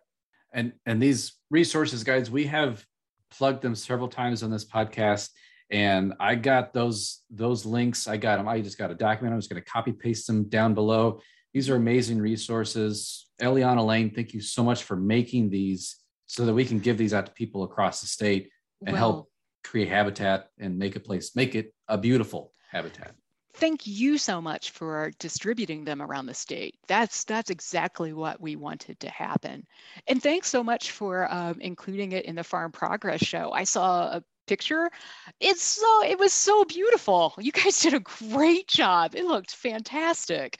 And 0.53 0.73
and 0.85 1.01
these 1.01 1.33
resources 1.49 2.03
guides, 2.03 2.31
we 2.31 2.45
have 2.45 2.85
plugged 3.31 3.61
them 3.61 3.75
several 3.75 4.07
times 4.07 4.41
on 4.43 4.49
this 4.49 4.65
podcast 4.65 5.29
and 5.71 6.13
I 6.19 6.35
got 6.35 6.73
those 6.73 7.21
those 7.29 7.65
links. 7.65 8.07
I 8.07 8.17
got 8.17 8.37
them. 8.37 8.47
I 8.47 8.61
just 8.61 8.77
got 8.77 8.91
a 8.91 8.95
document. 8.95 9.33
I'm 9.33 9.39
just 9.39 9.49
going 9.49 9.61
to 9.61 9.69
copy 9.69 9.91
paste 9.91 10.27
them 10.27 10.45
down 10.49 10.73
below. 10.73 11.21
These 11.53 11.69
are 11.69 11.75
amazing 11.75 12.19
resources. 12.19 13.27
Eliana 13.41 13.85
Layne, 13.85 14.11
thank 14.11 14.33
you 14.33 14.41
so 14.41 14.63
much 14.63 14.83
for 14.83 14.95
making 14.95 15.49
these 15.49 15.97
so 16.29 16.45
that 16.45 16.53
we 16.53 16.63
can 16.63 16.77
give 16.77 16.95
these 16.95 17.11
out 17.11 17.25
to 17.25 17.31
people 17.31 17.63
across 17.63 18.01
the 18.01 18.07
state 18.07 18.51
and 18.85 18.93
well, 18.93 18.99
help 18.99 19.31
create 19.63 19.89
habitat 19.89 20.49
and 20.59 20.77
make 20.77 20.95
a 20.95 20.99
place, 20.99 21.35
make 21.35 21.55
it 21.55 21.73
a 21.87 21.97
beautiful 21.97 22.53
habitat. 22.71 23.15
thank 23.55 23.87
you 23.87 24.17
so 24.17 24.39
much 24.39 24.69
for 24.69 25.11
distributing 25.17 25.83
them 25.83 26.03
around 26.03 26.27
the 26.27 26.33
state. 26.33 26.75
That's 26.87 27.23
that's 27.23 27.49
exactly 27.49 28.13
what 28.13 28.39
we 28.39 28.55
wanted 28.55 28.99
to 28.99 29.09
happen. 29.09 29.65
And 30.07 30.21
thanks 30.21 30.47
so 30.47 30.63
much 30.63 30.91
for 30.91 31.27
um, 31.33 31.57
including 31.59 32.11
it 32.11 32.25
in 32.25 32.35
the 32.35 32.43
Farm 32.43 32.71
Progress 32.71 33.21
Show. 33.21 33.51
I 33.51 33.63
saw 33.63 34.03
a 34.17 34.23
picture. 34.47 34.89
It's 35.39 35.63
so 35.63 36.03
it 36.05 36.19
was 36.19 36.31
so 36.31 36.63
beautiful. 36.63 37.33
You 37.39 37.51
guys 37.51 37.81
did 37.81 37.95
a 37.95 37.99
great 37.99 38.67
job. 38.67 39.15
It 39.15 39.25
looked 39.25 39.55
fantastic. 39.55 40.59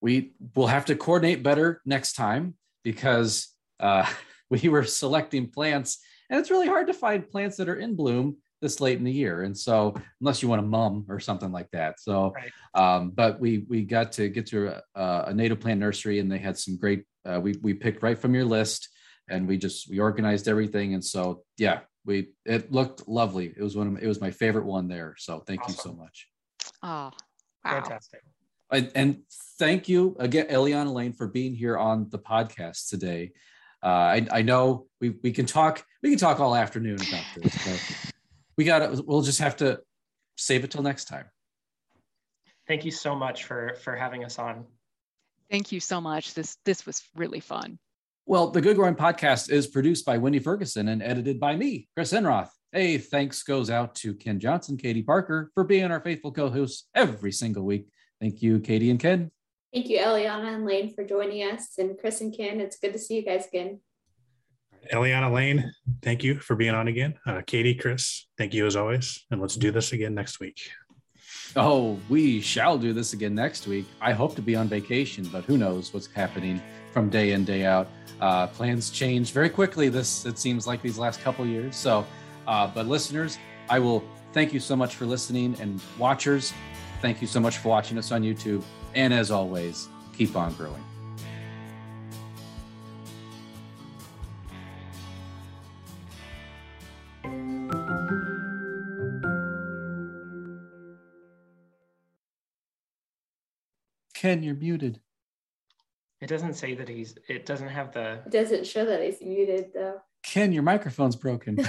We 0.00 0.32
will 0.56 0.66
have 0.66 0.86
to 0.86 0.96
coordinate 0.96 1.44
better 1.44 1.80
next 1.86 2.14
time 2.14 2.54
because 2.82 3.48
uh, 3.78 4.10
we 4.50 4.68
were 4.68 4.84
selecting 5.02 5.48
plants, 5.48 5.98
and 6.30 6.40
it's 6.40 6.50
really 6.50 6.68
hard 6.68 6.86
to 6.88 6.94
find 6.94 7.28
plants 7.28 7.56
that 7.56 7.68
are 7.68 7.76
in 7.76 7.94
bloom 7.94 8.36
this 8.62 8.80
late 8.80 8.98
in 8.98 9.04
the 9.04 9.12
year. 9.12 9.42
And 9.42 9.56
so, 9.56 9.94
unless 10.20 10.42
you 10.42 10.48
want 10.48 10.60
a 10.60 10.66
mum 10.66 11.04
or 11.08 11.20
something 11.20 11.52
like 11.52 11.70
that. 11.72 12.00
So, 12.00 12.32
right. 12.34 12.52
um, 12.74 13.10
but 13.10 13.38
we 13.40 13.66
we 13.68 13.82
got 13.82 14.12
to 14.12 14.28
get 14.28 14.46
to 14.46 14.80
a, 14.94 15.24
a, 15.28 15.34
native 15.34 15.60
plant 15.60 15.80
nursery, 15.80 16.18
and 16.18 16.30
they 16.30 16.38
had 16.38 16.58
some 16.58 16.76
great. 16.76 17.04
Uh, 17.24 17.40
we 17.40 17.56
we 17.62 17.74
picked 17.74 18.02
right 18.02 18.18
from 18.18 18.34
your 18.34 18.44
list, 18.44 18.88
and 19.28 19.46
we 19.46 19.58
just 19.58 19.90
we 19.90 19.98
organized 19.98 20.48
everything. 20.48 20.94
And 20.94 21.04
so, 21.04 21.44
yeah, 21.58 21.80
we 22.04 22.30
it 22.44 22.72
looked 22.72 23.06
lovely. 23.08 23.52
It 23.56 23.62
was 23.62 23.76
one 23.76 23.88
of 23.88 24.02
it 24.02 24.06
was 24.06 24.20
my 24.20 24.30
favorite 24.30 24.64
one 24.64 24.88
there. 24.88 25.14
So, 25.18 25.40
thank 25.40 25.62
awesome. 25.62 25.74
you 25.74 25.82
so 25.82 25.92
much. 25.92 26.28
Oh, 26.82 26.88
wow. 26.88 27.12
fantastic. 27.64 28.20
And, 28.70 28.90
and 28.96 29.22
thank 29.60 29.88
you 29.88 30.16
again, 30.18 30.48
Eliana 30.48 30.92
Layne, 30.92 31.12
for 31.12 31.28
being 31.28 31.54
here 31.54 31.78
on 31.78 32.08
the 32.10 32.18
podcast 32.18 32.88
today. 32.88 33.32
Uh, 33.86 33.88
I, 33.88 34.26
I 34.32 34.42
know 34.42 34.88
we, 35.00 35.10
we 35.22 35.30
can 35.30 35.46
talk 35.46 35.84
we 36.02 36.10
can 36.10 36.18
talk 36.18 36.40
all 36.40 36.56
afternoon 36.56 36.96
about 36.96 37.24
this, 37.36 37.54
but 37.64 38.12
we 38.56 38.64
got 38.64 38.80
to 38.80 39.04
we'll 39.06 39.22
just 39.22 39.38
have 39.38 39.58
to 39.58 39.78
save 40.36 40.64
it 40.64 40.72
till 40.72 40.82
next 40.82 41.04
time. 41.04 41.26
Thank 42.66 42.84
you 42.84 42.90
so 42.90 43.14
much 43.14 43.44
for 43.44 43.76
for 43.80 43.94
having 43.94 44.24
us 44.24 44.40
on. 44.40 44.64
Thank 45.52 45.70
you 45.70 45.78
so 45.78 46.00
much. 46.00 46.34
This 46.34 46.56
this 46.64 46.84
was 46.84 47.00
really 47.14 47.38
fun. 47.38 47.78
Well 48.26 48.50
the 48.50 48.60
good 48.60 48.74
growing 48.74 48.96
podcast 48.96 49.52
is 49.52 49.68
produced 49.68 50.04
by 50.04 50.18
wendy 50.18 50.40
ferguson 50.40 50.88
and 50.88 51.00
edited 51.00 51.38
by 51.38 51.54
me 51.54 51.86
chris 51.94 52.12
enroth. 52.12 52.50
Hey 52.72 52.98
thanks 52.98 53.44
goes 53.44 53.70
out 53.70 53.94
to 53.96 54.14
ken 54.14 54.40
johnson 54.40 54.76
katie 54.76 55.04
parker 55.04 55.52
for 55.54 55.62
being 55.62 55.92
our 55.92 56.00
faithful 56.00 56.32
co-hosts 56.32 56.88
every 56.92 57.30
single 57.30 57.62
week. 57.62 57.86
Thank 58.20 58.42
you 58.42 58.58
katie 58.58 58.90
and 58.90 58.98
ken 58.98 59.30
thank 59.72 59.88
you 59.88 59.98
eliana 59.98 60.54
and 60.54 60.64
layne 60.64 60.92
for 60.94 61.04
joining 61.04 61.42
us 61.42 61.78
and 61.78 61.98
chris 61.98 62.20
and 62.20 62.36
ken 62.36 62.60
it's 62.60 62.78
good 62.78 62.92
to 62.92 62.98
see 62.98 63.16
you 63.16 63.24
guys 63.24 63.46
again 63.46 63.80
Eliana 64.92 65.32
Layne, 65.32 65.72
thank 66.02 66.22
you 66.22 66.38
for 66.38 66.54
being 66.54 66.74
on 66.74 66.86
again. 66.86 67.14
Uh, 67.26 67.42
Katie, 67.44 67.74
Chris, 67.74 68.28
thank 68.38 68.54
you 68.54 68.66
as 68.66 68.76
always. 68.76 69.24
And 69.30 69.40
let's 69.40 69.56
do 69.56 69.70
this 69.70 69.92
again 69.92 70.14
next 70.14 70.38
week. 70.38 70.60
Oh, 71.54 71.98
we 72.08 72.40
shall 72.40 72.76
do 72.76 72.92
this 72.92 73.12
again 73.12 73.34
next 73.34 73.66
week. 73.66 73.86
I 74.00 74.12
hope 74.12 74.34
to 74.36 74.42
be 74.42 74.54
on 74.54 74.68
vacation, 74.68 75.28
but 75.32 75.44
who 75.44 75.56
knows 75.56 75.92
what's 75.94 76.06
happening 76.06 76.60
from 76.92 77.08
day 77.08 77.32
in, 77.32 77.44
day 77.44 77.64
out. 77.64 77.88
Uh, 78.20 78.46
plans 78.46 78.90
change 78.90 79.32
very 79.32 79.48
quickly. 79.48 79.88
This, 79.88 80.26
it 80.26 80.38
seems 80.38 80.66
like 80.66 80.82
these 80.82 80.98
last 80.98 81.20
couple 81.20 81.46
years. 81.46 81.76
So, 81.76 82.06
uh, 82.46 82.66
but 82.66 82.86
listeners, 82.86 83.38
I 83.68 83.78
will 83.78 84.04
thank 84.32 84.52
you 84.52 84.60
so 84.60 84.76
much 84.76 84.96
for 84.96 85.06
listening 85.06 85.56
and 85.60 85.80
watchers. 85.98 86.52
Thank 87.00 87.20
you 87.20 87.26
so 87.26 87.40
much 87.40 87.58
for 87.58 87.68
watching 87.68 87.98
us 87.98 88.12
on 88.12 88.22
YouTube. 88.22 88.62
And 88.96 89.12
as 89.12 89.30
always, 89.30 89.88
keep 90.16 90.34
on 90.34 90.54
growing. 90.54 90.82
Ken, 104.14 104.42
you're 104.42 104.54
muted. 104.54 104.98
It 106.22 106.28
doesn't 106.28 106.54
say 106.54 106.74
that 106.74 106.88
he's, 106.88 107.16
it 107.28 107.44
doesn't 107.44 107.68
have 107.68 107.92
the. 107.92 108.22
It 108.24 108.30
doesn't 108.30 108.66
show 108.66 108.86
that 108.86 109.02
he's 109.02 109.20
muted 109.20 109.66
though. 109.74 110.00
Ken, 110.22 110.52
your 110.52 110.62
microphone's 110.62 111.16
broken. 111.16 111.56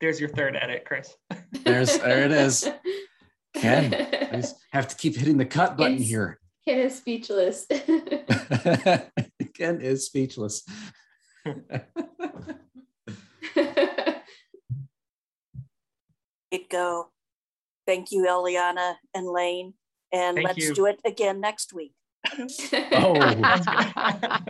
There's 0.00 0.20
your 0.20 0.28
third 0.28 0.54
edit, 0.54 0.84
Chris. 0.84 1.16
There's, 1.64 1.98
there 1.98 2.24
it 2.24 2.30
is. 2.30 2.68
Ken, 3.60 3.94
I 4.32 4.36
just 4.36 4.56
have 4.72 4.88
to 4.88 4.96
keep 4.96 5.16
hitting 5.16 5.36
the 5.36 5.44
cut 5.46 5.76
button 5.76 5.96
Ken's, 5.96 6.08
here. 6.08 6.38
Ken 6.66 6.78
is 6.78 6.96
speechless. 6.96 7.66
Ken 9.54 9.80
is 9.80 10.06
speechless. 10.06 10.64
it 16.50 16.68
go. 16.70 17.08
Thank 17.86 18.12
you, 18.12 18.26
Eliana 18.26 18.96
and 19.14 19.26
Layne. 19.26 19.74
And 20.12 20.36
Thank 20.36 20.46
let's 20.48 20.58
you. 20.58 20.74
do 20.74 20.86
it 20.86 21.00
again 21.04 21.40
next 21.40 21.72
week. 21.72 21.92
Oh, 22.26 23.16
I 23.20 24.40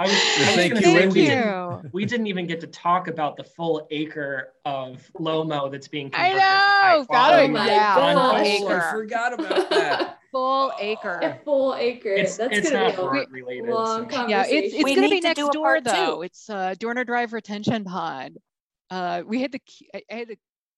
was, 0.00 0.12
thank 0.54 0.80
you, 0.80 0.94
Wendy. 0.94 1.22
You. 1.22 1.82
We 1.92 2.04
didn't 2.04 2.26
even 2.26 2.46
get 2.46 2.60
to 2.60 2.66
talk 2.66 3.08
about 3.08 3.36
the 3.36 3.44
full 3.44 3.86
acre 3.90 4.54
of 4.64 5.10
Lomo 5.18 5.70
that's 5.70 5.88
being 5.88 6.10
converted. 6.10 6.40
I 6.40 6.96
know, 6.96 7.04
got 7.04 7.42
it. 7.42 7.50
Yeah, 7.50 8.14
full 8.14 8.36
acre. 8.36 8.82
I 8.82 8.90
forgot 8.92 9.32
about 9.34 9.70
that. 9.70 10.18
full 10.32 10.72
acre. 10.78 11.20
A 11.22 11.38
full 11.44 11.74
acre. 11.74 12.10
It's, 12.10 12.36
that's 12.36 12.56
it's 12.56 12.70
gonna 12.70 13.12
be 13.12 13.18
a 13.20 13.26
related. 13.30 13.68
long 13.68 14.10
so. 14.10 14.26
Yeah, 14.28 14.44
it's, 14.48 14.74
it's 14.74 14.84
going 14.84 15.02
to 15.02 15.08
be 15.08 15.20
next 15.20 15.48
door 15.52 15.80
though. 15.80 16.16
Two. 16.16 16.22
It's 16.22 16.48
uh, 16.48 16.74
Dorner 16.78 17.04
Drive 17.04 17.32
Retention 17.32 17.84
Pond. 17.84 18.38
Uh, 18.90 19.22
we 19.26 19.42
had 19.42 19.52
the 19.52 19.60
I 19.94 20.02
had 20.08 20.28
the 20.28 20.38